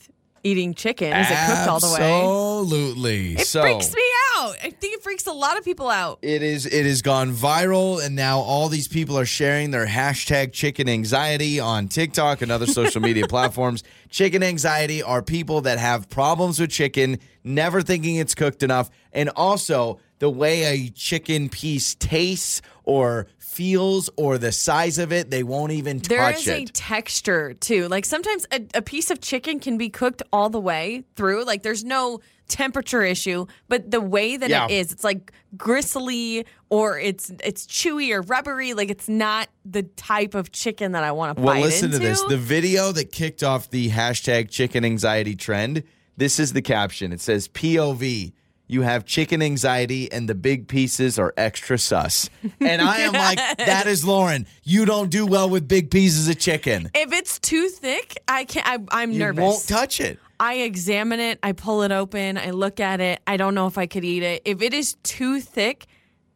eating 0.46 0.74
chicken. 0.74 1.12
Is 1.12 1.26
it 1.30 1.37
cooked 1.46 1.68
all 1.68 1.80
the 1.80 1.94
way? 1.98 2.20
Absolutely. 2.62 3.35
It 3.35 3.46
so, 3.46 3.62
freaks 3.62 3.94
me 3.94 4.02
out. 4.37 4.56
I 4.62 4.70
think 4.70 4.94
it 4.94 5.02
freaks 5.02 5.26
a 5.26 5.32
lot 5.32 5.59
of 5.59 5.64
people 5.64 5.88
out. 5.90 6.18
It 6.22 6.42
is. 6.42 6.66
It 6.66 6.87
has 6.87 7.02
gone 7.02 7.32
viral, 7.32 8.04
and 8.04 8.14
now 8.14 8.38
all 8.38 8.68
these 8.68 8.88
people 8.88 9.18
are 9.18 9.26
sharing 9.26 9.72
their 9.72 9.87
hashtag 9.87 10.52
chicken 10.52 10.88
anxiety 10.88 11.59
on 11.59 11.88
TikTok 11.88 12.42
and 12.42 12.52
other 12.52 12.66
social 12.66 13.00
media 13.00 13.26
platforms. 13.28 13.82
Chicken 14.09 14.42
anxiety 14.42 15.02
are 15.02 15.22
people 15.22 15.62
that 15.62 15.78
have 15.78 16.09
problems 16.09 16.61
with 16.61 16.70
chicken, 16.70 17.18
never 17.42 17.82
thinking 17.82 18.16
it's 18.16 18.35
cooked 18.35 18.62
enough, 18.62 18.88
and 19.12 19.28
also 19.30 19.98
the 20.18 20.30
way 20.30 20.64
a 20.64 20.88
chicken 20.90 21.48
piece 21.48 21.94
tastes 21.96 22.62
or 22.85 23.26
feels 23.57 24.11
or 24.16 24.37
the 24.38 24.53
size 24.53 24.99
of 24.99 25.12
it, 25.12 25.31
they 25.31 25.42
won't 25.42 25.73
even 25.73 25.99
There 25.99 26.19
touch 26.19 26.40
is 26.40 26.49
a 26.49 26.62
it. 26.62 26.75
texture 26.75 27.55
too. 27.55 27.88
Like 27.88 28.05
sometimes 28.05 28.47
a, 28.53 28.61
a 28.75 28.83
piece 28.83 29.11
of 29.11 29.21
chicken 29.21 29.61
can 29.61 29.79
be 29.79 29.88
cooked 29.88 30.23
all 30.33 30.51
the 30.51 30.61
way 30.61 31.05
through. 31.16 31.45
Like 31.45 31.62
there's 31.62 31.85
no 31.85 32.21
temperature 32.49 33.03
issue, 33.03 33.47
but 33.69 33.90
the 33.90 34.01
way 34.01 34.37
that 34.37 34.51
Yeah. 34.51 34.66
it 34.66 34.73
is, 34.73 34.92
it's 34.92 35.03
like 35.05 35.33
gristly 35.57 36.45
or 36.69 36.99
it's 36.99 37.31
it's 37.42 37.66
chewy 37.66 38.12
or 38.12 38.21
rubbery. 38.23 38.75
Like 38.75 38.90
it's 38.90 39.09
not 39.09 39.49
the 39.64 39.83
type 39.83 40.35
of 40.35 40.53
chicken 40.53 40.92
that 40.92 41.03
I 41.03 41.12
want 41.12 41.37
to. 41.38 41.42
Well, 41.42 41.61
listen 41.61 41.87
into. 41.87 41.99
to 41.99 42.05
this. 42.05 42.23
The 42.25 42.37
video 42.37 42.92
that 42.92 43.11
kicked 43.11 43.42
off 43.42 43.71
the 43.71 43.88
hashtag 43.90 44.51
chicken 44.51 44.85
anxiety 44.85 45.35
trend, 45.35 45.83
this 46.16 46.38
is 46.38 46.53
the 46.53 46.62
caption. 46.62 47.12
It 47.12 47.21
says, 47.21 47.49
POV, 47.49 48.33
you 48.66 48.83
have 48.83 49.05
chicken 49.05 49.42
anxiety 49.42 50.11
and 50.11 50.29
the 50.29 50.35
big 50.35 50.68
pieces 50.68 51.18
are 51.18 51.33
extra 51.37 51.79
sus. 51.79 52.29
And 52.61 52.83
I 52.83 52.98
am 53.00 53.12
like, 53.12 53.38
that 53.59 53.87
is 53.87 54.05
Lauren. 54.05 54.46
You 54.64 54.85
don't 54.85 55.11
do 55.11 55.26
well 55.26 55.48
with 55.48 55.68
big 55.68 55.90
pieces 55.90 56.29
of 56.29 56.38
chicken. 56.38 56.90
if 56.94 57.12
it's 57.12 57.38
too 57.38 57.68
thick, 57.68 58.16
I 58.29 58.44
can't. 58.44 58.66
I, 58.66 58.74
I'm 59.02 59.11
nervous. 59.11 59.14
You 59.16 59.18
nervous. 59.18 59.42
won't 59.42 59.68
touch 59.68 60.00
it. 60.00 60.18
I 60.38 60.55
examine 60.57 61.18
it, 61.18 61.38
I 61.42 61.52
pull 61.52 61.83
it 61.83 61.92
open, 61.92 62.37
I 62.37 62.50
look 62.50 62.79
at 62.79 63.00
it. 63.00 63.20
I 63.26 63.38
don't 63.38 63.55
know 63.55 63.66
if 63.66 63.79
I 63.79 63.87
could 63.87 64.05
eat 64.05 64.22
it. 64.22 64.42
If 64.44 64.61
it 64.61 64.74
is 64.74 64.96
too 65.02 65.40
thick, 65.40 65.87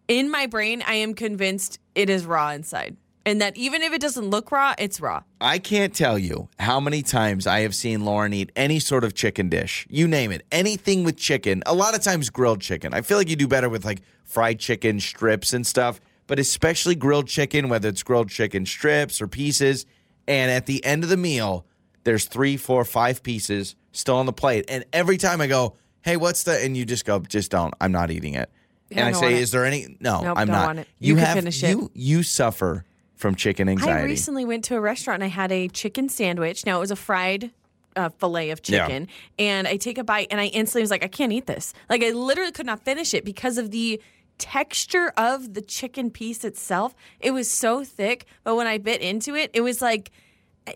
in 0.08 0.30
my 0.30 0.46
brain, 0.46 0.82
I 0.86 0.94
am 0.94 1.14
convinced 1.14 1.78
it 1.94 2.08
is 2.10 2.24
raw 2.24 2.50
inside. 2.50 2.96
And 3.30 3.40
that 3.40 3.56
even 3.56 3.80
if 3.82 3.92
it 3.92 4.00
doesn't 4.00 4.28
look 4.28 4.50
raw, 4.50 4.74
it's 4.76 5.00
raw. 5.00 5.22
I 5.40 5.60
can't 5.60 5.94
tell 5.94 6.18
you 6.18 6.48
how 6.58 6.80
many 6.80 7.00
times 7.00 7.46
I 7.46 7.60
have 7.60 7.76
seen 7.76 8.04
Lauren 8.04 8.32
eat 8.32 8.50
any 8.56 8.80
sort 8.80 9.04
of 9.04 9.14
chicken 9.14 9.48
dish. 9.48 9.86
You 9.88 10.08
name 10.08 10.32
it. 10.32 10.44
Anything 10.50 11.04
with 11.04 11.16
chicken. 11.16 11.62
A 11.64 11.72
lot 11.72 11.94
of 11.94 12.02
times 12.02 12.28
grilled 12.28 12.60
chicken. 12.60 12.92
I 12.92 13.02
feel 13.02 13.18
like 13.18 13.28
you 13.28 13.36
do 13.36 13.46
better 13.46 13.68
with 13.68 13.84
like 13.84 14.02
fried 14.24 14.58
chicken 14.58 14.98
strips 14.98 15.52
and 15.52 15.64
stuff, 15.64 16.00
but 16.26 16.40
especially 16.40 16.96
grilled 16.96 17.28
chicken, 17.28 17.68
whether 17.68 17.88
it's 17.88 18.02
grilled 18.02 18.30
chicken 18.30 18.66
strips 18.66 19.22
or 19.22 19.28
pieces. 19.28 19.86
And 20.26 20.50
at 20.50 20.66
the 20.66 20.84
end 20.84 21.04
of 21.04 21.08
the 21.08 21.16
meal, 21.16 21.66
there's 22.02 22.24
three, 22.24 22.56
four, 22.56 22.84
five 22.84 23.22
pieces 23.22 23.76
still 23.92 24.16
on 24.16 24.26
the 24.26 24.32
plate. 24.32 24.64
And 24.68 24.84
every 24.92 25.18
time 25.18 25.40
I 25.40 25.46
go, 25.46 25.76
hey, 26.02 26.16
what's 26.16 26.42
the 26.42 26.58
and 26.64 26.76
you 26.76 26.84
just 26.84 27.04
go, 27.04 27.20
just 27.20 27.52
don't. 27.52 27.74
I'm 27.80 27.92
not 27.92 28.10
eating 28.10 28.34
it. 28.34 28.50
Yeah, 28.90 29.06
and 29.06 29.14
I 29.14 29.18
I 29.18 29.20
say, 29.20 29.34
is 29.40 29.52
there 29.52 29.64
any 29.64 29.96
no, 30.00 30.20
Nope, 30.20 30.36
I'm 30.36 30.48
not. 30.48 30.78
it. 30.78 30.88
You 30.98 31.14
have 31.14 31.36
finish 31.36 31.62
it. 31.62 31.68
you 31.70 31.92
you 31.94 32.24
suffer 32.24 32.84
from 33.20 33.34
chicken 33.34 33.68
anxiety. 33.68 34.00
I 34.00 34.04
recently 34.04 34.44
went 34.44 34.64
to 34.64 34.76
a 34.76 34.80
restaurant 34.80 35.22
and 35.22 35.30
I 35.30 35.34
had 35.34 35.52
a 35.52 35.68
chicken 35.68 36.08
sandwich. 36.08 36.66
Now 36.66 36.78
it 36.78 36.80
was 36.80 36.90
a 36.90 36.96
fried 36.96 37.50
uh, 37.96 38.08
fillet 38.08 38.50
of 38.50 38.60
Yeah. 38.64 38.86
chicken, 38.86 39.08
and 39.38 39.68
I 39.68 39.76
take 39.76 39.98
a 39.98 40.04
bite 40.04 40.28
and 40.30 40.40
I 40.40 40.46
instantly 40.46 40.82
was 40.82 40.90
like, 40.90 41.04
I 41.04 41.08
can't 41.08 41.32
eat 41.32 41.46
this. 41.46 41.72
Like 41.88 42.02
I 42.02 42.10
literally 42.10 42.52
could 42.52 42.66
not 42.66 42.82
finish 42.84 43.14
it 43.14 43.24
because 43.24 43.58
of 43.58 43.70
the 43.70 44.00
texture 44.38 45.12
of 45.16 45.52
the 45.54 45.60
chicken 45.60 46.10
piece 46.10 46.44
itself. 46.44 46.94
It 47.20 47.32
was 47.32 47.50
so 47.50 47.84
thick, 47.84 48.24
but 48.42 48.56
when 48.56 48.66
I 48.66 48.78
bit 48.78 49.00
into 49.02 49.34
it, 49.34 49.50
it 49.52 49.60
was 49.60 49.82
like 49.82 50.10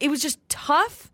it 0.00 0.10
was 0.10 0.20
just 0.20 0.38
tough 0.48 1.10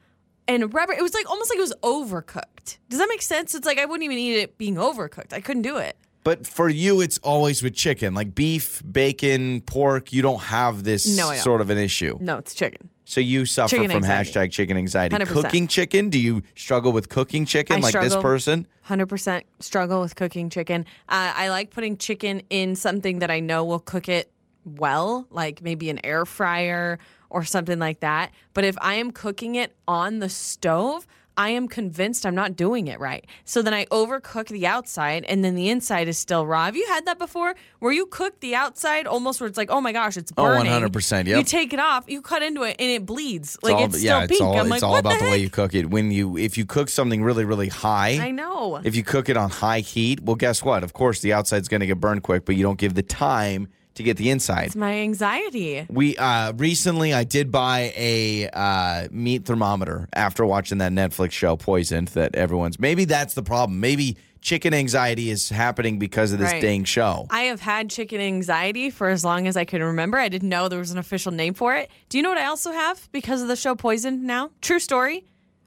and 0.48 0.72
rubber. 0.74 0.92
It 0.94 1.02
was 1.02 1.14
like 1.14 1.30
almost 1.30 1.50
like 1.50 1.58
it 1.58 1.62
was 1.62 1.74
overcooked. 1.82 2.78
Does 2.88 2.98
that 2.98 3.08
make 3.08 3.22
sense? 3.22 3.54
It's 3.54 3.66
like 3.66 3.78
I 3.78 3.84
wouldn't 3.84 4.04
even 4.04 4.18
eat 4.18 4.36
it 4.38 4.58
being 4.58 4.74
overcooked. 4.76 5.32
I 5.32 5.40
couldn't 5.40 5.62
do 5.62 5.76
it. 5.76 5.96
But 6.22 6.46
for 6.46 6.68
you, 6.68 7.00
it's 7.00 7.18
always 7.18 7.62
with 7.62 7.74
chicken, 7.74 8.12
like 8.14 8.34
beef, 8.34 8.82
bacon, 8.90 9.62
pork. 9.62 10.12
You 10.12 10.22
don't 10.22 10.40
have 10.42 10.84
this 10.84 11.16
No, 11.16 11.28
I 11.28 11.34
don't. 11.36 11.42
sort 11.44 11.60
of 11.60 11.70
an 11.70 11.78
issue. 11.78 12.18
No, 12.20 12.36
it's 12.38 12.54
chicken. 12.54 12.90
So 13.06 13.20
you 13.20 13.44
suffer 13.46 13.70
Chicken 13.70 13.90
from 13.90 14.04
anxiety. 14.04 14.30
hashtag 14.30 14.50
chicken 14.52 14.76
anxiety. 14.76 15.16
100%. 15.16 15.26
Cooking 15.28 15.66
chicken? 15.66 16.10
Do 16.10 16.18
you 16.20 16.42
struggle 16.54 16.92
with 16.92 17.08
cooking 17.08 17.44
chicken 17.44 17.76
I 17.76 17.80
like 17.80 17.94
this 17.94 18.12
struggle. 18.12 18.22
person? 18.22 18.66
100% 18.88 19.42
struggle 19.58 20.00
with 20.00 20.14
cooking 20.14 20.48
chicken. 20.50 20.84
Uh, 21.08 21.32
I 21.34 21.48
like 21.48 21.70
putting 21.70 21.96
chicken 21.96 22.42
in 22.50 22.76
something 22.76 23.18
that 23.20 23.30
I 23.30 23.40
know 23.40 23.64
will 23.64 23.80
cook 23.80 24.08
it 24.08 24.30
well, 24.64 25.26
like 25.30 25.62
maybe 25.62 25.90
an 25.90 25.98
air 26.04 26.24
fryer 26.26 26.98
or 27.30 27.44
something 27.44 27.78
like 27.78 28.00
that. 28.00 28.30
But 28.54 28.64
if 28.64 28.76
I 28.80 28.94
am 28.94 29.10
cooking 29.10 29.54
it 29.56 29.74
on 29.88 30.18
the 30.20 30.28
stove, 30.28 31.06
I 31.40 31.48
am 31.50 31.68
convinced 31.68 32.26
I'm 32.26 32.34
not 32.34 32.54
doing 32.54 32.86
it 32.88 33.00
right. 33.00 33.24
So 33.46 33.62
then 33.62 33.72
I 33.72 33.86
overcook 33.86 34.48
the 34.48 34.66
outside 34.66 35.24
and 35.24 35.42
then 35.42 35.54
the 35.54 35.70
inside 35.70 36.06
is 36.06 36.18
still 36.18 36.44
raw. 36.46 36.66
Have 36.66 36.76
you 36.76 36.86
had 36.88 37.06
that 37.06 37.18
before? 37.18 37.54
Where 37.78 37.92
you 37.92 38.04
cook 38.04 38.40
the 38.40 38.54
outside 38.54 39.06
almost 39.06 39.40
where 39.40 39.48
it's 39.48 39.56
like, 39.56 39.70
oh 39.70 39.80
my 39.80 39.92
gosh, 39.92 40.18
it's 40.18 40.32
Oh, 40.36 40.44
burning. 40.44 40.70
100%, 40.70 41.26
You 41.26 41.42
take 41.42 41.72
it 41.72 41.80
off, 41.80 42.04
you 42.08 42.20
cut 42.20 42.42
into 42.42 42.62
it, 42.64 42.76
and 42.78 42.90
it 42.90 43.06
bleeds. 43.06 43.54
It's 43.54 43.62
like 43.64 43.74
all- 43.74 43.84
it's 43.86 43.98
still 43.98 44.06
yeah, 44.20 44.26
pink. 44.26 44.32
it's 44.32 44.40
all, 44.42 44.52
I'm 44.58 44.60
it's 44.66 44.70
like, 44.70 44.82
all 44.82 44.90
what 44.92 44.98
about 45.00 45.18
the, 45.18 45.24
the 45.24 45.30
way 45.30 45.38
you 45.38 45.48
cook 45.48 45.74
it. 45.74 45.88
When 45.88 46.10
you 46.10 46.36
if 46.36 46.58
you 46.58 46.66
cook 46.66 46.90
something 46.90 47.22
really 47.22 47.46
really 47.46 47.68
high, 47.68 48.18
I 48.20 48.30
know. 48.32 48.78
if 48.84 48.94
you 48.94 49.02
cook 49.02 49.30
it 49.30 49.36
on 49.38 49.48
high 49.48 49.80
heat, 49.80 50.20
well, 50.22 50.36
guess 50.36 50.62
what? 50.62 50.84
Of 50.84 50.92
course, 50.92 51.20
the 51.20 51.32
outside's 51.32 51.68
going 51.68 51.80
to 51.80 51.86
get 51.86 51.98
burned 52.00 52.22
quick, 52.22 52.44
but 52.44 52.54
you 52.56 52.62
don't 52.62 52.78
give 52.78 52.92
the 52.94 53.02
time 53.02 53.68
to 53.94 54.02
get 54.02 54.16
the 54.16 54.30
inside. 54.30 54.66
It's 54.66 54.76
my 54.76 55.00
anxiety. 55.00 55.86
We 55.88 56.16
uh, 56.16 56.52
recently 56.52 57.12
I 57.12 57.24
did 57.24 57.50
buy 57.50 57.92
a 57.96 58.48
uh, 58.52 59.08
meat 59.10 59.44
thermometer 59.44 60.08
after 60.12 60.44
watching 60.46 60.78
that 60.78 60.92
Netflix 60.92 61.32
show 61.32 61.56
Poisoned. 61.56 62.08
That 62.08 62.34
everyone's 62.34 62.78
maybe 62.78 63.04
that's 63.04 63.34
the 63.34 63.42
problem. 63.42 63.80
Maybe 63.80 64.16
chicken 64.40 64.72
anxiety 64.72 65.28
is 65.30 65.50
happening 65.50 65.98
because 65.98 66.32
of 66.32 66.38
this 66.38 66.50
Right. 66.50 66.62
dang 66.62 66.84
show. 66.84 67.26
I 67.28 67.42
have 67.42 67.60
had 67.60 67.90
chicken 67.90 68.20
anxiety 68.22 68.88
for 68.88 69.08
as 69.10 69.22
long 69.22 69.46
as 69.46 69.54
I 69.56 69.64
can 69.66 69.82
remember. 69.82 70.16
I 70.16 70.28
didn't 70.30 70.48
know 70.48 70.68
there 70.68 70.78
was 70.78 70.92
an 70.92 70.98
official 70.98 71.30
name 71.32 71.52
for 71.52 71.76
it. 71.76 71.90
Do 72.08 72.16
you 72.16 72.22
know 72.22 72.30
what 72.30 72.38
I 72.38 72.46
also 72.46 72.72
have 72.72 73.06
because 73.12 73.42
of 73.42 73.48
the 73.48 73.56
show 73.56 73.74
Poisoned 73.74 74.22
now? 74.24 74.50
True 74.62 74.78
story. 74.78 75.24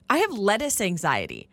I 0.09 0.17
have 0.17 0.31
lettuce 0.31 0.81
anxiety. 0.81 1.49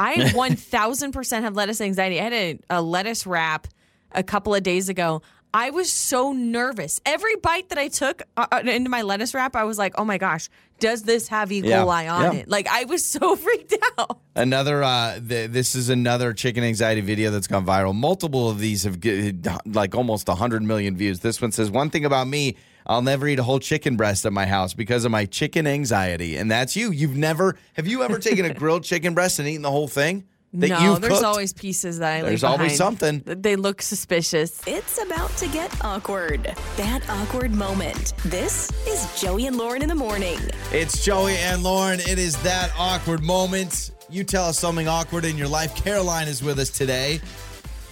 I 0.00 0.14
1000% 0.34 1.42
have 1.42 1.54
lettuce 1.54 1.80
anxiety. 1.80 2.18
I 2.20 2.24
had 2.24 2.32
a, 2.32 2.58
a 2.70 2.82
lettuce 2.82 3.24
wrap 3.26 3.68
a 4.12 4.22
couple 4.24 4.52
of 4.54 4.62
days 4.64 4.88
ago. 4.88 5.22
I 5.54 5.70
was 5.70 5.92
so 5.92 6.32
nervous. 6.32 7.00
Every 7.06 7.36
bite 7.36 7.68
that 7.68 7.78
I 7.78 7.86
took 7.86 8.22
uh, 8.36 8.46
uh, 8.50 8.62
into 8.66 8.90
my 8.90 9.02
lettuce 9.02 9.34
wrap, 9.34 9.54
I 9.54 9.62
was 9.62 9.78
like, 9.78 9.94
oh 9.96 10.04
my 10.04 10.18
gosh, 10.18 10.50
does 10.80 11.04
this 11.04 11.28
have 11.28 11.52
E. 11.52 11.60
Yeah. 11.60 11.82
coli 11.84 12.12
on 12.12 12.22
Yeah. 12.22 12.40
it? 12.40 12.48
Like, 12.48 12.66
I 12.68 12.84
was 12.84 13.06
so 13.06 13.36
freaked 13.44 13.72
out. 13.96 14.18
Another, 14.34 14.82
uh, 14.82 15.20
th- 15.20 15.50
this 15.52 15.76
is 15.76 15.90
another 15.90 16.32
chicken 16.32 16.64
anxiety 16.64 17.02
video 17.02 17.30
that's 17.30 17.46
gone 17.46 17.64
viral. 17.64 17.94
Multiple 17.94 18.50
of 18.50 18.58
these 18.58 18.82
have 18.82 18.98
get, 18.98 19.46
like 19.64 19.94
almost 19.94 20.26
100 20.26 20.62
million 20.64 20.96
views. 20.96 21.20
This 21.20 21.40
one 21.40 21.52
says, 21.52 21.70
One 21.70 21.88
thing 21.88 22.04
about 22.04 22.26
me, 22.26 22.56
I'll 22.84 23.02
never 23.02 23.28
eat 23.28 23.38
a 23.38 23.44
whole 23.44 23.60
chicken 23.60 23.96
breast 23.96 24.26
at 24.26 24.32
my 24.32 24.46
house 24.46 24.74
because 24.74 25.04
of 25.04 25.12
my 25.12 25.24
chicken 25.24 25.68
anxiety. 25.68 26.36
And 26.36 26.50
that's 26.50 26.74
you. 26.74 26.90
You've 26.90 27.16
never, 27.16 27.56
have 27.74 27.86
you 27.86 28.02
ever 28.02 28.18
taken 28.18 28.44
a 28.44 28.52
grilled 28.60 28.82
chicken 28.82 29.14
breast 29.14 29.38
and 29.38 29.46
eaten 29.48 29.62
the 29.62 29.70
whole 29.70 29.88
thing? 29.88 30.24
That 30.56 30.68
no, 30.68 30.78
you've 30.80 31.00
there's 31.00 31.14
cooked? 31.14 31.24
always 31.24 31.52
pieces 31.52 31.98
that 31.98 32.12
I 32.12 32.16
leave 32.20 32.26
There's 32.28 32.44
always 32.44 32.78
behind. 32.78 32.98
something. 33.00 33.22
They 33.26 33.56
look 33.56 33.82
suspicious. 33.82 34.60
It's 34.68 35.02
about 35.02 35.36
to 35.38 35.48
get 35.48 35.84
awkward. 35.84 36.54
That 36.76 37.00
awkward 37.10 37.50
moment. 37.52 38.14
This 38.24 38.70
is 38.86 39.20
Joey 39.20 39.46
and 39.46 39.56
Lauren 39.58 39.82
in 39.82 39.88
the 39.88 39.96
morning. 39.96 40.38
It's 40.70 41.04
Joey 41.04 41.34
and 41.38 41.64
Lauren. 41.64 41.98
It 41.98 42.20
is 42.20 42.36
that 42.44 42.72
awkward 42.78 43.20
moment. 43.24 43.90
You 44.08 44.22
tell 44.22 44.44
us 44.44 44.56
something 44.56 44.86
awkward 44.86 45.24
in 45.24 45.36
your 45.36 45.48
life. 45.48 45.74
Caroline 45.74 46.28
is 46.28 46.40
with 46.40 46.60
us 46.60 46.70
today. 46.70 47.20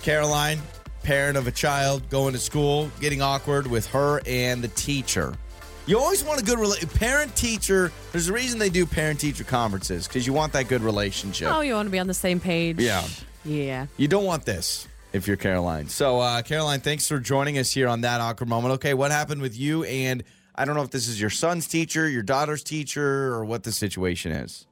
Caroline, 0.02 0.60
parent 1.02 1.36
of 1.36 1.48
a 1.48 1.52
child 1.52 2.08
going 2.10 2.32
to 2.32 2.38
school, 2.38 2.90
getting 3.00 3.22
awkward 3.22 3.66
with 3.66 3.86
her 3.88 4.20
and 4.24 4.62
the 4.62 4.68
teacher. 4.68 5.34
You 5.86 5.98
always 5.98 6.22
want 6.22 6.40
a 6.40 6.44
good 6.44 6.58
rela- 6.58 6.94
parent 7.00 7.34
teacher. 7.34 7.90
There's 8.12 8.28
a 8.28 8.32
reason 8.32 8.58
they 8.60 8.70
do 8.70 8.86
parent 8.86 9.18
teacher 9.18 9.42
conferences 9.42 10.06
because 10.06 10.26
you 10.26 10.32
want 10.32 10.52
that 10.52 10.68
good 10.68 10.80
relationship. 10.82 11.48
Oh, 11.52 11.60
you 11.60 11.74
want 11.74 11.86
to 11.86 11.90
be 11.90 11.98
on 11.98 12.06
the 12.06 12.14
same 12.14 12.38
page? 12.38 12.78
Yeah. 12.78 13.04
Yeah. 13.44 13.86
You 13.96 14.06
don't 14.06 14.24
want 14.24 14.44
this 14.44 14.86
if 15.12 15.26
you're 15.26 15.36
Caroline. 15.36 15.88
So, 15.88 16.20
uh, 16.20 16.42
Caroline, 16.42 16.80
thanks 16.80 17.08
for 17.08 17.18
joining 17.18 17.58
us 17.58 17.72
here 17.72 17.88
on 17.88 18.02
that 18.02 18.20
awkward 18.20 18.48
moment. 18.48 18.74
Okay, 18.74 18.94
what 18.94 19.10
happened 19.10 19.42
with 19.42 19.58
you? 19.58 19.82
And 19.84 20.22
I 20.54 20.64
don't 20.64 20.76
know 20.76 20.82
if 20.82 20.90
this 20.90 21.08
is 21.08 21.20
your 21.20 21.30
son's 21.30 21.66
teacher, 21.66 22.08
your 22.08 22.22
daughter's 22.22 22.62
teacher, 22.62 23.34
or 23.34 23.44
what 23.44 23.64
the 23.64 23.72
situation 23.72 24.30
is. 24.30 24.66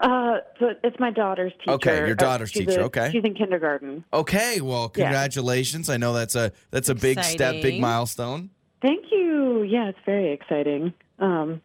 Uh, 0.00 0.38
so 0.58 0.70
it's 0.82 0.98
my 0.98 1.12
daughter's 1.12 1.52
teacher. 1.60 1.70
Okay, 1.72 1.98
your 1.98 2.12
Uh, 2.12 2.14
daughter's 2.14 2.50
she's 2.50 2.66
teacher, 2.66 2.80
a- 2.80 2.84
okay. 2.86 3.10
she's 3.12 3.22
in 3.22 3.34
kindergarten. 3.34 4.04
Okay, 4.12 4.60
well, 4.60 4.90
Yeah. 4.96 5.04
congratulations. 5.04 5.88
I 5.88 5.98
know 5.98 6.12
that's 6.14 6.34
a 6.34 6.50
that's 6.72 6.88
a 6.88 6.94
big 6.96 7.22
step, 7.22 7.62
big 7.62 7.80
milestone. 7.80 8.50
Thank 8.82 9.12
you. 9.12 9.62
Yeah, 9.62 9.88
it's 9.88 9.98
very 10.04 10.32
exciting. 10.32 10.92
Um, 11.18 11.62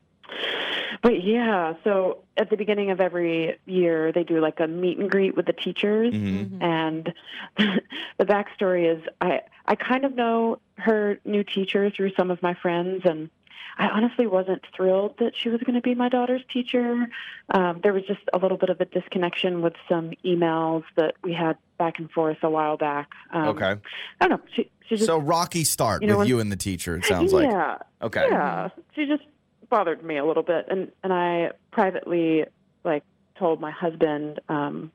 but 1.01 1.23
yeah, 1.23 1.73
so 1.84 2.19
at 2.38 2.49
the 2.49 2.58
beginning 2.58 2.91
of 2.91 3.01
every 3.01 3.58
year, 3.65 4.12
they 4.12 4.23
do 4.23 4.39
like 4.39 4.60
a 4.60 4.67
meet 4.67 4.97
and 4.99 5.10
greet 5.10 5.36
with 5.36 5.45
the 5.45 5.53
teachers. 5.53 6.13
Mhm. 6.13 6.62
And 6.62 7.13
the 7.58 8.25
backstory 8.25 8.95
is 8.95 9.03
I, 9.19 9.41
I 9.65 9.75
kind 9.75 10.06
of 10.06 10.15
know 10.15 10.60
her 10.75 11.19
new 11.25 11.43
teacher 11.43 11.89
through 11.89 12.13
some 12.15 12.30
of 12.30 12.41
my 12.41 12.53
friends, 12.53 13.01
and 13.06 13.30
I 13.77 13.89
honestly 13.89 14.27
wasn't 14.27 14.63
thrilled 14.75 15.17
that 15.19 15.34
she 15.36 15.49
was 15.49 15.62
going 15.62 15.75
to 15.75 15.82
be 15.82 15.95
my 15.95 16.10
daughter's 16.10 16.43
teacher. 16.51 17.08
Um, 17.49 17.80
there 17.84 17.93
was 17.93 18.03
just 18.03 18.21
a 18.34 18.38
little 18.38 18.58
bit 18.58 18.69
of 18.69 18.80
a 18.82 18.86
disconnection 18.86 19.62
with 19.62 19.73
some 19.89 20.12
emails 20.25 20.84
that 20.95 21.15
we 21.23 21.34
had 21.34 21.58
back 21.77 21.99
and 21.99 22.09
forth 22.11 22.37
a 22.43 22.49
while 22.49 22.77
back. 22.77 23.09
Um, 23.31 23.49
Okay, 23.49 23.75
I 24.21 24.27
don't 24.27 24.29
know. 24.29 24.47
She, 24.55 24.69
she 24.87 24.95
just 24.95 25.05
so 25.07 25.17
rocky 25.17 25.63
start 25.63 26.01
you 26.01 26.07
know, 26.07 26.13
with 26.13 26.19
when- 26.19 26.27
you 26.27 26.39
and 26.39 26.51
the 26.51 26.55
teacher. 26.55 26.95
It 26.95 27.05
sounds 27.05 27.33
like 27.33 27.49
yeah, 27.49 27.77
okay. 28.01 28.25
yeah. 28.29 28.69
She 28.95 29.05
just 29.05 29.23
bothered 29.69 30.03
me 30.03 30.17
a 30.17 30.25
little 30.25 30.43
bit, 30.43 30.65
and 30.69 30.91
and 31.03 31.13
I 31.13 31.51
privately 31.71 32.45
like 32.83 33.03
told 33.37 33.59
my 33.61 33.71
husband, 33.71 34.39
um, 34.49 34.91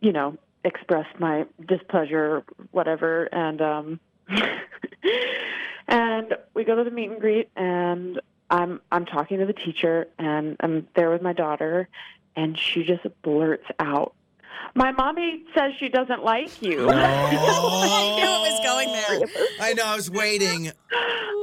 you 0.00 0.12
know, 0.12 0.36
expressed 0.64 1.18
my 1.18 1.46
displeasure, 1.66 2.44
whatever, 2.72 3.24
and 3.32 3.60
um, 3.60 4.00
and 5.88 6.34
we 6.54 6.64
go 6.64 6.76
to 6.76 6.84
the 6.84 6.90
meet 6.90 7.10
and 7.10 7.20
greet, 7.20 7.48
and 7.56 8.20
I'm 8.50 8.80
I'm 8.92 9.06
talking 9.06 9.38
to 9.38 9.46
the 9.46 9.52
teacher, 9.52 10.08
and 10.18 10.56
I'm 10.60 10.86
there 10.94 11.10
with 11.10 11.22
my 11.22 11.32
daughter, 11.32 11.88
and 12.36 12.58
she 12.58 12.84
just 12.84 13.02
blurts 13.22 13.66
out. 13.78 14.14
My 14.74 14.90
mommy 14.92 15.44
says 15.56 15.72
she 15.78 15.88
doesn't 15.88 16.24
like 16.24 16.60
you. 16.62 16.88
Oh. 16.90 16.92
I 16.92 18.16
knew 18.16 18.22
it 18.24 18.50
was 18.50 18.60
going 18.64 18.88
there. 18.88 19.46
I 19.60 19.72
know. 19.74 19.84
I 19.86 19.96
was 19.96 20.10
waiting. 20.10 20.70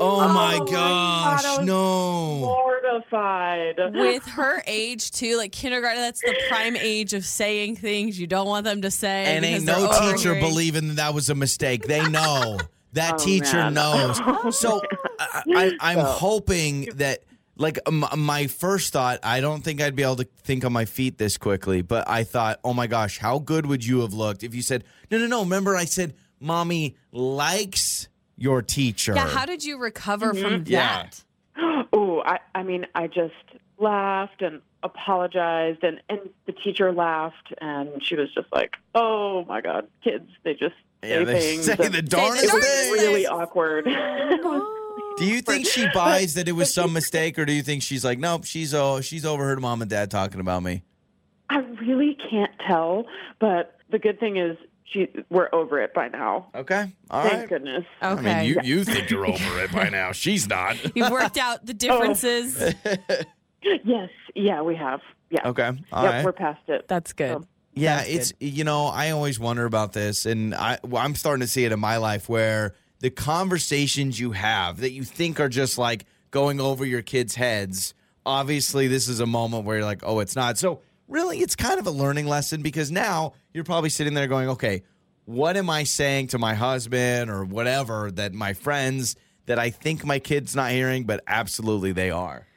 Oh, 0.03 0.17
my 0.17 0.25
Oh 0.25 0.33
my 0.33 0.57
gosh! 0.71 0.71
God, 0.71 1.45
I 1.45 1.57
was 1.59 1.67
no. 1.67 2.39
Mortified. 2.39 3.75
With 3.93 4.25
her 4.29 4.63
age 4.65 5.11
too, 5.11 5.37
like 5.37 5.51
kindergarten, 5.51 6.01
that's 6.01 6.21
the 6.21 6.35
prime 6.49 6.75
age 6.75 7.13
of 7.13 7.23
saying 7.23 7.75
things 7.75 8.19
you 8.19 8.25
don't 8.25 8.47
want 8.47 8.63
them 8.63 8.81
to 8.81 8.89
say. 8.89 9.25
And 9.25 9.45
ain't 9.45 9.63
no 9.63 9.91
teacher 9.91 10.31
overhearing. 10.31 10.39
believing 10.41 10.87
that 10.87 10.95
that 10.95 11.13
was 11.13 11.29
a 11.29 11.35
mistake. 11.35 11.83
They 11.85 12.07
know. 12.09 12.57
That 12.93 13.13
Oh, 13.13 13.17
teacher 13.23 13.55
man. 13.55 13.73
knows. 13.75 14.57
So 14.59 14.81
I, 15.17 15.43
I, 15.55 15.77
I'm 15.79 15.99
So- 15.99 16.03
hoping 16.05 16.89
that, 16.95 17.19
like, 17.61 17.79
m- 17.87 18.03
my 18.17 18.47
first 18.47 18.91
thought, 18.91 19.19
I 19.23 19.39
don't 19.39 19.63
think 19.63 19.81
I'd 19.81 19.95
be 19.95 20.03
able 20.03 20.17
to 20.17 20.27
think 20.43 20.65
on 20.65 20.73
my 20.73 20.85
feet 20.85 21.17
this 21.17 21.37
quickly, 21.37 21.81
but 21.81 22.09
I 22.09 22.23
thought, 22.23 22.59
oh 22.63 22.73
my 22.73 22.87
gosh, 22.87 23.17
how 23.19 23.39
good 23.39 23.65
would 23.65 23.85
you 23.85 24.01
have 24.01 24.13
looked 24.13 24.43
if 24.43 24.53
you 24.55 24.61
said, 24.61 24.83
no, 25.09 25.17
no, 25.17 25.27
no. 25.27 25.39
Remember, 25.41 25.75
I 25.75 25.85
said, 25.85 26.13
mommy 26.39 26.95
likes 27.11 28.07
your 28.37 28.61
teacher. 28.61 29.13
Yeah, 29.15 29.27
how 29.27 29.45
did 29.45 29.63
you 29.63 29.77
recover 29.77 30.33
mm-hmm. 30.33 30.41
from 30.43 30.63
Yeah. 30.67 31.03
that? 31.03 31.23
Oh, 31.93 32.21
I, 32.25 32.39
I 32.55 32.63
mean, 32.63 32.87
I 32.95 33.07
just 33.07 33.33
laughed 33.77 34.41
and 34.41 34.61
apologized, 34.81 35.83
and, 35.83 36.01
and 36.09 36.19
the 36.45 36.53
teacher 36.53 36.91
laughed, 36.93 37.53
and 37.59 37.89
she 38.03 38.15
was 38.15 38.33
just 38.33 38.47
like, 38.53 38.75
"Oh 38.95 39.43
my 39.45 39.59
God, 39.61 39.87
kids, 40.03 40.29
they 40.43 40.53
just 40.53 40.75
Yeah, 41.03 41.09
say 41.19 41.23
they 41.25 41.39
things." 41.39 41.65
say 41.65 41.75
and 41.79 41.93
the 41.93 41.97
it 41.99 42.09
darndest 42.09 42.47
darndest 42.47 42.91
was 42.91 42.99
really 43.01 43.27
awkward. 43.27 43.85
Oh 43.87 44.77
Do 45.17 45.25
you 45.25 45.41
think 45.41 45.65
she 45.65 45.87
buys 45.93 46.33
that 46.35 46.47
it 46.47 46.53
was 46.53 46.73
some 46.73 46.93
mistake, 46.93 47.37
or 47.37 47.45
do 47.45 47.53
you 47.53 47.61
think 47.61 47.83
she's 47.83 48.03
like, 48.05 48.19
nope, 48.19 48.45
she's 48.45 48.73
oh, 48.73 49.01
she's 49.01 49.25
overheard 49.25 49.59
mom 49.61 49.81
and 49.81 49.89
dad 49.89 50.09
talking 50.11 50.39
about 50.39 50.63
me? 50.63 50.83
I 51.49 51.57
really 51.81 52.17
can't 52.29 52.51
tell, 52.67 53.05
but 53.39 53.77
the 53.89 53.99
good 53.99 54.19
thing 54.19 54.37
is, 54.37 54.57
she 54.85 55.07
we're 55.29 55.49
over 55.53 55.81
it 55.81 55.93
by 55.93 56.07
now. 56.09 56.47
Okay, 56.55 56.91
all 57.09 57.23
Thank 57.23 57.33
right. 57.33 57.49
goodness. 57.49 57.85
Okay. 58.01 58.29
I 58.31 58.43
mean, 58.43 58.49
you, 58.49 58.59
you 58.63 58.83
think 58.85 59.09
you're 59.09 59.25
over 59.25 59.59
it 59.63 59.71
by 59.71 59.89
now. 59.89 60.11
She's 60.11 60.47
not. 60.47 60.77
You've 60.95 61.11
worked 61.11 61.37
out 61.37 61.65
the 61.65 61.73
differences. 61.73 62.73
Yes, 63.63 64.09
yeah, 64.35 64.61
we 64.61 64.75
have. 64.75 65.01
Yeah. 65.29 65.47
Okay, 65.49 65.71
all 65.91 66.03
yep, 66.03 66.13
right. 66.13 66.25
we're 66.25 66.31
past 66.33 66.61
it. 66.67 66.87
That's 66.87 67.13
good. 67.13 67.31
Um, 67.31 67.47
Yeah, 67.73 67.97
That's 67.97 68.09
it's 68.09 68.33
you 68.39 68.63
know 68.63 68.87
I 68.87 69.11
always 69.11 69.39
wonder 69.39 69.65
about 69.65 69.93
this, 69.93 70.25
and 70.25 70.53
I 70.55 70.79
well, 70.83 71.01
I'm 71.03 71.15
starting 71.15 71.41
to 71.41 71.47
see 71.47 71.63
it 71.63 71.71
in 71.71 71.79
my 71.79 71.97
life 71.97 72.27
where 72.27 72.75
the 73.01 73.09
conversations 73.09 74.19
you 74.19 74.31
have 74.31 74.77
that 74.77 74.91
you 74.91 75.03
think 75.03 75.39
are 75.39 75.49
just 75.49 75.77
like 75.77 76.05
going 76.29 76.61
over 76.61 76.85
your 76.85 77.01
kids' 77.01 77.35
heads. 77.35 77.93
Obviously, 78.25 78.87
this 78.87 79.07
is 79.09 79.19
a 79.19 79.25
moment 79.25 79.65
where 79.65 79.77
you're 79.77 79.85
like, 79.85 80.01
oh, 80.03 80.19
it's 80.19 80.35
not. 80.35 80.57
So 80.57 80.81
really, 81.07 81.39
it's 81.39 81.55
kind 81.55 81.79
of 81.79 81.87
a 81.87 81.91
learning 81.91 82.27
lesson 82.27 82.61
because 82.61 82.91
now 82.91 83.33
you're 83.53 83.63
probably 83.63 83.89
sitting 83.89 84.13
there 84.13 84.27
going, 84.27 84.49
okay, 84.49 84.83
what 85.25 85.57
am 85.57 85.69
I 85.69 85.83
saying 85.83 86.27
to 86.27 86.37
my 86.37 86.53
husband 86.53 87.29
or 87.29 87.43
whatever 87.43 88.11
that 88.11 88.33
my 88.33 88.53
friends 88.53 89.15
that 89.47 89.59
I 89.59 89.71
think 89.71 90.05
my 90.05 90.19
kid's 90.19 90.55
not 90.55 90.71
hearing, 90.71 91.03
but 91.05 91.23
absolutely 91.27 91.91
they 91.91 92.11
are. 92.11 92.47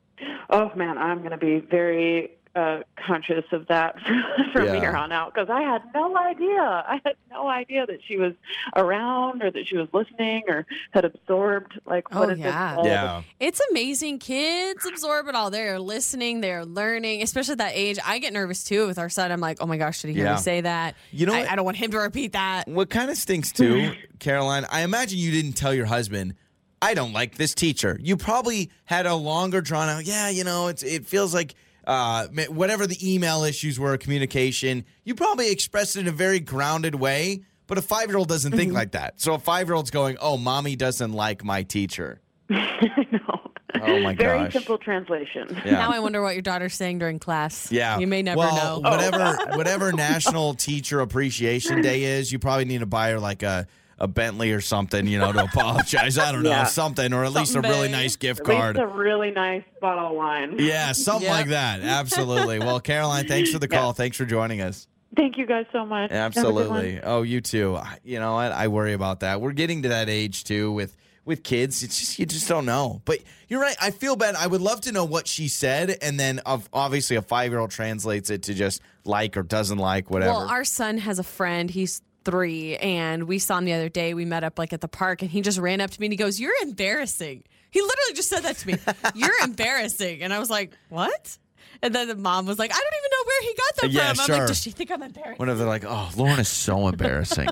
Oh 0.50 0.70
man, 0.76 0.98
I'm 0.98 1.18
going 1.18 1.30
to 1.30 1.38
be 1.38 1.58
very 1.58 2.32
uh, 2.56 2.80
conscious 3.06 3.44
of 3.52 3.66
that 3.68 3.96
from 4.52 4.66
Yeah. 4.66 4.80
here 4.80 4.96
on 4.96 5.10
out 5.12 5.34
because 5.34 5.48
I 5.50 5.62
had 5.62 5.82
no 5.94 6.16
idea. 6.16 6.60
I 6.60 7.00
had 7.04 7.16
no 7.30 7.48
idea 7.48 7.84
that 7.86 7.98
she 8.06 8.16
was 8.16 8.32
around 8.76 9.42
or 9.42 9.50
that 9.50 9.66
she 9.66 9.76
was 9.76 9.88
listening 9.92 10.44
or 10.48 10.66
had 10.92 11.04
absorbed 11.04 11.80
like 11.86 12.04
Oh, 12.12 12.20
what 12.20 12.30
is 12.30 12.38
yeah. 12.38 12.76
this? 12.76 12.86
Yeah. 12.86 13.22
It's 13.40 13.60
amazing. 13.70 14.18
Kids 14.20 14.86
absorb 14.86 15.26
it 15.28 15.34
all. 15.34 15.50
They're 15.50 15.78
listening, 15.80 16.40
they're 16.40 16.64
learning, 16.64 17.22
especially 17.22 17.52
at 17.52 17.58
that 17.58 17.72
age. 17.74 17.98
I 18.04 18.18
get 18.18 18.32
nervous 18.32 18.64
too 18.64 18.86
with 18.86 18.98
our 18.98 19.08
son. 19.08 19.32
I'm 19.32 19.40
like, 19.40 19.58
oh 19.60 19.66
my 19.66 19.76
gosh, 19.76 20.02
did 20.02 20.08
he 20.08 20.14
hear 20.14 20.26
Yeah. 20.26 20.34
me 20.34 20.40
say 20.40 20.60
that? 20.60 20.94
You 21.10 21.26
know 21.26 21.34
I. 21.34 21.52
I 21.52 21.56
don't 21.56 21.64
want 21.64 21.76
him 21.76 21.90
to 21.92 21.98
repeat 21.98 22.32
that. 22.32 22.68
What 22.68 22.90
kind 22.90 23.10
of 23.10 23.16
stinks 23.16 23.52
too, 23.52 23.92
Caroline? 24.18 24.64
I 24.70 24.82
imagine 24.82 25.18
you 25.18 25.30
didn't 25.30 25.52
tell 25.54 25.74
your 25.74 25.86
husband, 25.86 26.34
I 26.82 26.94
don't 26.94 27.12
like 27.12 27.36
this 27.36 27.54
teacher. 27.54 27.98
You 28.02 28.16
probably 28.16 28.70
had 28.84 29.06
a 29.06 29.14
longer 29.14 29.60
drawn 29.60 29.88
out, 29.88 30.04
yeah, 30.04 30.28
you 30.28 30.44
know, 30.44 30.68
it's 30.68 30.82
it 30.82 31.06
feels 31.06 31.32
like 31.34 31.54
uh, 31.86 32.26
whatever 32.48 32.86
the 32.86 33.14
email 33.14 33.44
issues 33.44 33.78
were, 33.78 33.96
communication, 33.96 34.84
you 35.04 35.14
probably 35.14 35.50
expressed 35.50 35.96
it 35.96 36.00
in 36.00 36.08
a 36.08 36.12
very 36.12 36.40
grounded 36.40 36.94
way, 36.94 37.42
but 37.66 37.78
a 37.78 37.82
five 37.82 38.08
year 38.08 38.16
old 38.16 38.28
doesn't 38.28 38.52
think 38.52 38.72
like 38.72 38.92
that. 38.92 39.20
So 39.20 39.34
a 39.34 39.38
five 39.38 39.68
year 39.68 39.74
old's 39.74 39.90
going, 39.90 40.16
oh, 40.20 40.36
mommy 40.36 40.76
doesn't 40.76 41.12
like 41.12 41.44
my 41.44 41.62
teacher. 41.62 42.20
I 42.50 43.06
know. 43.10 43.50
Oh, 43.82 44.00
my 44.00 44.14
gosh. 44.14 44.24
Very 44.24 44.38
gosh. 44.44 44.52
simple 44.52 44.78
translation. 44.78 45.60
Yeah. 45.64 45.72
Now 45.72 45.90
I 45.90 45.98
wonder 45.98 46.22
what 46.22 46.34
your 46.34 46.42
daughter's 46.42 46.74
saying 46.74 47.00
during 47.00 47.18
class. 47.18 47.70
Yeah. 47.72 47.98
You 47.98 48.06
may 48.06 48.22
never 48.22 48.38
well, 48.38 48.80
know. 48.80 48.90
Whatever 48.90 49.56
whatever 49.56 49.92
National 49.92 50.54
Teacher 50.54 51.00
Appreciation 51.00 51.82
Day 51.82 52.04
is, 52.04 52.32
you 52.32 52.38
probably 52.38 52.66
need 52.66 52.80
to 52.80 52.86
buy 52.86 53.10
her 53.10 53.20
like 53.20 53.42
a, 53.42 53.66
a 53.98 54.08
Bentley 54.08 54.52
or 54.52 54.60
something, 54.60 55.06
you 55.06 55.18
know, 55.18 55.32
to 55.32 55.44
apologize. 55.44 56.18
I 56.18 56.32
don't 56.32 56.42
know, 56.42 56.50
Yeah. 56.54 56.64
something, 56.64 57.12
or 57.12 57.24
at 57.24 57.32
least 57.32 57.50
a 57.50 57.54
Something 57.54 57.70
really 57.70 57.88
nice 57.88 58.16
gift 58.16 58.40
At 58.40 58.46
card. 58.46 58.76
least 58.76 58.84
a 58.84 58.88
really 58.96 59.30
nice 59.30 59.62
bottle 59.80 60.08
of 60.08 60.16
wine. 60.16 60.56
Yeah, 60.58 60.92
something 60.92 61.22
Yep. 61.24 61.30
like 61.32 61.48
that. 61.48 61.80
Absolutely. 61.80 62.58
Well, 62.58 62.80
Caroline, 62.80 63.26
thanks 63.28 63.50
for 63.50 63.58
the 63.58 63.68
call. 63.68 63.92
Thanks 63.92 64.16
for 64.16 64.24
joining 64.24 64.60
us. 64.60 64.86
Thank 65.16 65.38
you 65.38 65.46
guys 65.46 65.66
so 65.72 65.86
much. 65.86 66.10
Have 66.10 66.32
a 66.32 66.34
good 66.34 66.44
one. 66.44 66.54
Absolutely. 66.56 67.00
Oh, 67.02 67.22
you 67.22 67.40
too. 67.40 67.78
You 68.02 68.18
know 68.18 68.34
what? 68.34 68.50
I 68.50 68.66
worry 68.68 68.94
about 68.94 69.20
that. 69.20 69.40
We're 69.40 69.52
getting 69.52 69.82
to 69.84 69.90
that 69.90 70.08
age 70.08 70.42
too 70.44 70.72
with 70.72 70.96
with 71.24 71.42
kids. 71.44 71.82
It's 71.84 71.98
just 72.00 72.18
you 72.18 72.26
just 72.26 72.48
don't 72.48 72.66
know. 72.66 73.00
But 73.04 73.20
you're 73.48 73.60
right. 73.60 73.76
I 73.80 73.92
feel 73.92 74.16
bad. 74.16 74.34
I 74.34 74.46
would 74.46 74.60
love 74.60 74.80
to 74.82 74.92
know 74.92 75.04
what 75.04 75.28
she 75.28 75.46
said, 75.48 75.96
and 76.02 76.18
then 76.18 76.40
of 76.40 76.68
obviously 76.72 77.14
a 77.16 77.22
five 77.22 77.52
year 77.52 77.60
old 77.60 77.70
translates 77.70 78.28
it 78.28 78.42
to 78.42 78.54
just 78.54 78.82
like 79.04 79.36
or 79.36 79.42
doesn't 79.44 79.78
like 79.78 80.10
whatever. 80.10 80.32
Well, 80.32 80.48
our 80.48 80.64
son 80.64 80.98
has 80.98 81.18
a 81.20 81.22
friend. 81.24 81.70
He's 81.70 82.02
three, 82.24 82.76
and 82.78 83.24
we 83.24 83.38
saw 83.38 83.58
him 83.58 83.64
the 83.64 83.72
other 83.72 83.88
day. 83.88 84.14
We 84.14 84.24
met 84.24 84.44
up 84.44 84.58
like 84.58 84.72
at 84.72 84.80
the 84.80 84.88
park, 84.88 85.22
and 85.22 85.30
he 85.30 85.40
just 85.40 85.58
ran 85.58 85.80
up 85.80 85.90
to 85.90 86.00
me 86.00 86.06
and 86.06 86.12
he 86.12 86.16
goes, 86.16 86.40
"You're 86.40 86.52
embarrassing." 86.62 87.44
He 87.70 87.80
literally 87.80 88.14
just 88.14 88.28
said 88.28 88.40
that 88.44 88.56
to 88.58 88.66
me. 88.68 88.76
You're 89.14 89.42
embarrassing, 89.42 90.22
and 90.22 90.32
I 90.32 90.38
was 90.38 90.48
like, 90.50 90.72
"What?" 90.88 91.38
And 91.82 91.92
then 91.94 92.06
the 92.08 92.14
mom 92.14 92.46
was 92.46 92.58
like, 92.58 92.70
"I 92.70 92.74
don't 92.78 92.94
even 92.98 93.10
know 93.10 93.24
where 93.26 93.42
he 93.42 93.54
got 93.54 93.76
that 93.82 93.90
Yeah, 93.90 94.12
from." 94.12 94.20
I'm 94.20 94.26
sure. 94.26 94.38
like, 94.38 94.46
"Does 94.48 94.60
she 94.62 94.70
think 94.70 94.90
I'm 94.90 95.02
embarrassed?" 95.02 95.40
Whenever 95.40 95.58
they're 95.58 95.66
like, 95.68 95.84
oh, 95.84 96.10
Lauren 96.16 96.38
is 96.38 96.48
so 96.48 96.86
embarrassing. 96.88 97.48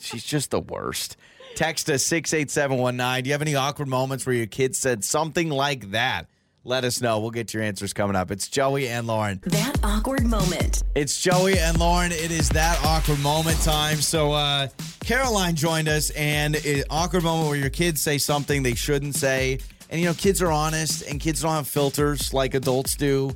She's 0.00 0.24
just 0.24 0.50
the 0.50 0.60
worst. 0.60 1.16
Text 1.54 1.90
us 1.90 2.04
68719. 2.04 3.24
Do 3.24 3.28
you 3.28 3.34
have 3.34 3.42
any 3.42 3.54
awkward 3.56 3.88
moments 3.88 4.24
where 4.24 4.34
your 4.34 4.46
kid 4.46 4.74
said 4.76 5.02
something 5.04 5.48
like 5.50 5.90
that? 5.90 6.26
Let 6.68 6.84
us 6.84 7.00
know. 7.00 7.18
We'll 7.18 7.30
get 7.30 7.54
your 7.54 7.62
answers 7.62 7.94
coming 7.94 8.14
up. 8.14 8.30
It's 8.30 8.46
Joey 8.46 8.88
and 8.88 9.06
Lauren. 9.06 9.40
That 9.44 9.78
awkward 9.82 10.26
moment. 10.26 10.82
It's 10.94 11.18
Joey 11.18 11.58
and 11.58 11.78
Lauren. 11.78 12.12
It 12.12 12.30
is 12.30 12.50
that 12.50 12.78
awkward 12.84 13.20
moment 13.20 13.58
time. 13.62 13.96
So, 14.02 14.32
uh, 14.32 14.68
Caroline 15.00 15.56
joined 15.56 15.88
us, 15.88 16.10
and 16.10 16.56
it, 16.56 16.84
awkward 16.90 17.22
moment 17.22 17.48
where 17.48 17.56
your 17.56 17.70
kids 17.70 18.02
say 18.02 18.18
something 18.18 18.62
they 18.62 18.74
shouldn't 18.74 19.14
say. 19.14 19.60
And 19.88 19.98
you 19.98 20.08
know, 20.08 20.12
kids 20.12 20.42
are 20.42 20.52
honest, 20.52 21.08
and 21.08 21.18
kids 21.18 21.40
don't 21.40 21.52
have 21.52 21.66
filters 21.66 22.34
like 22.34 22.52
adults 22.52 22.96
do. 22.96 23.30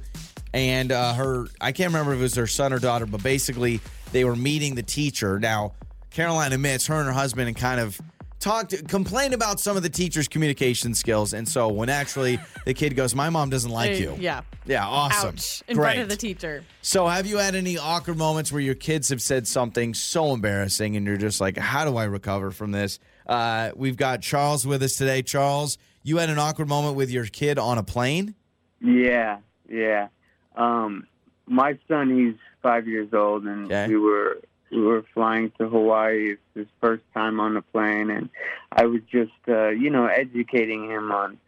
And 0.53 0.93
uh, 0.93 1.15
her, 1.15 1.47
I 1.59 1.73
can't 1.73 1.89
remember 1.89 2.13
if 2.13 2.19
it 2.19 2.23
was 2.23 2.35
her 2.35 2.47
son 2.47 2.75
or 2.75 2.81
daughter, 2.81 3.07
but 3.07 3.23
basically 3.23 3.81
they 4.13 4.27
were 4.27 4.37
meeting 4.37 4.75
the 4.75 4.83
teacher. 4.83 5.41
Now, 5.41 5.73
Caroline 6.11 6.53
admits 6.53 6.87
her 6.89 6.97
and 6.97 7.07
her 7.07 7.13
husband 7.13 7.49
and 7.49 7.57
kind 7.57 7.81
of 7.81 7.99
talked, 8.43 8.89
complained 8.89 9.33
about 9.33 9.61
some 9.61 9.77
of 9.77 9.83
the 9.83 9.89
teacher's 9.89 10.29
communication 10.29 10.95
skills. 10.95 11.33
And 11.33 11.49
so 11.49 11.69
when 11.69 11.89
actually 11.89 12.39
the 12.67 12.75
kid 12.75 12.95
goes, 12.97 13.15
"My 13.15 13.31
mom 13.31 13.49
doesn't 13.51 13.71
like 13.71 13.99
you," 13.99 14.17
Yeah. 14.19 14.43
yeah, 14.67 14.87
awesome, 14.87 15.37
Ouch. 15.37 15.63
In 15.69 15.77
great. 15.77 15.85
front 15.95 15.99
of 16.01 16.09
the 16.09 16.17
teacher. 16.17 16.65
So, 16.83 17.07
have 17.07 17.27
you 17.27 17.39
had 17.39 17.55
any 17.55 17.79
awkward 17.79 18.19
moments 18.19 18.53
where 18.53 18.61
your 18.61 18.75
kids 18.75 19.09
have 19.09 19.23
said 19.23 19.47
something 19.47 19.95
so 19.95 20.33
embarrassing 20.35 20.97
and 20.97 21.07
you're 21.07 21.17
just 21.17 21.41
like, 21.41 21.57
how 21.57 21.85
do 21.85 21.97
I 21.97 22.05
recover 22.05 22.51
from 22.51 22.73
this? 22.73 22.99
Uh, 23.27 23.71
we've 23.77 23.97
got 23.97 24.21
Charles 24.21 24.67
with 24.67 24.83
us 24.83 24.97
today. 24.97 25.23
Charles, 25.23 25.79
you 26.03 26.17
had 26.19 26.29
an 26.29 26.39
awkward 26.39 26.69
moment 26.69 26.97
with 26.97 27.11
your 27.11 27.25
kid 27.27 27.59
on 27.59 27.79
a 27.79 27.83
plane? 27.85 28.35
Yeah, 28.81 29.39
yeah. 29.71 30.09
Um, 30.57 31.07
my 31.47 31.79
son, 31.89 32.11
he's 32.17 32.35
five 32.63 32.87
years 32.89 33.09
old, 33.13 33.45
and 33.45 33.67
Okay. 33.67 33.89
we 33.89 33.97
were 33.97 34.41
we 34.73 34.81
were 34.81 35.05
flying 35.15 35.53
to 35.59 35.69
Hawaii. 35.69 36.33
It's 36.33 36.41
his 36.55 36.67
first 36.81 37.03
time 37.15 37.41
on 37.41 37.55
the 37.55 37.63
plane, 37.63 38.11
and 38.11 38.31
I 38.71 38.87
was 38.87 39.03
just, 39.11 39.33
uh, 39.49 39.69
you 39.69 39.91
know, 39.91 40.07
educating 40.07 40.91
him 40.91 41.13
on 41.13 41.39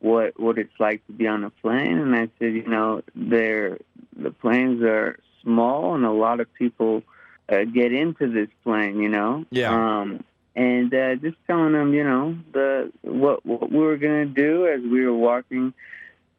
what 0.00 0.38
what 0.40 0.58
it's 0.58 0.78
like 0.80 1.06
to 1.06 1.12
be 1.12 1.26
on 1.26 1.44
a 1.44 1.50
plane. 1.50 1.98
And 1.98 2.16
I 2.16 2.28
said, 2.38 2.54
you 2.54 2.66
know, 2.66 3.02
they're 3.14 3.78
the 4.16 4.30
planes 4.30 4.82
are 4.82 5.18
small, 5.42 5.94
and 5.94 6.04
a 6.04 6.10
lot 6.12 6.40
of 6.40 6.52
people 6.54 7.02
uh, 7.48 7.64
get 7.64 7.92
into 7.92 8.30
this 8.32 8.48
plane. 8.64 8.98
You 8.98 9.08
know, 9.08 9.44
Yeah. 9.50 9.72
Um, 10.00 10.24
and 10.56 10.92
uh, 10.92 11.14
just 11.16 11.36
telling 11.46 11.74
him, 11.74 11.94
you 11.94 12.04
know, 12.04 12.36
the 12.52 12.92
what 13.02 13.44
what 13.46 13.70
we 13.70 13.78
were 13.78 13.96
gonna 13.96 14.26
do 14.26 14.66
as 14.66 14.80
we 14.80 15.04
were 15.04 15.14
walking 15.14 15.72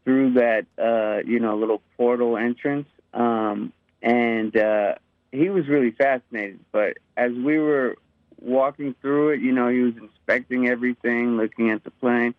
through 0.04 0.34
that 0.34 0.66
uh, 0.78 1.28
you 1.28 1.40
know 1.40 1.58
little 1.58 1.82
portal 1.98 2.38
entrance, 2.38 2.88
um, 3.14 3.72
and 4.02 4.56
uh, 4.58 4.96
he 5.32 5.50
was 5.50 5.68
really 5.68 5.92
fascinated. 5.92 6.60
But 6.72 6.98
as 7.16 7.32
we 7.32 7.58
were 7.58 7.96
walking 8.40 8.96
through 9.02 9.30
it, 9.30 9.42
you 9.42 9.52
know, 9.52 9.70
he 9.70 9.80
was 9.80 9.94
inspecting 9.98 10.68
everything, 10.68 11.38
looking 11.38 11.70
at 11.72 11.84
the 11.84 11.92
plane, 11.92 12.34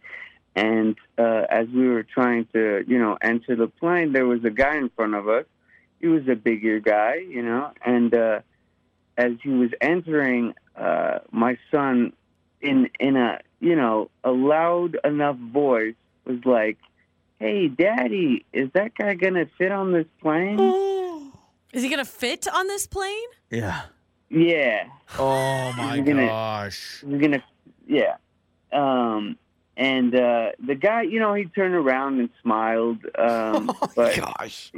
and 0.54 0.96
uh, 1.18 1.44
as 1.48 1.68
we 1.68 1.88
were 1.88 2.02
trying 2.02 2.46
to 2.52 2.84
you 2.86 2.98
know 2.98 3.16
enter 3.20 3.56
the 3.56 3.68
plane, 3.68 4.12
there 4.12 4.26
was 4.26 4.44
a 4.44 4.50
guy 4.50 4.76
in 4.76 4.90
front 4.90 5.14
of 5.14 5.28
us. 5.28 5.46
He 6.00 6.08
was 6.08 6.26
a 6.28 6.34
bigger 6.34 6.80
guy, 6.80 7.14
you 7.16 7.42
know, 7.42 7.70
and 7.84 8.12
uh, 8.14 8.40
as 9.16 9.32
he 9.42 9.50
was 9.50 9.70
entering, 9.80 10.54
uh, 10.76 11.20
my 11.30 11.58
son, 11.70 12.12
in 12.60 12.90
in 13.00 13.16
a 13.16 13.40
you 13.60 13.76
know 13.76 14.10
a 14.24 14.30
loud 14.30 14.98
enough 15.04 15.36
voice, 15.36 15.94
was 16.26 16.44
like 16.44 16.78
hey, 17.42 17.66
Daddy, 17.66 18.44
is 18.52 18.70
that 18.74 18.94
guy 18.94 19.16
to 19.16 19.46
fit 19.58 19.72
on 19.72 19.92
this 19.92 20.06
plane? 20.20 20.58
Is 21.72 21.82
he 21.82 21.88
gonna 21.88 22.04
fit 22.04 22.46
on 22.52 22.66
this 22.66 22.86
plane? 22.86 23.28
Yeah. 23.50 23.82
yeah. 24.28 24.84
Oh 25.18 25.72
my 25.76 25.96
You're 25.96 26.04
gonna- 26.04 26.26
gosh. 26.26 27.00
He's 27.06 27.20
going 27.20 27.32
to, 27.32 27.42
yeah. 27.86 28.16
Um, 28.72 29.36
and 29.76 30.14
uh, 30.14 30.50
the 30.64 30.74
guy, 30.74 31.02
you 31.02 31.18
know, 31.20 31.34
he 31.34 31.44
turned 31.46 31.74
around 31.74 32.18
and 32.20 32.30
smiled. 32.42 32.98
Um, 33.18 33.70
but 33.96 34.16
Gosh. 34.16 34.70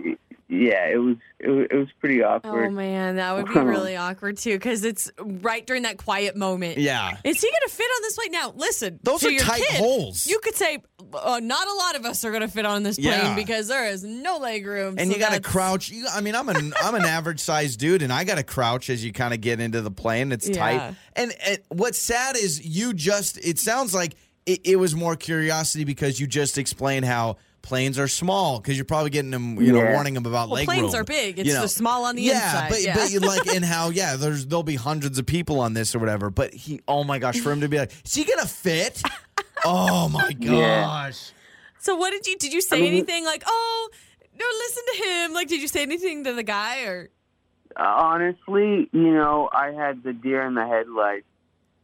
Yeah, 0.48 0.86
it 0.88 0.98
was, 0.98 1.16
it 1.40 1.48
was 1.48 1.66
it 1.70 1.74
was 1.76 1.88
pretty 2.00 2.22
awkward. 2.22 2.66
Oh 2.66 2.70
man, 2.70 3.16
that 3.16 3.34
would 3.34 3.46
be 3.46 3.58
really 3.60 3.96
awkward 3.96 4.36
too, 4.36 4.52
because 4.54 4.84
it's 4.84 5.10
right 5.18 5.66
during 5.66 5.82
that 5.84 5.96
quiet 5.98 6.36
moment. 6.36 6.78
Yeah. 6.78 7.16
Is 7.24 7.40
he 7.40 7.48
gonna 7.50 7.70
fit 7.72 7.84
on 7.96 8.02
this 8.02 8.14
plane? 8.16 8.32
Now, 8.32 8.52
listen. 8.56 9.00
Those 9.02 9.20
to 9.20 9.28
are 9.28 9.30
your 9.30 9.42
tight 9.42 9.62
kid, 9.68 9.78
holes. 9.78 10.26
You 10.26 10.38
could 10.40 10.54
say, 10.54 10.78
uh, 11.14 11.40
not 11.42 11.66
a 11.68 11.72
lot 11.74 11.96
of 11.96 12.04
us 12.04 12.24
are 12.24 12.32
gonna 12.32 12.48
fit 12.48 12.66
on 12.66 12.82
this 12.82 12.96
plane 12.96 13.08
Yeah. 13.12 13.34
because 13.34 13.68
there 13.68 13.86
is 13.88 14.04
no 14.04 14.38
leg 14.38 14.66
room. 14.66 14.96
And 14.98 15.08
so 15.10 15.14
you 15.14 15.18
got 15.20 15.28
to 15.32 15.32
that's- 15.40 15.52
crouch. 15.52 15.90
You, 15.90 16.06
I 16.12 16.20
mean, 16.20 16.34
I'm 16.34 16.48
an 16.48 16.74
I'm 16.82 16.94
an 16.94 17.04
average 17.04 17.40
sized 17.40 17.80
dude, 17.80 18.02
and 18.02 18.12
I 18.12 18.24
got 18.24 18.36
to 18.36 18.44
crouch 18.44 18.90
as 18.90 19.04
you 19.04 19.12
kind 19.12 19.32
of 19.32 19.40
get 19.40 19.60
into 19.60 19.80
the 19.80 19.90
plane. 19.90 20.30
It's 20.32 20.48
Yeah. 20.48 20.54
tight. 20.56 20.94
And, 21.16 21.32
and 21.46 21.58
what's 21.68 21.98
sad 21.98 22.36
is 22.36 22.64
you 22.64 22.92
just. 22.92 23.38
It 23.38 23.58
sounds 23.58 23.94
like 23.94 24.14
it, 24.46 24.60
it 24.64 24.76
was 24.76 24.94
more 24.94 25.16
curiosity 25.16 25.84
because 25.84 26.20
you 26.20 26.26
just 26.26 26.58
explained 26.58 27.04
how 27.06 27.36
planes 27.64 27.98
are 27.98 28.06
small 28.06 28.60
because 28.60 28.76
you're 28.76 28.84
probably 28.84 29.10
getting 29.10 29.32
them, 29.32 29.60
you 29.60 29.72
know, 29.72 29.82
Yeah. 29.82 29.94
warning 29.94 30.14
them 30.14 30.24
about 30.26 30.48
Well, 30.48 30.56
leg 30.58 30.66
planes 30.66 30.92
room, 30.92 31.00
are 31.00 31.04
big. 31.04 31.38
you 31.38 31.44
It's 31.44 31.54
know. 31.54 31.62
the 31.62 31.68
small 31.68 32.04
on 32.04 32.14
the 32.14 32.22
yeah, 32.22 32.34
inside. 32.44 32.68
But, 32.70 32.82
yeah, 32.82 32.94
but 32.94 33.10
you 33.10 33.18
like 33.20 33.46
in 33.52 33.62
how 33.74 33.88
yeah, 33.90 34.14
there's 34.16 34.46
there'll 34.46 34.62
be 34.62 34.76
hundreds 34.76 35.18
of 35.18 35.26
people 35.26 35.58
on 35.60 35.74
this 35.74 35.94
or 35.94 35.98
whatever. 35.98 36.30
But 36.30 36.54
he, 36.54 36.80
oh 36.86 37.02
my 37.02 37.18
gosh, 37.18 37.40
for 37.40 37.50
him 37.50 37.60
to 37.62 37.68
be 37.68 37.78
like, 37.78 37.90
is 38.04 38.14
he 38.14 38.22
gonna 38.24 38.46
fit? 38.46 39.02
oh 39.64 40.08
my 40.08 40.28
Yeah. 40.38 40.82
gosh. 40.82 41.32
So 41.80 41.96
what 41.96 42.10
did 42.12 42.26
you 42.26 42.36
did 42.38 42.52
you 42.52 42.60
say 42.62 42.76
mean- 42.80 42.88
anything 42.92 43.24
like, 43.24 43.42
oh, 43.46 43.90
no, 44.38 44.44
listen 44.58 44.82
to 44.92 45.08
him? 45.08 45.32
Like, 45.32 45.48
did 45.48 45.60
you 45.60 45.68
say 45.68 45.82
anything 45.82 46.24
to 46.24 46.32
the 46.32 46.42
guy 46.42 46.84
or? 46.84 47.10
Uh, 47.76 47.82
honestly, 47.82 48.88
you 48.92 49.12
know, 49.14 49.48
I 49.52 49.72
had 49.72 50.02
the 50.04 50.12
deer 50.12 50.42
in 50.46 50.54
the 50.54 50.66
headlights. 50.66 51.26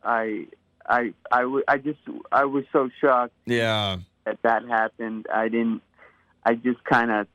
I, 0.05 0.47
I, 0.89 1.13
I, 1.33 1.61
I 1.69 1.79
just, 1.79 1.99
I 2.33 2.45
was 2.45 2.65
so 2.73 2.89
shocked 3.01 3.35
Yeah. 3.45 3.99
That 4.25 4.39
that 4.43 4.67
happened. 4.69 5.27
I 5.33 5.49
didn't. 5.49 5.83
I 6.45 6.55
just 6.55 6.83
kind 6.85 7.11
of 7.11 7.27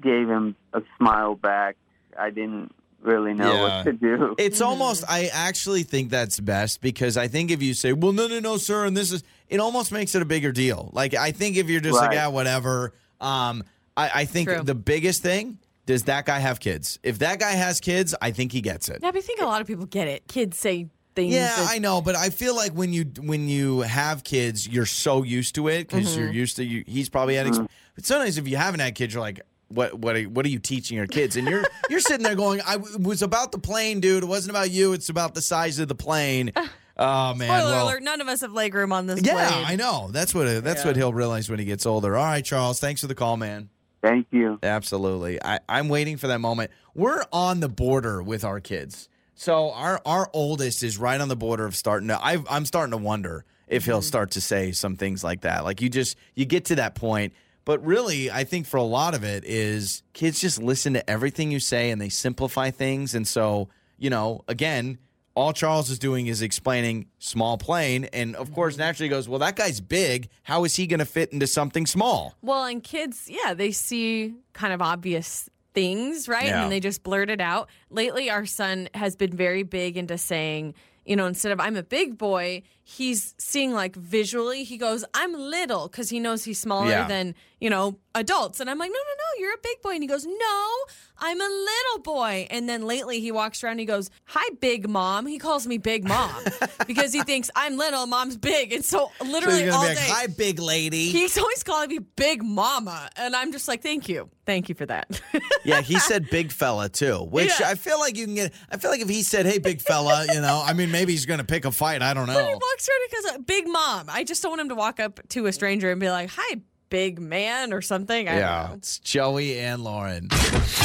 gave 0.00 0.28
him 0.28 0.56
a 0.72 0.82
smile 0.98 1.34
back. 1.34 1.76
I 2.18 2.30
didn't 2.30 2.74
really 3.02 3.34
know 3.34 3.52
Yeah. 3.52 3.62
what 3.78 3.84
to 3.84 3.92
do. 3.92 4.34
It's 4.38 4.60
almost 4.68 5.04
I 5.08 5.26
actually 5.32 5.82
think 5.82 6.10
that's 6.10 6.40
best 6.40 6.80
because 6.80 7.16
I 7.16 7.28
think 7.28 7.50
if 7.50 7.62
you 7.62 7.74
say, 7.74 7.92
"Well, 7.92 8.12
no, 8.12 8.26
no, 8.26 8.40
no, 8.40 8.56
sir," 8.56 8.86
and 8.86 8.96
this 8.96 9.12
is, 9.12 9.22
it 9.48 9.60
almost 9.60 9.92
makes 9.92 10.14
it 10.14 10.22
a 10.22 10.24
bigger 10.24 10.52
deal. 10.52 10.90
Like 10.92 11.14
I 11.14 11.32
think 11.32 11.56
if 11.56 11.68
you're 11.68 11.80
just 11.82 11.96
like, 11.98 12.12
"Yeah, 12.12 12.28
whatever," 12.28 12.92
um, 13.20 13.62
I, 13.96 14.10
I 14.14 14.24
think 14.24 14.48
True. 14.48 14.62
the 14.62 14.74
biggest 14.74 15.22
thing 15.22 15.58
does 15.86 16.04
that 16.04 16.24
guy 16.24 16.38
have 16.38 16.60
kids? 16.60 16.98
If 17.02 17.18
that 17.18 17.38
guy 17.38 17.52
has 17.52 17.78
kids, 17.78 18.14
I 18.22 18.30
think 18.30 18.52
he 18.52 18.62
gets 18.62 18.88
it. 18.88 19.00
Yeah, 19.02 19.10
but 19.10 19.18
I 19.18 19.20
think 19.20 19.40
a 19.42 19.44
lot 19.44 19.60
of 19.60 19.66
people 19.66 19.84
get 19.86 20.08
it. 20.08 20.26
Kids 20.26 20.58
say 20.58 20.88
things. 21.14 21.32
Yeah, 21.32 21.54
that- 21.56 21.70
I 21.70 21.78
know, 21.78 22.00
but 22.00 22.16
I 22.16 22.30
feel 22.30 22.54
like 22.54 22.72
when 22.72 22.92
you 22.92 23.04
when 23.20 23.48
you 23.48 23.80
have 23.80 24.24
kids, 24.24 24.68
you're 24.68 24.86
so 24.86 25.22
used 25.22 25.54
to 25.56 25.68
it 25.68 25.88
because 25.88 26.16
you're 26.16 26.26
mm-hmm. 26.26 26.36
used 26.36 26.56
to 26.56 26.64
you. 26.64 26.84
He's 26.86 27.08
probably 27.08 27.36
had. 27.36 27.46
Ex- 27.46 27.58
mm-hmm. 27.58 27.66
but 27.94 28.06
sometimes 28.06 28.38
if 28.38 28.48
you 28.48 28.56
haven't 28.56 28.80
had 28.80 28.94
kids, 28.94 29.14
you're 29.14 29.20
like, 29.20 29.40
what 29.68 29.94
what 29.98 30.16
are, 30.16 30.22
what 30.24 30.44
are 30.46 30.50
you 30.50 30.58
teaching 30.58 30.96
your 30.96 31.06
kids? 31.06 31.36
And 31.36 31.48
you're 31.48 31.64
you're 31.90 32.00
sitting 32.00 32.22
there 32.22 32.34
going, 32.34 32.60
I 32.66 32.76
it 32.76 33.02
was 33.02 33.22
about 33.22 33.52
the 33.52 33.58
plane, 33.58 34.00
dude. 34.00 34.22
It 34.22 34.26
wasn't 34.26 34.50
about 34.50 34.70
you. 34.70 34.92
It's 34.92 35.08
about 35.08 35.34
the 35.34 35.42
size 35.42 35.78
of 35.78 35.88
the 35.88 35.94
plane. 35.94 36.52
Oh 36.96 37.34
man, 37.34 37.48
Spoiler 37.48 37.72
well, 37.72 37.88
alert: 37.88 38.02
None 38.04 38.20
of 38.20 38.28
us 38.28 38.42
have 38.42 38.52
leg 38.52 38.72
room 38.72 38.92
on 38.92 39.08
this 39.08 39.20
yeah, 39.20 39.50
plane. 39.50 39.64
I 39.66 39.74
know. 39.74 40.10
That's 40.12 40.32
what 40.32 40.62
that's 40.62 40.84
what 40.84 40.94
he'll 40.94 41.12
realize 41.12 41.50
when 41.50 41.58
he 41.58 41.64
gets 41.64 41.86
older. 41.86 42.16
All 42.16 42.24
right, 42.24 42.44
Charles, 42.44 42.78
thanks 42.78 43.00
for 43.00 43.08
the 43.08 43.16
call, 43.16 43.36
man. 43.36 43.68
Thank 44.00 44.26
you. 44.30 44.58
Absolutely. 44.62 45.42
I, 45.42 45.60
I'm 45.68 45.88
waiting 45.88 46.18
for 46.18 46.26
that 46.26 46.38
moment. 46.38 46.70
We're 46.94 47.24
on 47.32 47.60
the 47.60 47.70
border 47.70 48.22
with 48.22 48.44
our 48.44 48.60
kids. 48.60 49.08
So 49.34 49.72
our 49.72 50.00
our 50.04 50.30
oldest 50.32 50.82
is 50.82 50.98
right 50.98 51.20
on 51.20 51.28
the 51.28 51.36
border 51.36 51.66
of 51.66 51.76
starting 51.76 52.08
to 52.08 52.24
i 52.24 52.38
I'm 52.48 52.64
starting 52.64 52.92
to 52.92 52.96
wonder 52.96 53.44
if 53.66 53.84
he'll 53.84 53.98
mm-hmm. 53.98 54.04
start 54.04 54.30
to 54.32 54.40
say 54.40 54.72
some 54.72 54.96
things 54.96 55.24
like 55.24 55.42
that. 55.42 55.64
Like 55.64 55.80
you 55.80 55.88
just 55.88 56.16
you 56.34 56.44
get 56.44 56.66
to 56.66 56.76
that 56.76 56.94
point, 56.94 57.32
but 57.64 57.84
really 57.84 58.30
I 58.30 58.44
think 58.44 58.66
for 58.66 58.76
a 58.76 58.82
lot 58.82 59.14
of 59.14 59.24
it 59.24 59.44
is 59.44 60.02
kids 60.12 60.40
just 60.40 60.62
listen 60.62 60.94
to 60.94 61.10
everything 61.10 61.50
you 61.50 61.60
say 61.60 61.90
and 61.90 62.00
they 62.00 62.08
simplify 62.08 62.70
things 62.70 63.14
and 63.14 63.26
so, 63.26 63.68
you 63.98 64.10
know, 64.10 64.44
again, 64.48 64.98
all 65.36 65.52
Charles 65.52 65.90
is 65.90 65.98
doing 65.98 66.28
is 66.28 66.42
explaining 66.42 67.06
small 67.18 67.58
plane 67.58 68.04
and 68.12 68.36
of 68.36 68.46
mm-hmm. 68.46 68.54
course 68.54 68.76
naturally 68.76 69.08
goes, 69.08 69.28
"Well, 69.28 69.40
that 69.40 69.56
guy's 69.56 69.80
big. 69.80 70.28
How 70.44 70.64
is 70.64 70.76
he 70.76 70.86
going 70.86 71.00
to 71.00 71.06
fit 71.06 71.32
into 71.32 71.48
something 71.48 71.86
small?" 71.86 72.36
Well, 72.40 72.64
and 72.64 72.82
kids, 72.82 73.28
yeah, 73.28 73.52
they 73.54 73.72
see 73.72 74.34
kind 74.52 74.72
of 74.72 74.80
obvious 74.80 75.50
things, 75.74 76.28
right? 76.28 76.46
Yeah. 76.46 76.62
And 76.62 76.72
they 76.72 76.80
just 76.80 77.02
blurt 77.02 77.30
it 77.30 77.40
out. 77.40 77.68
Lately, 77.90 78.30
our 78.30 78.46
son 78.46 78.88
has 78.94 79.16
been 79.16 79.36
very 79.36 79.62
big 79.62 79.96
into 79.96 80.16
saying, 80.16 80.74
you 81.04 81.16
know, 81.16 81.26
instead 81.26 81.52
of 81.52 81.60
I'm 81.60 81.76
a 81.76 81.82
big 81.82 82.16
boy, 82.16 82.62
he's 82.84 83.34
seeing 83.38 83.72
like 83.72 83.96
visually, 83.96 84.62
he 84.64 84.76
goes, 84.76 85.04
I'm 85.14 85.32
little 85.32 85.88
because 85.88 86.10
he 86.10 86.20
knows 86.20 86.44
he's 86.44 86.60
smaller 86.60 86.90
Yeah. 86.90 87.08
than, 87.08 87.34
you 87.60 87.70
know, 87.70 87.98
adults. 88.14 88.60
And 88.60 88.68
I'm 88.70 88.78
like, 88.78 88.90
no, 88.90 88.94
no, 88.94 89.00
no, 89.00 89.40
you're 89.40 89.54
a 89.54 89.58
big 89.62 89.80
boy. 89.82 89.92
And 89.94 90.02
he 90.02 90.06
goes, 90.06 90.26
no, 90.26 90.74
I'm 91.18 91.40
a 91.40 91.44
little 91.48 92.02
boy. 92.02 92.46
And 92.50 92.68
then 92.68 92.82
lately 92.86 93.20
he 93.20 93.32
walks 93.32 93.64
around 93.64 93.72
and 93.72 93.80
he 93.80 93.86
goes, 93.86 94.10
hi, 94.26 94.44
big 94.60 94.88
mom. 94.88 95.26
He 95.26 95.38
calls 95.38 95.66
me 95.66 95.78
big 95.78 96.06
mom 96.06 96.30
because 96.86 97.12
he 97.12 97.22
thinks 97.22 97.50
I'm 97.56 97.76
little, 97.78 98.06
mom's 98.06 98.36
big. 98.36 98.72
And 98.72 98.84
so 98.84 99.10
So 99.18 99.24
literally 99.24 99.64
you're 99.64 99.72
all 99.72 99.82
day. 99.82 99.94
like, 99.94 99.98
"Hi, 99.98 100.26
big 100.26 100.58
lady." 100.60 101.06
He's 101.08 101.36
always 101.38 101.62
calling 101.62 101.88
me 101.88 101.98
Big 102.16 102.42
Mama, 102.42 103.08
and 103.16 103.34
I'm 103.34 103.50
just 103.50 103.66
like, 103.66 103.82
thank 103.82 104.08
you, 104.08 104.28
thank 104.46 104.68
you 104.68 104.74
for 104.74 104.86
that. 104.86 105.20
Yeah, 105.64 105.80
he 105.80 105.98
said 105.98 106.28
big 106.28 106.52
fella 106.52 106.90
too, 106.90 107.20
which 107.30 107.50
Yeah. 107.58 107.70
I 107.70 107.74
feel 107.74 107.98
like 107.98 108.18
you 108.18 108.26
can 108.26 108.34
get. 108.34 108.52
I 108.70 108.76
feel 108.76 108.90
like 108.90 109.00
if 109.00 109.08
he 109.08 109.22
said, 109.22 109.46
"Hey, 109.46 109.56
big 109.58 109.80
fella," 109.80 110.26
you 110.30 110.38
know, 110.42 110.62
I 110.62 110.74
mean, 110.74 110.90
maybe 110.90 111.12
he's 111.12 111.24
going 111.24 111.38
to 111.38 111.44
pick 111.46 111.64
a 111.64 111.72
fight. 111.72 112.02
I 112.02 112.12
don't 112.12 112.26
know. 112.26 112.34
Walks 112.74 112.88
around 112.88 113.34
because 113.36 113.44
Big 113.46 113.68
Mom, 113.68 114.06
I 114.08 114.24
just 114.24 114.42
don't 114.42 114.50
want 114.50 114.60
him 114.62 114.68
to 114.70 114.74
walk 114.74 114.98
up 115.00 115.20
to 115.30 115.46
a 115.46 115.52
stranger 115.52 115.90
and 115.90 116.00
be 116.00 116.10
like, 116.10 116.30
"Hi, 116.32 116.60
big 116.90 117.20
man" 117.20 117.72
or 117.72 117.80
something. 117.80 118.28
I 118.28 118.38
Yeah, 118.38 118.72
it's 118.74 118.98
Joey 118.98 119.58
and 119.60 119.84
Lauren. 119.84 120.28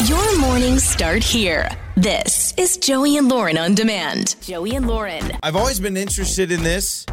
Your 0.06 0.40
mornings 0.40 0.84
start 0.84 1.24
here. 1.24 1.70
This 1.96 2.54
is 2.58 2.78
Joey 2.78 3.18
and 3.18 3.28
Lauren 3.28 3.58
on 3.58 3.74
demand. 3.74 4.36
Joey 4.42 4.76
and 4.76 4.88
Lauren. 4.88 5.32
I've 5.42 5.56
always 5.56 5.80
been 5.80 5.98
interested 5.98 6.52
in 6.52 6.64
this. 6.64 7.06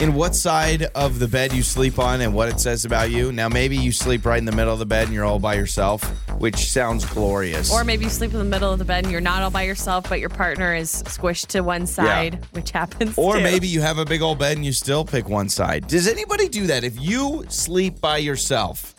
In 0.00 0.14
what 0.14 0.34
side 0.34 0.84
of 0.94 1.18
the 1.18 1.28
bed 1.28 1.52
you 1.52 1.62
sleep 1.62 1.98
on 1.98 2.22
and 2.22 2.32
what 2.32 2.48
it 2.48 2.58
says 2.58 2.86
about 2.86 3.10
you. 3.10 3.32
Now, 3.32 3.48
maybe 3.50 3.76
you 3.76 3.92
sleep 3.92 4.24
right 4.24 4.38
in 4.38 4.46
the 4.46 4.52
middle 4.52 4.72
of 4.72 4.78
the 4.78 4.86
bed 4.86 5.04
and 5.04 5.14
you're 5.14 5.26
all 5.26 5.38
by 5.38 5.54
yourself, 5.54 6.02
which 6.38 6.70
sounds 6.70 7.04
glorious. 7.04 7.70
Or 7.70 7.84
maybe 7.84 8.04
you 8.04 8.10
sleep 8.10 8.32
in 8.32 8.38
the 8.38 8.44
middle 8.44 8.72
of 8.72 8.78
the 8.78 8.84
bed 8.86 9.04
and 9.04 9.12
you're 9.12 9.20
not 9.20 9.42
all 9.42 9.50
by 9.50 9.62
yourself, 9.62 10.08
but 10.08 10.18
your 10.18 10.30
partner 10.30 10.74
is 10.74 11.02
squished 11.04 11.48
to 11.48 11.60
one 11.60 11.86
side, 11.86 12.42
which 12.52 12.70
happens. 12.70 13.12
Or 13.18 13.36
too. 13.36 13.42
maybe 13.42 13.68
you 13.68 13.82
have 13.82 13.98
a 13.98 14.06
big 14.06 14.22
old 14.22 14.38
bed 14.38 14.56
and 14.56 14.64
you 14.64 14.72
still 14.72 15.04
pick 15.04 15.28
one 15.28 15.50
side. 15.50 15.86
Does 15.86 16.08
anybody 16.08 16.48
do 16.48 16.66
that? 16.68 16.82
If 16.82 16.98
you 16.98 17.44
sleep 17.48 18.00
by 18.00 18.18
yourself 18.18 18.94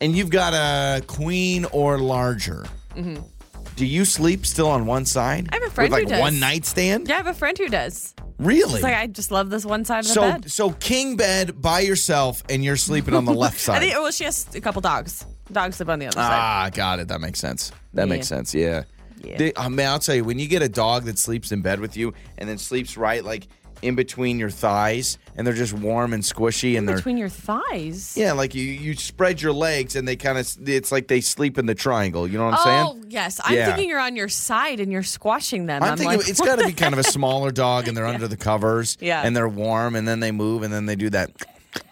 and 0.00 0.16
you've 0.16 0.30
got 0.30 0.52
a 0.54 1.04
queen 1.06 1.64
or 1.72 1.98
larger, 1.98 2.64
do 2.94 3.84
you 3.86 4.04
sleep 4.04 4.46
still 4.46 4.68
on 4.68 4.86
one 4.86 5.04
side? 5.04 5.46
Mm-hmm. 5.46 5.54
I 5.54 5.56
have 5.58 5.66
a 5.68 5.74
friend 5.74 5.92
With 5.92 6.02
who 6.04 6.08
does. 6.10 6.20
one 6.20 6.38
nightstand? 6.38 7.08
Yeah, 7.08 7.14
I 7.14 7.16
have 7.16 7.26
a 7.26 7.34
friend 7.34 7.58
who 7.58 7.68
does. 7.68 8.14
Really? 8.38 8.74
It's 8.74 8.82
like 8.82 8.94
I 8.94 9.06
just 9.06 9.30
love 9.30 9.48
this 9.50 9.64
one 9.64 9.84
side 9.84 10.00
of 10.00 10.06
the 10.08 10.12
so 10.14 10.20
bed. 10.22 10.50
so 10.50 10.70
king 10.72 11.16
bed 11.16 11.60
by 11.60 11.80
yourself 11.80 12.42
and 12.48 12.64
you're 12.64 12.76
sleeping 12.76 13.14
on 13.14 13.24
the 13.24 13.32
left 13.34 13.56
I 13.68 13.74
side. 13.74 13.78
think 13.80 13.94
well, 13.94 14.10
she 14.10 14.24
has 14.24 14.46
a 14.54 14.60
couple 14.60 14.80
dogs. 14.82 15.24
Dogs 15.52 15.78
live 15.78 15.90
on 15.90 15.98
the 15.98 16.06
other 16.06 16.14
side. 16.16 16.30
Ah, 16.32 16.70
got 16.72 16.98
it. 16.98 17.08
That 17.08 17.20
makes 17.20 17.38
sense. 17.38 17.70
That 17.92 18.08
makes 18.08 18.26
sense. 18.26 18.54
Yeah. 18.54 18.84
Yeah. 19.22 19.38
They- 19.38 19.52
I 19.56 19.68
mean, 19.68 19.86
I'll 19.86 19.98
tell 19.98 20.14
you, 20.16 20.24
when 20.24 20.38
you 20.38 20.48
get 20.48 20.62
a 20.62 20.68
dog 20.68 21.04
that 21.04 21.18
sleeps 21.18 21.52
in 21.52 21.62
bed 21.62 21.80
with 21.80 21.96
you 21.96 22.12
and 22.36 22.48
then 22.48 22.58
sleeps 22.58 22.96
right 22.96 23.24
like 23.24 23.46
in 23.84 23.94
between 23.94 24.38
your 24.38 24.50
thighs 24.50 25.18
and 25.36 25.46
they're 25.46 25.54
just 25.54 25.72
warm 25.72 26.12
and 26.12 26.22
squishy 26.22 26.76
and 26.78 26.88
they're 26.88 26.96
Between 26.96 27.16
your 27.16 27.28
thighs. 27.28 28.16
yeah, 28.16 28.32
like 28.32 28.54
you 28.54 28.62
you 28.64 28.94
spread 28.94 29.40
your 29.42 29.52
legs 29.52 29.94
and 29.96 30.06
they 30.08 30.16
kind 30.16 30.38
of 30.38 30.48
it's 30.68 30.90
like 30.90 31.08
they 31.08 31.20
sleep 31.20 31.58
in 31.58 31.66
the 31.66 31.74
triangle. 31.74 32.26
You 32.26 32.38
know 32.38 32.46
what 32.46 32.54
I'm 32.54 32.86
Oh 32.86 32.92
saying? 32.94 33.04
yes, 33.10 33.40
I'm 33.44 33.54
Yeah. 33.54 33.66
thinking 33.66 33.88
you're 33.88 34.00
on 34.00 34.16
your 34.16 34.28
side 34.28 34.80
and 34.80 34.90
you're 34.90 35.02
squashing 35.02 35.66
them. 35.66 35.82
I'm, 35.82 35.92
I'm, 35.92 35.98
thinking 35.98 36.18
like, 36.18 36.28
it's 36.28 36.40
got 36.40 36.58
to 36.58 36.66
be 36.66 36.72
kind 36.72 36.92
of 36.94 36.98
a 36.98 37.04
smaller 37.04 37.50
dog 37.50 37.86
and 37.88 37.96
they're 37.96 38.06
under 38.14 38.26
the 38.28 38.36
covers 38.36 38.96
Yeah. 39.00 39.22
and 39.22 39.36
they're 39.36 39.48
warm 39.48 39.94
and 39.96 40.08
then 40.08 40.20
they 40.20 40.32
move 40.32 40.62
and 40.62 40.72
then 40.72 40.86
they 40.86 40.96
do 40.96 41.10
that 41.10 41.30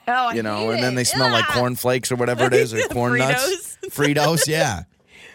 oh, 0.09 0.13
I 0.29 0.35
you 0.35 0.43
know, 0.43 0.57
hate 0.69 0.75
and 0.75 0.83
then 0.83 0.93
it. 0.95 0.97
they 0.97 1.05
smell 1.05 1.31
like 1.31 1.45
Ah. 1.51 1.55
cornflakes 1.55 2.11
or 2.13 2.17
whatever 2.17 2.45
it 2.47 2.55
is, 2.55 2.73
or 2.75 2.81
corn 2.91 3.19
nuts. 3.19 3.77
Fritos, 3.91 4.47
yeah. 4.47 4.83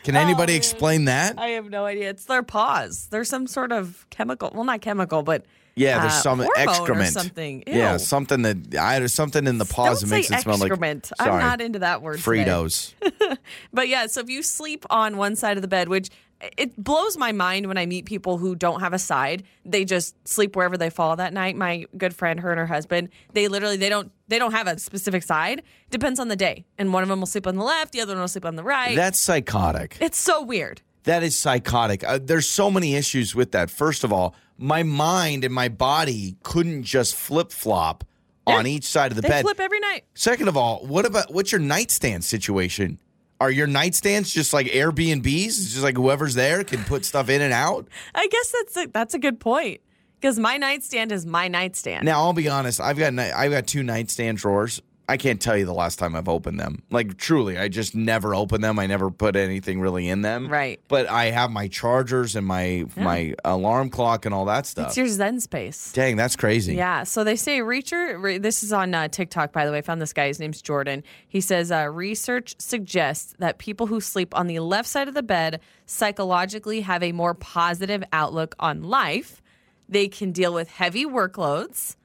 Can 0.04 0.16
anybody 0.26 0.54
man. 0.54 0.58
explain 0.58 1.06
that? 1.06 1.38
I 1.38 1.48
have 1.50 1.70
no 1.70 1.86
idea. 1.86 2.10
It's 2.10 2.26
their 2.26 2.44
paws. 2.44 3.08
There's 3.12 3.28
some 3.30 3.46
sort 3.48 3.72
of 3.74 4.06
chemical. 4.10 4.52
Well, 4.54 4.64
not 4.64 4.80
chemical, 4.82 5.22
but 5.24 5.46
Yeah, 5.78 6.00
there's 6.00 6.14
uh, 6.14 6.22
some 6.22 6.48
excrement. 6.58 7.14
something. 7.14 7.64
Yeah, 7.68 7.98
something 7.98 8.42
that 8.42 8.76
I 8.76 9.00
there's 9.00 9.14
something 9.14 9.46
in 9.48 9.58
the 9.58 9.66
Don't 9.66 9.74
paws 9.74 10.02
that 10.02 10.08
makes 10.08 10.32
it 10.32 10.40
smell 10.42 10.58
like 10.58 10.72
excrement. 10.72 11.12
I'm 11.20 11.40
not 11.40 11.62
into 11.62 11.80
that 11.80 12.02
word. 12.02 12.20
Fritos. 12.20 12.94
But 13.72 13.88
yeah, 13.88 14.08
so 14.08 14.22
if 14.22 14.30
you 14.30 14.42
sleep 14.42 14.86
on 14.90 15.18
one 15.18 15.36
side 15.36 15.58
of 15.58 15.62
the 15.62 15.68
bed, 15.68 15.90
which 15.90 16.10
it 16.58 16.76
blows 16.82 17.18
my 17.18 17.32
mind 17.32 17.68
when 17.68 17.78
I 17.78 17.86
meet 17.86 18.06
people 18.06 18.38
who 18.38 18.56
don't 18.56 18.80
have 18.80 18.94
a 18.94 19.00
side. 19.00 19.44
They 19.66 19.86
just 19.86 20.16
sleep 20.28 20.56
wherever 20.56 20.78
they 20.78 20.90
fall 20.90 21.16
that 21.16 21.34
night. 21.34 21.56
My 21.56 21.86
good 21.98 22.14
friend, 22.14 22.40
her 22.40 22.52
and 22.52 22.60
her 22.60 22.68
husband, 22.68 23.10
they 23.34 23.48
literally 23.48 23.78
they 23.78 23.90
don't 23.90 24.12
they 24.28 24.40
don't 24.40 24.52
have 24.52 24.68
a 24.68 24.78
specific 24.78 25.24
side. 25.24 25.64
Depends 25.90 26.20
on 26.20 26.28
the 26.28 26.36
day. 26.36 26.66
And 26.78 26.94
one 26.94 27.04
of 27.04 27.10
them 27.10 27.20
will 27.20 27.28
sleep 27.28 27.48
on 27.48 27.56
the 27.56 27.64
left, 27.64 27.92
the 27.94 28.02
other 28.02 28.14
one 28.14 28.22
will 28.22 28.28
sleep 28.28 28.46
on 28.46 28.56
the 28.56 28.64
right. 28.64 28.96
That's 28.96 29.20
psychotic. 29.20 29.98
it's 30.00 30.18
so 30.18 30.42
weird. 30.44 30.82
That 31.04 31.24
is 31.24 31.38
psychotic. 31.38 32.04
Uh, 32.04 32.20
there's 32.22 32.48
so 32.48 32.70
many 32.70 32.96
issues 32.96 33.34
with 33.34 33.54
that. 33.54 33.70
First 33.70 34.04
of 34.04 34.12
all, 34.12 34.36
my 34.58 34.84
mind 34.84 35.44
and 35.44 35.54
my 35.54 35.70
body 35.70 36.36
couldn't 36.44 36.84
just 36.84 37.16
flip 37.16 37.52
flop 37.52 38.04
on 38.46 38.66
each 38.66 38.86
side 38.86 39.12
of 39.12 39.16
the 39.16 39.22
They 39.22 39.28
bed. 39.28 39.42
flip 39.44 39.60
every 39.60 39.80
night. 39.80 40.06
Second 40.14 40.48
of 40.48 40.56
all, 40.56 40.86
what 40.86 41.06
about 41.06 41.34
what's 41.34 41.52
your 41.52 41.60
nightstand 41.60 42.24
situation? 42.24 42.98
Are 43.40 43.52
your 43.52 43.68
nightstands 43.68 44.32
just 44.34 44.54
like 44.54 44.68
Airbnbs? 44.68 45.46
It's 45.46 45.72
just 45.74 45.84
like 45.84 45.96
whoever's 45.96 46.34
there 46.34 46.64
can 46.64 46.84
put 46.86 47.06
stuff 47.06 47.30
in 47.30 47.42
and 47.42 47.54
out? 47.54 47.88
I 48.16 48.28
guess 48.28 48.52
that's 48.52 48.78
a, 48.78 48.88
that's 48.92 49.14
a 49.14 49.20
good 49.20 49.40
point. 49.40 49.82
Because 50.20 50.40
my 50.40 50.58
nightstand 50.58 51.12
is 51.12 51.28
my 51.28 51.48
nightstand. 51.48 52.04
Now, 52.04 52.22
I'll 52.22 52.34
be 52.34 52.50
honest. 52.50 52.82
I've 52.82 52.98
got 52.98 53.18
I've 53.20 53.52
got 53.52 53.68
two 53.68 53.84
nightstand 53.84 54.40
drawers. 54.40 54.82
I 55.10 55.16
can't 55.16 55.42
tell 55.42 55.56
you 55.56 55.66
the 55.66 55.74
last 55.74 56.00
time 56.00 56.18
I've 56.18 56.28
opened 56.28 56.60
them. 56.60 56.84
Like 56.92 57.18
truly, 57.18 57.58
I 57.58 57.70
just 57.70 57.96
never 57.96 58.36
open 58.36 58.60
them. 58.60 58.78
I 58.78 58.88
never 58.88 59.10
put 59.10 59.38
anything 59.38 59.80
really 59.80 60.10
in 60.10 60.22
them. 60.22 60.50
Right. 60.50 60.82
But 60.90 61.08
I 61.08 61.32
have 61.32 61.50
my 61.50 61.70
chargers 61.70 62.36
and 62.36 62.46
my 62.46 62.86
my 62.98 63.34
alarm 63.46 63.90
clock 63.90 64.26
and 64.26 64.36
all 64.36 64.46
that 64.46 64.66
stuff. 64.66 64.88
it's 64.90 64.98
your 64.98 65.08
Zen 65.08 65.40
space. 65.40 65.94
Dang, 65.94 66.18
that's 66.18 66.36
crazy. 66.36 66.76
Yeah. 66.76 67.04
So 67.04 67.24
they 67.24 67.38
say 67.38 67.62
research. 67.62 68.18
Re, 68.20 68.38
this 68.38 68.64
is 68.64 68.74
on 68.74 68.94
uh, 68.94 69.08
TikTok, 69.08 69.54
by 69.54 69.66
the 69.66 69.72
way. 69.72 69.78
I 69.78 69.82
found 69.82 70.02
this 70.02 70.12
guy. 70.14 70.28
His 70.28 70.40
name's 70.40 70.62
Jordan. 70.62 71.04
He 71.28 71.40
says 71.40 71.72
uh, 71.72 71.88
research 71.90 72.56
suggests 72.60 73.34
that 73.40 73.60
people 73.60 73.88
who 73.88 74.02
sleep 74.02 74.36
on 74.38 74.48
the 74.48 74.60
left 74.60 74.90
side 74.90 75.08
of 75.08 75.14
the 75.14 75.24
bed 75.24 75.62
psychologically 75.86 76.82
have 76.82 77.02
a 77.02 77.12
more 77.14 77.34
positive 77.34 78.04
outlook 78.12 78.56
on 78.60 78.84
life. 78.84 79.42
They 79.88 80.10
can 80.10 80.32
deal 80.34 80.54
with 80.54 80.70
heavy 80.70 81.06
workloads. 81.06 81.96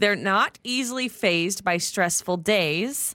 They're 0.00 0.16
not 0.16 0.58
easily 0.64 1.08
phased 1.08 1.62
by 1.62 1.76
stressful 1.76 2.38
days, 2.38 3.14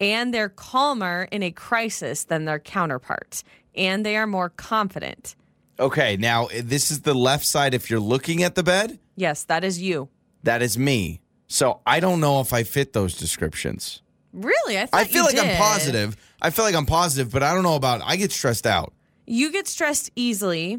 and 0.00 0.32
they're 0.32 0.48
calmer 0.48 1.26
in 1.32 1.42
a 1.42 1.50
crisis 1.50 2.22
than 2.24 2.44
their 2.44 2.60
counterparts. 2.60 3.42
And 3.74 4.06
they 4.06 4.16
are 4.16 4.28
more 4.28 4.48
confident. 4.48 5.34
Okay, 5.80 6.16
now 6.16 6.46
eh, 6.46 6.62
this 6.64 6.92
is 6.92 7.00
the 7.00 7.14
left 7.14 7.44
side. 7.44 7.74
If 7.74 7.90
you're 7.90 7.98
looking 7.98 8.44
at 8.44 8.54
the 8.54 8.62
bed, 8.62 9.00
Yes, 9.16 9.42
that 9.44 9.64
is 9.64 9.82
you. 9.82 10.08
that 10.44 10.62
is 10.62 10.78
me. 10.78 11.20
So 11.48 11.80
I 11.84 11.98
don't 11.98 12.20
know 12.20 12.40
if 12.40 12.52
I 12.52 12.62
fit 12.62 12.92
those 12.92 13.16
descriptions. 13.18 14.02
Really? 14.32 14.78
I, 14.78 14.88
I 14.92 15.04
feel 15.04 15.24
like 15.24 15.36
I'm 15.36 15.56
positive. 15.56 16.16
I 16.40 16.50
feel 16.50 16.64
like 16.64 16.76
I'm 16.76 16.86
positive, 16.86 17.32
but 17.32 17.42
I 17.42 17.52
don't 17.52 17.64
know 17.64 17.74
about. 17.74 18.02
I 18.04 18.14
get 18.14 18.30
stressed 18.30 18.66
out. 18.68 18.92
You 19.26 19.50
get 19.50 19.66
stressed 19.66 20.12
easily, 20.14 20.78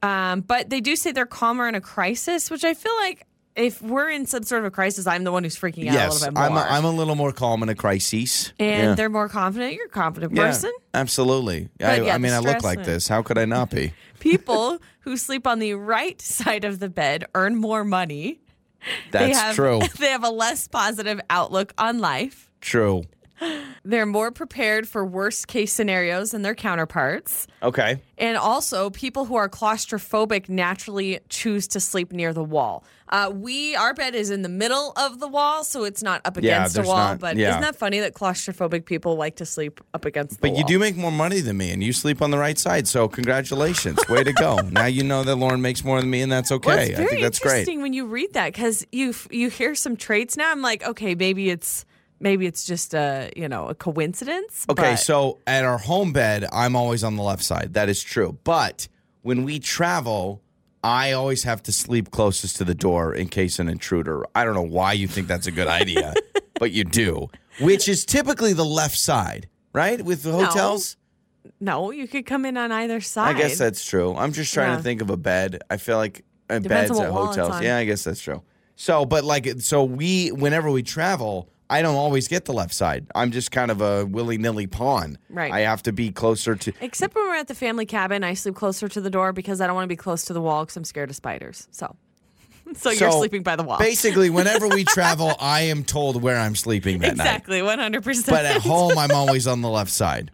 um, 0.00 0.42
but 0.42 0.70
they 0.70 0.80
do 0.80 0.94
say 0.94 1.10
they're 1.10 1.26
calmer 1.26 1.68
in 1.68 1.74
a 1.74 1.80
crisis, 1.80 2.52
which 2.52 2.62
I 2.64 2.74
feel 2.74 2.94
like 2.98 3.26
if 3.56 3.82
we're 3.82 4.08
in 4.10 4.26
some 4.26 4.42
sort 4.44 4.60
of 4.60 4.66
a 4.66 4.70
crisis, 4.70 5.06
I'm 5.06 5.24
the 5.24 5.32
one 5.32 5.44
who's 5.44 5.56
freaking 5.56 5.88
out 5.88 5.94
a 6.08 6.12
little 6.12 6.26
bit 6.28 6.34
more. 6.34 6.42
I'm. 6.44 6.56
A, 6.56 6.60
I'm 6.60 6.84
a 6.84 6.90
little 6.90 7.14
more 7.14 7.32
calm 7.32 7.62
in 7.62 7.68
a 7.68 7.74
crisis. 7.74 8.52
and 8.58 8.82
Yeah. 8.82 8.94
they're 8.94 9.08
more 9.10 9.28
confident. 9.28 9.74
You're 9.74 9.86
a 9.86 9.90
confident 9.90 10.34
Yeah, 10.34 10.46
person. 10.46 10.72
absolutely. 10.94 11.68
I, 11.80 12.00
yeah, 12.00 12.14
I 12.14 12.18
mean, 12.18 12.32
I 12.32 12.38
look 12.38 12.62
like 12.62 12.84
this. 12.84 13.08
How 13.08 13.22
could 13.22 13.38
I 13.38 13.44
not 13.44 13.70
be? 13.70 13.92
People 14.20 14.78
who 15.00 15.16
sleep 15.16 15.46
on 15.46 15.58
the 15.58 15.74
right 15.74 16.20
side 16.22 16.64
of 16.64 16.78
the 16.78 16.88
bed 16.88 17.24
earn 17.34 17.56
more 17.56 17.84
money. 17.84 18.40
they 19.10 19.26
That's 19.28 19.38
have, 19.38 19.54
true. 19.54 19.80
They 19.98 20.08
have 20.10 20.24
a 20.24 20.30
less 20.30 20.68
positive 20.68 21.20
outlook 21.28 21.72
on 21.78 21.98
life. 21.98 22.50
True. 22.60 23.02
They're 23.84 24.06
more 24.06 24.30
prepared 24.30 24.86
for 24.86 25.04
worst 25.04 25.48
case 25.48 25.72
scenarios 25.72 26.30
than 26.30 26.42
their 26.42 26.54
counterparts. 26.54 27.48
Okay. 27.60 28.00
And 28.16 28.36
also, 28.36 28.88
people 28.90 29.24
who 29.24 29.34
are 29.34 29.48
claustrophobic 29.48 30.48
naturally 30.48 31.18
choose 31.28 31.66
to 31.68 31.80
sleep 31.80 32.12
near 32.12 32.32
the 32.32 32.44
wall. 32.44 32.84
Uh, 33.12 33.30
we, 33.30 33.76
our 33.76 33.92
bed 33.92 34.14
is 34.14 34.30
in 34.30 34.40
the 34.40 34.48
middle 34.48 34.92
of 34.96 35.20
the 35.20 35.28
wall, 35.28 35.62
so 35.64 35.84
it's 35.84 36.02
not 36.02 36.22
up 36.24 36.38
Yeah, 36.40 36.56
against 36.56 36.74
the 36.76 36.82
wall. 36.82 36.96
not- 36.96 37.18
but 37.20 37.36
yeah. 37.36 37.50
isn't 37.50 37.60
that 37.60 37.76
funny 37.76 38.00
that 38.00 38.14
claustrophobic 38.14 38.86
people 38.86 39.16
like 39.16 39.36
to 39.36 39.44
sleep 39.44 39.82
up 39.92 40.06
against 40.06 40.40
the 40.40 40.48
wall? 40.48 40.50
But 40.50 40.54
wall? 40.54 40.60
you 40.60 40.74
do 40.74 40.78
make 40.78 40.96
more 40.96 41.12
money 41.12 41.40
than 41.40 41.58
me, 41.58 41.70
and 41.72 41.84
you 41.84 41.92
sleep 41.92 42.22
on 42.22 42.30
the 42.30 42.38
right 42.38 42.58
side. 42.58 42.88
So 42.88 43.08
congratulations, 43.08 43.98
way 44.08 44.24
to 44.24 44.32
go! 44.32 44.56
Now 44.72 44.86
you 44.86 45.04
know 45.04 45.22
that 45.24 45.36
Lauren 45.36 45.60
makes 45.60 45.84
more 45.84 46.00
than 46.00 46.08
me, 46.08 46.22
and 46.22 46.32
that's 46.32 46.50
okay. 46.50 46.94
Well, 46.94 47.02
I 47.02 47.06
think 47.06 47.20
that's 47.20 47.38
great. 47.38 47.50
interesting 47.60 47.82
when 47.82 47.92
you 47.92 48.06
read 48.06 48.32
that 48.32 48.52
because 48.54 48.86
you 48.90 49.14
you 49.30 49.50
hear 49.50 49.74
some 49.74 49.94
traits 49.96 50.36
now. 50.38 50.50
I'm 50.50 50.62
like, 50.62 50.82
okay, 50.82 51.14
maybe 51.14 51.50
it's 51.50 51.84
maybe 52.18 52.46
it's 52.46 52.64
just 52.64 52.94
a 52.94 53.30
you 53.36 53.46
know 53.46 53.68
a 53.68 53.74
coincidence. 53.74 54.64
Okay, 54.70 54.92
but- 54.92 54.96
so 54.96 55.38
at 55.46 55.64
our 55.66 55.76
home 55.78 56.14
bed, 56.14 56.46
I'm 56.50 56.74
always 56.76 57.04
on 57.04 57.16
the 57.16 57.22
left 57.22 57.42
side. 57.44 57.74
That 57.74 57.90
is 57.90 58.02
true. 58.02 58.38
But 58.44 58.88
when 59.20 59.44
we 59.44 59.58
travel, 59.58 60.40
I 60.84 61.12
always 61.12 61.44
have 61.44 61.62
to 61.64 61.72
sleep 61.72 62.10
closest 62.10 62.56
to 62.56 62.64
the 62.64 62.74
door 62.74 63.14
in 63.14 63.28
case 63.28 63.58
an 63.58 63.68
intruder. 63.68 64.24
I 64.34 64.44
don't 64.44 64.54
know 64.54 64.62
why 64.62 64.94
you 64.94 65.06
think 65.06 65.28
that's 65.28 65.46
a 65.46 65.52
good 65.52 65.68
idea, 65.68 66.12
but 66.58 66.72
you 66.72 66.84
do. 66.84 67.28
Which 67.60 67.88
is 67.88 68.04
typically 68.04 68.52
the 68.52 68.64
left 68.64 68.98
side, 68.98 69.48
right? 69.72 70.02
With 70.02 70.22
the 70.22 70.32
hotels. 70.32 70.96
no, 71.60 71.90
you 71.92 72.08
could 72.08 72.26
come 72.26 72.44
in 72.44 72.56
on 72.56 72.72
either 72.72 73.00
side. 73.00 73.36
I 73.36 73.38
guess 73.38 73.58
that's 73.58 73.84
true. 73.84 74.14
I'm 74.16 74.32
just 74.32 74.52
trying 74.52 74.70
Yeah. 74.70 74.76
to 74.78 74.82
think 74.82 75.02
of 75.02 75.10
a 75.10 75.16
bed. 75.16 75.60
I 75.70 75.76
feel 75.76 75.98
like 75.98 76.24
uh, 76.50 76.58
Depends 76.58 76.90
beds 76.90 77.00
at 77.00 77.10
hotels. 77.12 77.60
Yeah, 77.62 77.76
I 77.76 77.84
guess 77.84 78.02
that's 78.04 78.20
true. 78.20 78.42
So, 78.74 79.04
but 79.04 79.22
like, 79.22 79.46
so 79.60 79.84
we, 79.84 80.30
whenever 80.32 80.70
we 80.70 80.82
travel, 80.82 81.48
I 81.72 81.80
don't 81.80 81.94
always 81.94 82.28
get 82.28 82.44
the 82.44 82.52
left 82.52 82.74
side. 82.74 83.06
I'm 83.14 83.30
just 83.30 83.50
kind 83.50 83.70
of 83.70 83.80
a 83.80 84.04
willy 84.04 84.36
nilly 84.36 84.66
pawn. 84.66 85.16
Right. 85.30 85.50
I 85.50 85.60
have 85.60 85.82
to 85.84 85.92
be 85.92 86.12
closer 86.12 86.54
to. 86.54 86.72
Except 86.82 87.14
when 87.14 87.24
we're 87.24 87.36
at 87.36 87.48
the 87.48 87.54
family 87.54 87.86
cabin, 87.86 88.22
I 88.22 88.34
sleep 88.34 88.56
closer 88.56 88.88
to 88.88 89.00
the 89.00 89.08
door 89.08 89.32
because 89.32 89.62
I 89.62 89.66
don't 89.66 89.74
want 89.74 89.84
to 89.84 89.88
be 89.88 89.96
close 89.96 90.26
to 90.26 90.34
the 90.34 90.42
wall 90.42 90.64
because 90.64 90.76
I'm 90.76 90.84
scared 90.84 91.08
of 91.08 91.16
spiders. 91.16 91.68
So, 91.70 91.96
so, 92.74 92.90
you're 92.90 93.10
sleeping 93.10 93.42
by 93.42 93.56
the 93.56 93.62
wall. 93.62 93.78
Basically, 93.78 94.28
whenever 94.28 94.68
we 94.68 94.84
travel, 94.88 95.34
I 95.40 95.62
am 95.62 95.82
told 95.82 96.22
where 96.22 96.38
I'm 96.38 96.56
sleeping 96.56 96.98
that 96.98 97.16
night. 97.16 97.24
exactly, 97.24 97.62
100. 97.62 98.04
percent 98.04 98.26
But 98.26 98.44
at 98.44 98.60
home, 98.60 98.98
I'm 98.98 99.12
always 99.12 99.46
on 99.46 99.62
the 99.62 99.70
left 99.70 99.90
side. 99.90 100.30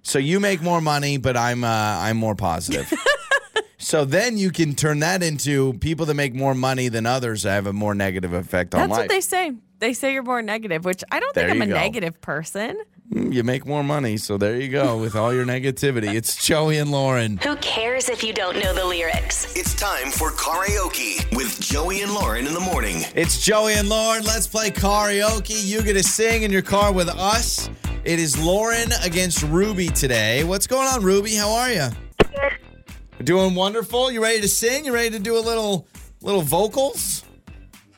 So 0.00 0.18
you 0.18 0.40
make 0.40 0.62
more 0.62 0.80
money, 0.80 1.18
but 1.18 1.36
I'm 1.36 1.64
uh, 1.64 1.68
I'm 1.68 2.16
more 2.16 2.34
positive. 2.34 2.90
so 3.76 4.06
then 4.06 4.38
you 4.38 4.50
can 4.50 4.74
turn 4.74 5.00
that 5.00 5.22
into 5.22 5.74
people 5.74 6.06
that 6.06 6.14
make 6.14 6.34
more 6.34 6.54
money 6.54 6.88
than 6.88 7.04
others 7.04 7.42
have 7.42 7.66
a 7.66 7.74
more 7.74 7.94
negative 7.94 8.32
effect 8.32 8.74
on 8.74 8.80
That's 8.80 8.90
life. 8.90 8.98
That's 9.00 9.02
what 9.02 9.14
they 9.14 9.20
say. 9.20 9.52
They 9.80 9.92
say 9.92 10.12
you're 10.12 10.22
more 10.22 10.42
negative, 10.42 10.84
which 10.84 11.02
I 11.10 11.20
don't 11.20 11.34
There 11.34 11.48
think 11.48 11.56
I'm 11.56 11.62
a 11.62 11.66
go. 11.66 11.74
negative 11.74 12.20
person. 12.20 12.78
Mm, 13.12 13.32
You 13.32 13.42
make 13.44 13.64
more 13.66 13.82
money, 13.82 14.16
so 14.18 14.36
there 14.36 14.60
you 14.60 14.68
go 14.68 14.98
with 14.98 15.14
all 15.16 15.32
your 15.32 15.44
negativity. 15.46 16.14
It's 16.14 16.44
Joey 16.44 16.76
and 16.78 16.90
Lauren. 16.90 17.38
Who 17.38 17.56
cares 17.56 18.08
if 18.08 18.22
you 18.22 18.32
don't 18.34 18.58
know 18.58 18.74
the 18.74 18.84
lyrics? 18.84 19.54
It's 19.56 19.74
time 19.74 20.10
for 20.10 20.30
karaoke 20.32 21.24
with 21.34 21.58
Joey 21.60 22.02
and 22.02 22.12
Lauren 22.12 22.46
in 22.46 22.52
the 22.54 22.60
morning. 22.60 23.04
It's 23.14 23.40
Joey 23.40 23.74
and 23.74 23.88
Lauren. 23.88 24.24
Let's 24.24 24.46
play 24.46 24.70
karaoke. 24.70 25.64
You 25.66 25.82
get 25.82 25.94
to 25.94 26.02
sing 26.02 26.42
in 26.42 26.50
your 26.50 26.62
car 26.62 26.92
with 26.92 27.08
us. 27.08 27.70
It 28.04 28.18
is 28.18 28.38
Lauren 28.38 28.90
against 29.04 29.42
Ruby 29.44 29.88
today. 29.88 30.44
What's 30.44 30.66
going 30.66 30.86
on, 30.88 31.02
Ruby? 31.02 31.34
How 31.34 31.50
are 31.52 31.70
you? 31.72 31.88
Good. 32.18 33.24
Doing 33.24 33.54
wonderful. 33.54 34.10
You 34.12 34.22
ready 34.22 34.40
to 34.40 34.48
sing? 34.48 34.84
You 34.84 34.92
ready 34.94 35.10
to 35.10 35.18
do 35.18 35.36
a 35.36 35.40
little 35.40 35.86
little 36.22 36.42
vocals? 36.42 37.24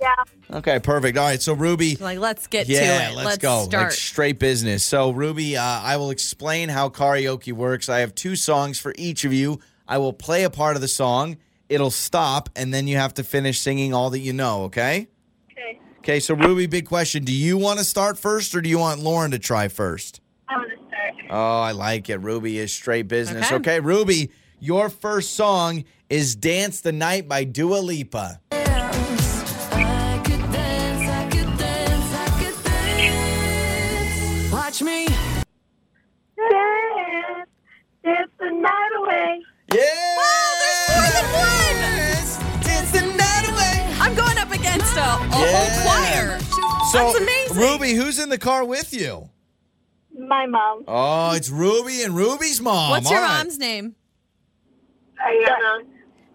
Yeah. 0.01 0.15
Okay, 0.59 0.79
perfect. 0.81 1.19
All 1.19 1.25
right, 1.25 1.41
so 1.41 1.53
Ruby, 1.53 1.97
Like, 1.97 2.19
let's 2.19 2.47
get 2.47 2.69
yeah, 2.69 3.09
to 3.09 3.13
it. 3.13 3.17
let's, 3.17 3.39
go. 3.39 3.69
Like 3.71 3.93
straight 3.93 4.39
business. 4.39 4.83
So, 4.83 5.11
Ruby, 5.11 5.57
uh, 5.57 5.63
I 5.63 5.97
will 5.99 6.11
explain 6.11 6.69
how 6.71 6.89
karaoke 6.89 7.53
works. 7.53 7.89
I 7.89 8.01
have 8.01 8.15
two 8.15 8.35
songs 8.35 8.79
for 8.79 8.95
each 8.97 9.25
of 9.25 9.33
you. 9.33 9.61
I 9.87 9.99
will 9.99 10.13
play 10.13 10.45
a 10.45 10.51
part 10.51 10.77
of 10.77 10.83
the 10.83 10.89
song. 10.89 11.37
It'll 11.69 11.91
stop, 11.91 12.49
and 12.57 12.73
then 12.73 12.89
you 12.89 12.97
have 12.97 13.15
to 13.15 13.23
finish 13.25 13.61
singing 13.61 13.93
all 13.95 14.11
that 14.11 14.21
you 14.21 14.33
know. 14.33 14.63
Okay. 14.65 15.09
Okay. 15.53 15.81
Okay. 15.99 16.21
So, 16.21 16.35
Ruby, 16.35 16.67
big 16.67 16.87
question: 16.87 17.23
Do 17.25 17.33
you 17.35 17.59
want 17.59 17.79
to 17.79 17.85
start 17.85 18.19
first, 18.19 18.55
or 18.55 18.61
do 18.61 18.69
you 18.69 18.79
want 18.79 19.01
Lauren 19.01 19.31
to 19.33 19.39
try 19.39 19.69
first? 19.69 20.21
I 20.49 20.57
want 20.57 20.71
to 20.71 20.77
start. 20.77 21.15
Oh, 21.31 21.61
I 21.61 21.73
like 21.73 22.09
it. 22.09 22.19
Ruby 22.19 22.59
is 22.59 22.73
straight 22.73 23.07
business. 23.07 23.47
Okay. 23.47 23.55
Okay, 23.57 23.81
Ruby, 23.81 24.33
your 24.59 24.89
first 24.89 25.35
song 25.35 25.85
is 26.09 26.35
"Dance 26.35 26.81
the 26.81 26.93
Night" 26.93 27.29
by 27.29 27.45
Dua 27.45 27.79
Lipa. 27.79 28.41
Watch 34.81 34.87
me. 34.87 35.07
Dance, 36.37 37.49
dance 38.03 38.31
the 38.39 38.51
night 38.51 38.89
away. 38.99 39.43
Yeah. 39.75 40.17
Wow, 40.17 40.53
there's 40.61 40.89
more 40.97 41.11
than 41.13 41.27
one. 41.35 42.63
Dance 42.63 42.91
the 42.93 43.01
night 43.17 43.49
away. 43.51 43.97
I'm 44.01 44.15
going 44.15 44.39
up 44.39 44.51
against 44.51 44.97
a, 44.97 45.01
a 45.01 45.05
Yeah. 45.05 45.53
whole 45.53 45.83
choir. 45.85 46.39
So, 46.93 46.99
That's 46.99 47.15
amazing. 47.17 47.57
Ruby, 47.59 47.93
who's 47.93 48.19
in 48.19 48.29
the 48.31 48.39
car 48.39 48.65
with 48.65 48.93
you? 48.95 49.29
My 50.19 50.47
mom. 50.47 50.85
Oh, 50.89 51.33
it's 51.35 51.51
Ruby 51.51 52.03
and 52.03 52.17
Ruby's 52.17 52.61
mom. 52.61 52.91
What's 52.91 53.07
All 53.07 53.13
your 53.13 53.21
right. 53.23 53.39
mom's 53.39 53.59
name? 53.59 53.95
Diana. 55.17 55.85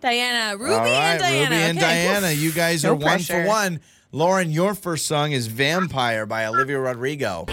Diana. 0.02 0.58
Ruby 0.58 0.72
All 0.74 0.80
right, 0.82 0.88
and 0.88 1.20
Diana. 1.20 1.44
Ruby 1.44 1.56
and 1.56 1.78
Okay. 1.80 2.06
Diana, 2.06 2.32
you 2.32 2.52
guys 2.52 2.84
No 2.84 2.92
are 2.92 2.96
one 2.96 3.02
pressure. 3.04 3.44
for 3.44 3.48
one. 3.48 3.80
Lauren, 4.12 4.52
your 4.52 4.76
first 4.76 5.08
song 5.08 5.32
is 5.32 5.48
"Vampire" 5.48 6.26
by 6.26 6.46
Olivia 6.46 6.80
Rodrigo. 6.80 7.46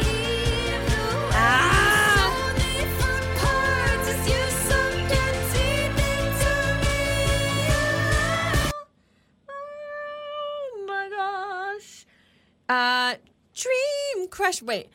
Dream 13.55 14.28
Crush. 14.28 14.62
Wait. 14.62 14.88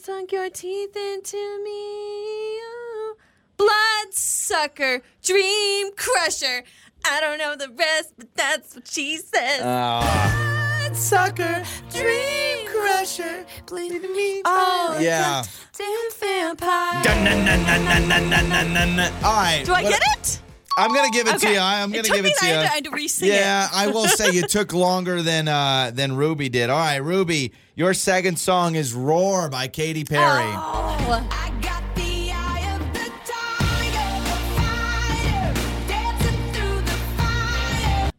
Sunk 0.00 0.32
your 0.32 0.50
teeth 0.50 0.96
into 0.96 1.36
me. 1.62 1.70
Oh. 1.70 3.14
Blood 3.56 4.12
sucker. 4.12 5.00
Dream 5.22 5.92
crusher. 5.96 6.64
I 7.04 7.20
don't 7.20 7.38
know 7.38 7.54
the 7.56 7.68
rest, 7.72 8.14
but 8.18 8.34
that's 8.34 8.74
what 8.74 8.88
she 8.88 9.16
says. 9.18 9.60
Ah, 9.64 10.80
Blood 10.88 10.96
sucker. 10.96 11.62
Dream 11.92 12.66
crusher. 12.66 13.46
Bleed 13.66 14.02
me. 14.02 14.42
Oh, 14.44 14.98
yeah. 15.00 15.44
damn 15.78 16.10
vampire. 16.18 17.02
Dun-dun-dun-dun-dun-dun-dun-dun. 17.04 19.12
All 19.24 19.36
right. 19.36 19.62
Do 19.64 19.72
I 19.72 19.82
what- 19.82 19.92
get 19.92 20.02
it? 20.18 20.40
I'm 20.78 20.92
gonna 20.92 21.08
give 21.10 21.26
it 21.26 21.38
to 21.40 21.48
you. 21.50 21.58
I'm 21.58 21.90
It 21.90 21.96
gonna 21.96 22.02
took 22.08 22.16
give 22.16 22.24
me 22.24 22.30
it 22.32 22.36
to 22.38 22.44
I 22.44 22.48
you. 22.48 22.54
had 22.54 22.60
to- 22.62 22.70
I 22.70 22.74
had 22.74 22.84
to 22.84 22.90
re-sing 22.90 23.28
it. 23.30 23.34
yeah, 23.34 23.68
I 23.72 23.86
will 23.86 24.06
say 24.08 24.32
you 24.32 24.42
took 24.42 24.74
longer 24.74 25.22
than 25.22 25.48
uh, 25.48 25.90
than 25.94 26.16
Ruby 26.16 26.50
did. 26.50 26.68
All 26.68 26.78
right, 26.78 26.96
Ruby, 26.96 27.52
your 27.76 27.92
second 27.94 28.38
song 28.38 28.74
is 28.74 28.92
"Roar" 28.94 29.48
by 29.50 29.68
Katy 29.68 30.04
Perry. 30.04 30.42
Oh. 30.42 31.28
I 31.30 31.50
got 31.60 31.82
the 31.94 32.32
eye 32.32 32.74
of 32.74 32.80
the 32.92 33.10
tiger, 33.28 34.10
fire, 34.56 35.54
dancing 35.86 36.40
through 36.52 36.80
the 36.80 36.96
fire. 37.20 38.10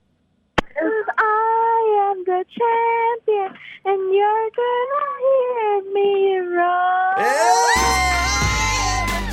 Cause 0.74 1.08
I 1.18 2.12
am 2.12 2.24
the 2.24 2.46
champion, 2.58 3.52
and 3.86 4.14
you're 4.14 4.50
gonna 4.62 5.06
hear 5.26 5.82
me 5.92 6.38
roar. 6.56 7.16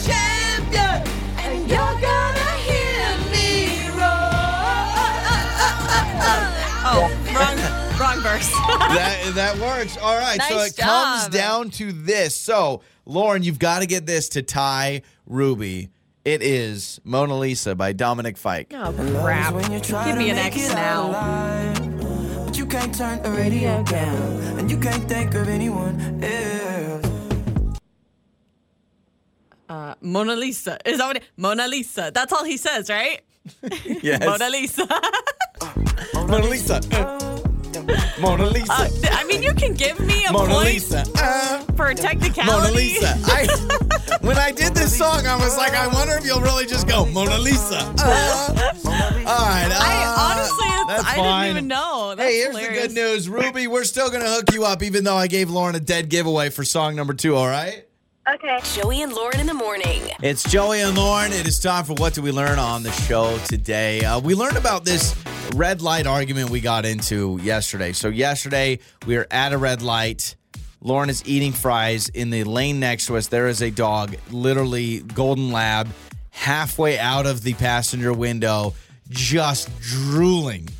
champion, 0.08 0.96
and 1.44 1.68
you're 1.68 1.98
gonna 2.00 2.50
hear 2.64 3.06
me 3.30 3.46
Oh, 6.86 7.08
wrong, 7.34 7.83
wrong 8.24 8.38
that 8.94 9.32
that 9.34 9.58
works. 9.58 9.96
All 9.96 10.16
right, 10.16 10.40
so 10.42 10.56
Nice 10.56 10.78
it 10.78 10.80
comes 10.80 11.28
down 11.28 11.70
to 11.70 11.92
this. 11.92 12.36
So, 12.36 12.82
Lauren, 13.04 13.42
you've 13.42 13.58
got 13.58 13.80
to 13.80 13.86
get 13.86 14.06
this 14.06 14.28
to 14.30 14.42
tie 14.42 15.02
Ruby. 15.26 15.90
It 16.24 16.42
is 16.42 17.00
Mona 17.04 17.36
Lisa 17.36 17.74
by 17.74 17.92
Dominic 17.92 18.38
Fike. 18.38 18.72
oh 18.74 18.92
crap! 19.20 19.52
Give 19.70 20.16
me 20.16 20.30
an 20.30 20.38
X 20.38 20.72
now. 20.72 21.12
But 22.46 22.56
you 22.56 22.66
can't 22.66 22.94
turn 22.94 23.22
the 23.22 23.30
radio 23.30 23.82
down, 23.84 24.58
and 24.58 24.70
you 24.70 24.78
can't 24.78 25.06
think 25.08 25.34
of 25.34 25.48
anyone 25.48 26.22
else. 26.24 27.04
Uh, 29.68 29.94
Mona 30.00 30.36
Lisa 30.36 30.78
is 30.84 30.98
that 30.98 31.06
what? 31.06 31.16
It, 31.16 31.24
Mona 31.36 31.66
Lisa. 31.68 32.10
That's 32.14 32.32
all 32.32 32.44
he 32.44 32.56
says, 32.56 32.88
right? 32.88 33.20
Yes. 34.02 34.20
Mona 34.24 34.48
Lisa. 34.48 34.86
Mona 36.14 36.46
Lisa. 36.46 36.80
Uh, 37.76 38.10
Mona 38.20 38.46
Lisa. 38.46 38.72
Uh, 38.72 38.88
I 39.12 39.24
mean, 39.24 39.42
you 39.42 39.52
can 39.54 39.74
give 39.74 39.98
me 40.00 40.24
a 40.26 40.32
Mona 40.32 40.54
point 40.54 40.66
Lisa. 40.66 41.04
uh, 41.16 41.58
for 41.76 41.92
technicality. 41.94 42.52
Mona 42.52 42.72
Lisa. 42.72 43.18
I, 43.24 44.18
when 44.20 44.36
I 44.38 44.52
did 44.52 44.74
this 44.74 44.96
song, 44.96 45.26
I 45.26 45.36
was 45.36 45.56
like, 45.56 45.72
I 45.74 45.86
wonder 45.88 46.14
if 46.14 46.24
you'll 46.24 46.40
really 46.40 46.66
just 46.66 46.86
go 46.88 47.06
Mona 47.06 47.38
Lisa. 47.38 47.92
Uh, 48.04 48.90
all 49.26 49.46
right. 49.48 49.66
Uh, 49.70 49.78
I 49.80 50.34
honestly, 50.36 50.68
that's 50.88 51.04
I 51.04 51.16
fine. 51.16 51.44
didn't 51.44 51.56
even 51.56 51.68
know. 51.68 52.14
That's 52.14 52.28
Hey, 52.30 52.36
here's 52.36 52.56
hilarious. 52.56 52.82
the 52.82 52.88
good 52.88 52.94
news, 52.94 53.28
Ruby. 53.28 53.66
We're 53.66 53.84
still 53.84 54.10
gonna 54.10 54.28
hook 54.28 54.52
you 54.52 54.64
up, 54.64 54.82
even 54.82 55.02
though 55.04 55.16
I 55.16 55.26
gave 55.26 55.48
Lauren 55.50 55.74
a 55.74 55.80
dead 55.80 56.08
giveaway 56.10 56.50
for 56.50 56.62
song 56.64 56.94
number 56.94 57.14
two. 57.14 57.34
All 57.36 57.46
right. 57.46 57.86
Okay. 58.26 58.58
Joey 58.72 59.02
and 59.02 59.12
Lauren 59.12 59.38
in 59.38 59.46
the 59.46 59.52
morning. 59.52 60.00
It's 60.22 60.42
Joey 60.50 60.80
and 60.80 60.96
Lauren. 60.96 61.30
It 61.30 61.46
is 61.46 61.60
time 61.60 61.84
for 61.84 61.92
what 61.92 62.14
do 62.14 62.22
we 62.22 62.32
learn 62.32 62.58
on 62.58 62.82
the 62.82 62.90
show 62.90 63.36
today? 63.48 64.02
Uh, 64.02 64.18
we 64.18 64.34
learned 64.34 64.56
about 64.56 64.86
this 64.86 65.14
red 65.54 65.82
light 65.82 66.06
argument 66.06 66.48
we 66.48 66.62
got 66.62 66.86
into 66.86 67.38
yesterday. 67.42 67.92
So 67.92 68.08
yesterday 68.08 68.78
we 69.06 69.18
were 69.18 69.26
at 69.30 69.52
a 69.52 69.58
red 69.58 69.82
light. 69.82 70.36
Lauren 70.80 71.10
is 71.10 71.22
eating 71.26 71.52
fries 71.52 72.08
in 72.08 72.30
the 72.30 72.44
lane 72.44 72.80
next 72.80 73.06
to 73.06 73.18
us. 73.18 73.26
There 73.26 73.46
is 73.46 73.60
a 73.60 73.70
dog, 73.70 74.16
literally 74.30 75.00
golden 75.00 75.52
lab, 75.52 75.88
halfway 76.30 76.98
out 76.98 77.26
of 77.26 77.42
the 77.42 77.52
passenger 77.52 78.14
window, 78.14 78.72
just 79.10 79.68
drooling 79.80 80.70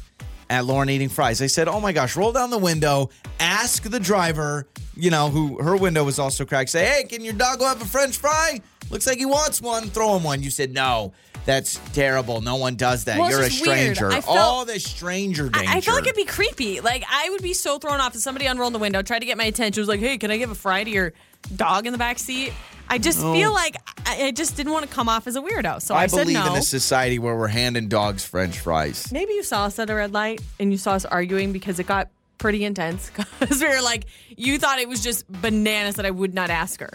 at 0.48 0.64
Lauren 0.64 0.88
eating 0.88 1.10
fries. 1.10 1.42
I 1.42 1.46
said, 1.46 1.68
"Oh 1.68 1.80
my 1.80 1.92
gosh, 1.92 2.16
roll 2.16 2.32
down 2.32 2.48
the 2.48 2.58
window, 2.58 3.10
ask 3.38 3.82
the 3.82 4.00
driver, 4.00 4.66
you 4.96 5.10
know, 5.10 5.28
who 5.30 5.62
her 5.62 5.76
window 5.76 6.04
was 6.04 6.18
also 6.18 6.44
cracked. 6.44 6.70
Say, 6.70 6.84
"Hey, 6.86 7.04
can 7.04 7.24
your 7.24 7.34
dog 7.34 7.58
go 7.58 7.66
have 7.66 7.80
a 7.82 7.86
french 7.86 8.16
fry? 8.16 8.60
Looks 8.90 9.06
like 9.06 9.18
he 9.18 9.26
wants 9.26 9.60
one. 9.60 9.90
Throw 9.90 10.16
him 10.16 10.24
one." 10.24 10.42
You 10.42 10.50
said, 10.50 10.72
"No. 10.72 11.12
That's 11.46 11.78
terrible. 11.92 12.40
No 12.40 12.56
one 12.56 12.76
does 12.76 13.04
that. 13.04 13.18
Well, 13.18 13.28
You're 13.28 13.42
a 13.42 13.50
stranger." 13.50 14.10
Felt- 14.10 14.24
All 14.26 14.64
this 14.64 14.84
stranger 14.84 15.50
danger. 15.50 15.70
I, 15.70 15.76
I 15.76 15.80
feel 15.82 15.94
like 15.94 16.04
it'd 16.04 16.16
be 16.16 16.24
creepy. 16.24 16.80
Like 16.80 17.04
I 17.08 17.28
would 17.30 17.42
be 17.42 17.52
so 17.52 17.78
thrown 17.78 18.00
off 18.00 18.14
if 18.14 18.22
somebody 18.22 18.46
unrolled 18.46 18.72
the 18.72 18.78
window, 18.78 19.02
tried 19.02 19.18
to 19.18 19.26
get 19.26 19.36
my 19.36 19.44
attention, 19.44 19.80
was 19.80 19.88
like, 19.88 20.00
"Hey, 20.00 20.16
can 20.16 20.30
I 20.30 20.38
give 20.38 20.50
a 20.50 20.54
fry 20.54 20.84
to 20.84 20.90
your 20.90 21.12
dog 21.54 21.86
in 21.86 21.92
the 21.92 21.98
back 21.98 22.18
seat?" 22.18 22.52
I 22.88 22.98
just 22.98 23.20
oh. 23.22 23.32
feel 23.32 23.52
like 23.52 23.76
I, 24.06 24.26
I 24.26 24.30
just 24.30 24.56
didn't 24.56 24.72
want 24.72 24.88
to 24.88 24.94
come 24.94 25.08
off 25.08 25.26
as 25.26 25.36
a 25.36 25.40
weirdo, 25.40 25.80
so 25.80 25.94
I, 25.94 26.06
said, 26.06 26.20
I 26.20 26.22
believe 26.24 26.36
no. 26.36 26.52
in 26.52 26.58
a 26.58 26.62
society 26.62 27.18
where 27.18 27.36
we're 27.36 27.48
handing 27.48 27.88
dogs 27.88 28.24
french 28.24 28.58
fries. 28.58 29.10
Maybe 29.10 29.32
you 29.32 29.42
saw 29.42 29.64
us 29.64 29.78
at 29.78 29.90
a 29.90 29.94
red 29.94 30.12
light 30.12 30.40
and 30.60 30.70
you 30.70 30.78
saw 30.78 30.92
us 30.92 31.04
arguing 31.04 31.52
because 31.52 31.78
it 31.78 31.86
got 31.86 32.08
pretty 32.38 32.64
intense. 32.64 33.10
Because 33.40 33.60
we 33.60 33.68
were 33.68 33.82
like, 33.82 34.06
you 34.36 34.58
thought 34.58 34.78
it 34.78 34.88
was 34.88 35.02
just 35.02 35.30
bananas 35.30 35.96
that 35.96 36.06
I 36.06 36.10
would 36.10 36.32
not 36.32 36.48
ask 36.50 36.80
her. 36.80 36.90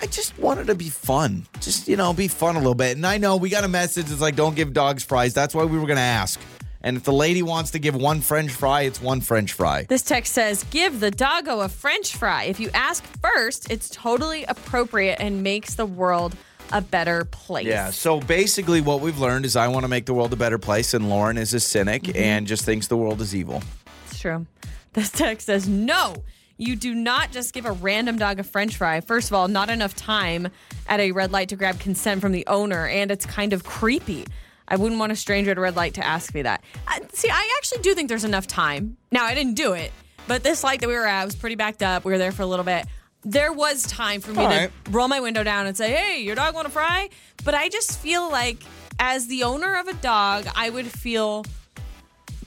I 0.00 0.06
just 0.06 0.38
wanted 0.38 0.68
to 0.68 0.76
be 0.76 0.90
fun. 0.90 1.44
Just, 1.60 1.88
you 1.88 1.96
know, 1.96 2.12
be 2.12 2.28
fun 2.28 2.54
a 2.54 2.58
little 2.58 2.74
bit. 2.74 2.96
And 2.96 3.04
I 3.04 3.18
know 3.18 3.36
we 3.36 3.48
got 3.48 3.64
a 3.64 3.68
message 3.68 4.06
that's 4.06 4.20
like, 4.20 4.36
don't 4.36 4.54
give 4.54 4.72
dogs 4.72 5.02
fries. 5.02 5.34
That's 5.34 5.54
why 5.54 5.64
we 5.64 5.76
were 5.76 5.86
going 5.86 5.96
to 5.96 6.02
ask. 6.02 6.38
And 6.80 6.96
if 6.96 7.02
the 7.02 7.12
lady 7.12 7.42
wants 7.42 7.72
to 7.72 7.80
give 7.80 7.96
one 7.96 8.20
French 8.20 8.52
fry, 8.52 8.82
it's 8.82 9.02
one 9.02 9.20
French 9.20 9.52
fry. 9.52 9.86
This 9.88 10.02
text 10.02 10.32
says, 10.32 10.64
give 10.70 11.00
the 11.00 11.10
doggo 11.10 11.60
a 11.60 11.68
french 11.68 12.14
fry. 12.14 12.44
If 12.44 12.60
you 12.60 12.70
ask 12.72 13.02
first, 13.20 13.70
it's 13.70 13.88
totally 13.88 14.44
appropriate 14.44 15.20
and 15.20 15.42
makes 15.42 15.74
the 15.74 15.86
world 15.86 16.36
a 16.72 16.80
better 16.80 17.24
place. 17.24 17.66
Yeah. 17.66 17.90
So 17.90 18.20
basically, 18.20 18.80
what 18.80 19.00
we've 19.00 19.18
learned 19.18 19.44
is 19.46 19.56
I 19.56 19.68
want 19.68 19.84
to 19.84 19.88
make 19.88 20.06
the 20.06 20.14
world 20.14 20.32
a 20.32 20.36
better 20.36 20.58
place, 20.58 20.94
and 20.94 21.08
Lauren 21.08 21.38
is 21.38 21.54
a 21.54 21.60
cynic 21.60 22.04
mm-hmm. 22.04 22.18
and 22.18 22.46
just 22.46 22.64
thinks 22.64 22.86
the 22.86 22.96
world 22.96 23.20
is 23.20 23.34
evil. 23.34 23.62
It's 24.06 24.20
true. 24.20 24.46
This 24.92 25.10
text 25.10 25.46
says, 25.46 25.68
no, 25.68 26.24
You 26.60 26.74
do 26.74 26.92
not 26.92 27.30
just 27.30 27.54
give 27.54 27.66
a 27.66 27.72
random 27.72 28.18
dog 28.18 28.40
a 28.40 28.42
french 28.42 28.76
fry. 28.76 29.00
First 29.00 29.28
of 29.30 29.34
all, 29.34 29.46
not 29.46 29.70
enough 29.70 29.94
time 29.94 30.48
at 30.88 30.98
a 30.98 31.12
red 31.12 31.30
light 31.30 31.50
to 31.50 31.56
grab 31.56 31.78
consent 31.78 32.20
from 32.20 32.32
the 32.32 32.44
owner, 32.48 32.86
and 32.88 33.12
it's 33.12 33.24
kind 33.24 33.52
of 33.52 33.62
creepy. 33.62 34.26
I 34.66 34.74
wouldn't 34.74 34.98
want 34.98 35.12
a 35.12 35.16
stranger 35.16 35.52
at 35.52 35.58
a 35.58 35.60
red 35.60 35.76
light 35.76 35.94
to 35.94 36.04
ask 36.04 36.34
me 36.34 36.42
that. 36.42 36.64
Uh, 36.88 36.98
see, 37.12 37.30
I 37.30 37.48
actually 37.58 37.82
do 37.82 37.94
think 37.94 38.08
there's 38.08 38.24
enough 38.24 38.48
time. 38.48 38.96
Now, 39.12 39.24
I 39.24 39.34
didn't 39.34 39.54
do 39.54 39.72
it, 39.72 39.92
but 40.26 40.42
this 40.42 40.64
light 40.64 40.80
that 40.80 40.88
we 40.88 40.94
were 40.94 41.06
at 41.06 41.24
was 41.24 41.36
pretty 41.36 41.54
backed 41.54 41.82
up. 41.82 42.04
We 42.04 42.10
were 42.10 42.18
there 42.18 42.32
for 42.32 42.42
a 42.42 42.46
little 42.46 42.64
bit. 42.64 42.84
There 43.24 43.52
was 43.52 43.84
time 43.84 44.20
for 44.20 44.32
me 44.32 44.42
All 44.44 44.50
to 44.50 44.56
right. 44.56 44.70
roll 44.90 45.06
my 45.06 45.20
window 45.20 45.44
down 45.44 45.66
and 45.68 45.76
say, 45.76 45.92
hey, 45.94 46.22
your 46.22 46.34
dog 46.34 46.54
want 46.54 46.66
to 46.66 46.72
fry? 46.72 47.08
But 47.44 47.54
I 47.54 47.68
just 47.68 47.98
feel 48.00 48.28
like, 48.30 48.58
as 48.98 49.28
the 49.28 49.44
owner 49.44 49.76
of 49.76 49.86
a 49.86 49.94
dog, 49.94 50.46
I 50.56 50.70
would 50.70 50.86
feel 50.86 51.44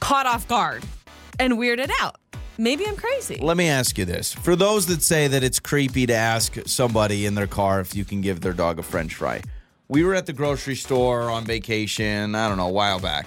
caught 0.01 0.25
off 0.25 0.47
guard 0.49 0.83
and 1.39 1.53
weirded 1.53 1.91
out. 2.01 2.17
Maybe 2.61 2.85
I'm 2.87 2.95
crazy. 2.95 3.39
Let 3.41 3.57
me 3.57 3.69
ask 3.69 3.97
you 3.97 4.05
this. 4.05 4.35
For 4.35 4.55
those 4.55 4.85
that 4.85 5.01
say 5.01 5.27
that 5.27 5.41
it's 5.41 5.59
creepy 5.59 6.05
to 6.05 6.13
ask 6.13 6.59
somebody 6.67 7.25
in 7.25 7.33
their 7.33 7.47
car 7.47 7.79
if 7.79 7.95
you 7.95 8.05
can 8.05 8.21
give 8.21 8.41
their 8.41 8.53
dog 8.53 8.77
a 8.77 8.83
french 8.83 9.15
fry, 9.15 9.41
we 9.87 10.03
were 10.03 10.13
at 10.13 10.27
the 10.27 10.33
grocery 10.33 10.75
store 10.75 11.31
on 11.31 11.43
vacation, 11.43 12.35
I 12.35 12.47
don't 12.47 12.57
know, 12.57 12.67
a 12.67 12.71
while 12.71 12.99
back, 12.99 13.25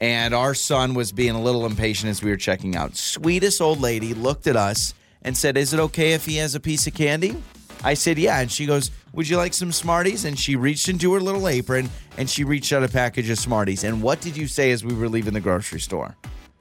and 0.00 0.32
our 0.32 0.54
son 0.54 0.94
was 0.94 1.10
being 1.10 1.34
a 1.34 1.42
little 1.42 1.66
impatient 1.66 2.10
as 2.10 2.22
we 2.22 2.30
were 2.30 2.36
checking 2.36 2.76
out. 2.76 2.94
Sweetest 2.94 3.60
old 3.60 3.80
lady 3.80 4.14
looked 4.14 4.46
at 4.46 4.54
us 4.54 4.94
and 5.22 5.36
said, 5.36 5.56
Is 5.56 5.74
it 5.74 5.80
okay 5.80 6.12
if 6.12 6.24
he 6.24 6.36
has 6.36 6.54
a 6.54 6.60
piece 6.60 6.86
of 6.86 6.94
candy? 6.94 7.36
I 7.82 7.94
said, 7.94 8.18
Yeah. 8.18 8.38
And 8.38 8.52
she 8.52 8.66
goes, 8.66 8.92
Would 9.14 9.28
you 9.28 9.36
like 9.36 9.52
some 9.52 9.72
Smarties? 9.72 10.24
And 10.24 10.38
she 10.38 10.54
reached 10.54 10.88
into 10.88 11.12
her 11.14 11.20
little 11.20 11.48
apron 11.48 11.90
and 12.18 12.30
she 12.30 12.44
reached 12.44 12.72
out 12.72 12.84
a 12.84 12.88
package 12.88 13.30
of 13.30 13.38
Smarties. 13.40 13.82
And 13.82 14.00
what 14.00 14.20
did 14.20 14.36
you 14.36 14.46
say 14.46 14.70
as 14.70 14.84
we 14.84 14.94
were 14.94 15.08
leaving 15.08 15.34
the 15.34 15.40
grocery 15.40 15.80
store? 15.80 16.14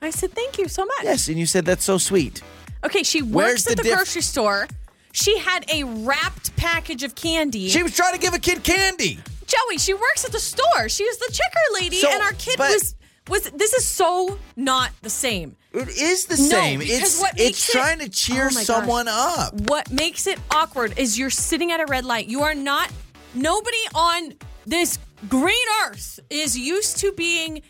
I 0.06 0.12
said, 0.12 0.32
thank 0.32 0.58
you 0.58 0.68
so 0.68 0.86
much. 0.86 1.04
Yes. 1.04 1.28
And 1.28 1.38
you 1.38 1.46
said, 1.46 1.66
That's 1.66 1.84
so 1.84 1.98
sweet. 1.98 2.42
Okay, 2.84 3.04
she 3.04 3.22
Where's 3.22 3.66
works 3.66 3.68
at 3.68 3.78
the 3.78 3.84
the, 3.84 3.90
diff- 3.90 3.96
grocery 3.96 4.22
store. 4.22 4.68
She 5.12 5.38
had 5.40 5.66
a 5.72 5.84
wrapped 5.84 6.56
package 6.58 7.04
of 7.04 7.16
candy. 7.16 7.70
She 7.70 7.82
was 7.84 7.96
trying 7.96 8.14
to 8.14 8.20
give 8.20 8.34
a 8.34 8.40
kid 8.40 8.64
candy. 8.64 9.20
Joey, 9.48 9.78
she 9.78 9.94
works 9.94 10.26
at 10.26 10.32
the 10.32 10.40
store. 10.40 10.90
She 10.90 11.06
was 11.06 11.18
the 11.18 11.32
checker 11.32 11.82
lady, 11.84 11.98
So, 11.98 12.10
and 12.12 12.22
our 12.22 12.34
kid 12.34 12.58
but- 12.58 12.70
was 12.72 12.96
was. 13.28 13.50
This 13.52 13.74
is 13.74 13.86
so 13.86 14.38
not 14.56 14.92
the 15.02 15.10
same. 15.10 15.56
It 15.74 15.90
is 15.90 16.26
the 16.28 16.36
No, 16.38 16.50
same. 16.50 16.82
It's 16.82 17.20
what 17.20 17.40
it's 17.40 17.68
it- 17.70 17.72
trying 17.72 18.00
to 18.00 18.10
cheer 18.10 18.44
Oh 18.44 18.54
my 18.54 18.54
gosh. 18.54 18.66
someone 18.66 19.08
up. 19.08 19.54
What 19.62 19.90
makes 19.92 20.28
it 20.28 20.38
awkward 20.52 20.98
is 21.00 21.18
you're 21.18 21.30
sitting 21.32 21.72
at 21.72 21.80
a 21.80 21.86
red 21.88 22.06
light. 22.06 22.28
You 22.28 22.44
are 22.44 22.54
not. 22.56 22.92
Nobody 23.34 23.78
on 23.96 24.34
this 24.68 25.00
green 25.30 25.56
earth 25.86 26.20
is 26.30 26.58
used 26.58 26.98
to 26.98 27.12
being 27.14 27.62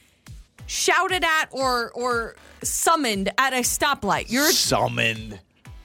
shouted 0.67 1.23
at 1.23 1.47
or 1.51 1.91
or 1.91 2.35
summoned 2.63 3.31
at 3.37 3.53
a 3.53 3.57
stoplight. 3.57 4.31
You're 4.31 4.49
Summoned. 4.51 5.39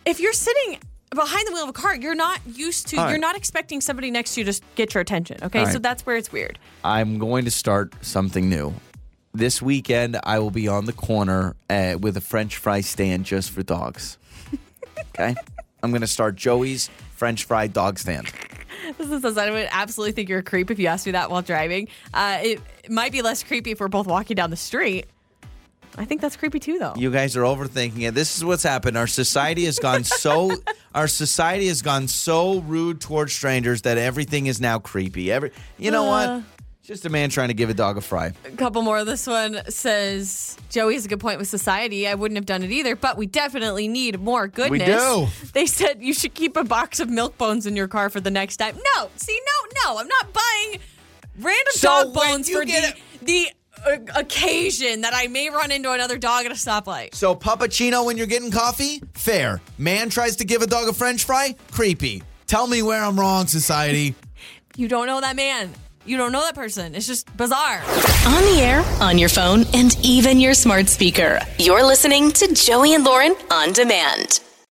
if 0.06 0.20
you're 0.20 0.32
sitting 0.32 0.78
behind 1.14 1.46
the 1.48 1.52
wheel 1.52 1.64
of 1.64 1.68
a 1.70 1.72
car, 1.72 1.96
you're 1.96 2.14
not 2.14 2.40
used 2.46 2.86
to. 2.88 2.96
All 2.96 3.04
right. 3.04 3.10
You're 3.10 3.18
not 3.18 3.36
expecting 3.36 3.80
somebody 3.80 4.10
next 4.10 4.34
to 4.34 4.40
you 4.42 4.52
to 4.52 4.60
get 4.76 4.94
your 4.94 5.00
attention. 5.00 5.38
Okay, 5.42 5.60
All 5.60 5.66
so 5.66 5.72
right. 5.74 5.82
that's 5.82 6.06
where 6.06 6.16
it's 6.16 6.30
weird. 6.32 6.58
I'm 6.84 7.18
going 7.18 7.44
to 7.44 7.50
start 7.50 7.92
something 8.00 8.48
new. 8.48 8.72
This 9.32 9.60
weekend, 9.62 10.18
I 10.24 10.38
will 10.40 10.50
be 10.50 10.66
on 10.68 10.86
the 10.86 10.92
corner 10.92 11.54
uh, 11.68 11.96
with 12.00 12.16
a 12.16 12.20
French 12.20 12.56
fry 12.56 12.80
stand 12.80 13.24
just 13.26 13.50
for 13.50 13.62
dogs. 13.62 14.18
Okay, 15.14 15.34
I'm 15.82 15.90
going 15.90 16.02
to 16.02 16.06
start 16.06 16.36
Joey's 16.36 16.88
French 17.16 17.44
fry 17.44 17.66
dog 17.66 17.98
stand. 17.98 18.30
This 18.98 19.24
is 19.24 19.36
I 19.38 19.50
would 19.50 19.68
absolutely 19.70 20.12
think 20.12 20.28
you're 20.28 20.40
a 20.40 20.42
creep 20.42 20.70
if 20.70 20.78
you 20.78 20.86
asked 20.86 21.06
me 21.06 21.12
that 21.12 21.30
while 21.30 21.42
driving. 21.42 21.88
Uh, 22.12 22.38
it, 22.42 22.60
might 22.88 23.12
be 23.12 23.22
less 23.22 23.42
creepy 23.42 23.70
if 23.72 23.80
we're 23.80 23.88
both 23.88 24.06
walking 24.06 24.34
down 24.34 24.50
the 24.50 24.56
street. 24.56 25.06
I 25.98 26.04
think 26.04 26.20
that's 26.20 26.36
creepy 26.36 26.60
too, 26.60 26.78
though. 26.78 26.94
You 26.96 27.10
guys 27.10 27.36
are 27.36 27.42
overthinking 27.42 28.02
it. 28.08 28.14
This 28.14 28.36
is 28.36 28.44
what's 28.44 28.62
happened. 28.62 28.96
Our 28.96 29.06
society 29.06 29.64
has 29.64 29.78
gone 29.78 30.04
so 30.04 30.52
our 30.94 31.08
society 31.08 31.66
has 31.68 31.82
gone 31.82 32.08
so 32.08 32.60
rude 32.60 33.00
towards 33.00 33.32
strangers 33.32 33.82
that 33.82 33.98
everything 33.98 34.46
is 34.46 34.60
now 34.60 34.78
creepy. 34.78 35.30
Every 35.32 35.50
you 35.78 35.90
know 35.90 36.04
Uh. 36.10 36.36
what? 36.38 36.44
Just 36.90 37.06
a 37.06 37.08
man 37.08 37.30
trying 37.30 37.46
to 37.46 37.54
give 37.54 37.70
a 37.70 37.74
dog 37.74 37.98
a 37.98 38.00
fry. 38.00 38.32
A 38.44 38.50
couple 38.50 38.82
more. 38.82 39.04
This 39.04 39.24
one 39.24 39.60
says 39.68 40.58
Joey 40.70 40.94
has 40.94 41.04
a 41.04 41.08
good 41.08 41.20
point 41.20 41.38
with 41.38 41.46
society. 41.46 42.08
I 42.08 42.16
wouldn't 42.16 42.36
have 42.36 42.46
done 42.46 42.64
it 42.64 42.72
either, 42.72 42.96
but 42.96 43.16
we 43.16 43.26
definitely 43.26 43.86
need 43.86 44.20
more 44.20 44.48
goodness. 44.48 44.80
We 44.80 44.84
do. 44.84 45.28
They 45.52 45.66
said 45.66 46.02
you 46.02 46.12
should 46.12 46.34
keep 46.34 46.56
a 46.56 46.64
box 46.64 46.98
of 46.98 47.08
milk 47.08 47.38
bones 47.38 47.64
in 47.64 47.76
your 47.76 47.86
car 47.86 48.10
for 48.10 48.18
the 48.18 48.32
next 48.32 48.56
time. 48.56 48.76
No, 48.96 49.08
see, 49.14 49.38
no, 49.38 49.70
no, 49.84 50.00
I'm 50.00 50.08
not 50.08 50.32
buying 50.32 50.80
random 51.38 51.64
So 51.74 51.88
dog 52.06 52.12
bones 52.12 52.50
for 52.50 52.64
the 52.64 52.92
the 53.22 53.46
uh, 53.86 53.98
occasion 54.16 55.02
that 55.02 55.12
I 55.14 55.28
may 55.28 55.48
run 55.48 55.70
into 55.70 55.92
another 55.92 56.18
dog 56.18 56.44
at 56.44 56.50
a 56.50 56.56
stoplight. 56.56 57.14
So 57.14 57.36
puppuccino 57.36 58.04
when 58.04 58.18
you're 58.18 58.26
getting 58.26 58.50
coffee? 58.50 59.00
Fair. 59.14 59.60
Man 59.78 60.10
tries 60.10 60.34
to 60.36 60.44
give 60.44 60.60
a 60.60 60.66
dog 60.66 60.88
a 60.88 60.92
french 60.92 61.22
fry? 61.22 61.54
Creepy. 61.70 62.24
Tell 62.48 62.66
me 62.66 62.82
where 62.82 63.00
I'm 63.00 63.20
wrong, 63.20 63.46
society. 63.46 64.16
You 64.76 64.86
don't 64.86 65.08
know 65.08 65.20
that 65.20 65.34
man. 65.34 65.74
You 66.10 66.16
don't 66.16 66.32
know 66.32 66.40
that 66.40 66.56
person. 66.56 66.96
It's 66.96 67.06
just 67.06 67.36
bizarre. 67.36 67.80
On 68.26 68.42
the 68.42 68.58
air, 68.60 68.82
on 69.00 69.16
your 69.16 69.28
phone, 69.28 69.62
and 69.72 69.96
even 70.02 70.40
your 70.40 70.54
smart 70.54 70.88
speaker. 70.88 71.38
You're 71.56 71.86
listening 71.86 72.32
to 72.32 72.52
Joey 72.52 72.94
and 72.94 73.04
Lauren 73.04 73.36
on 73.48 73.72
demand. 73.72 74.40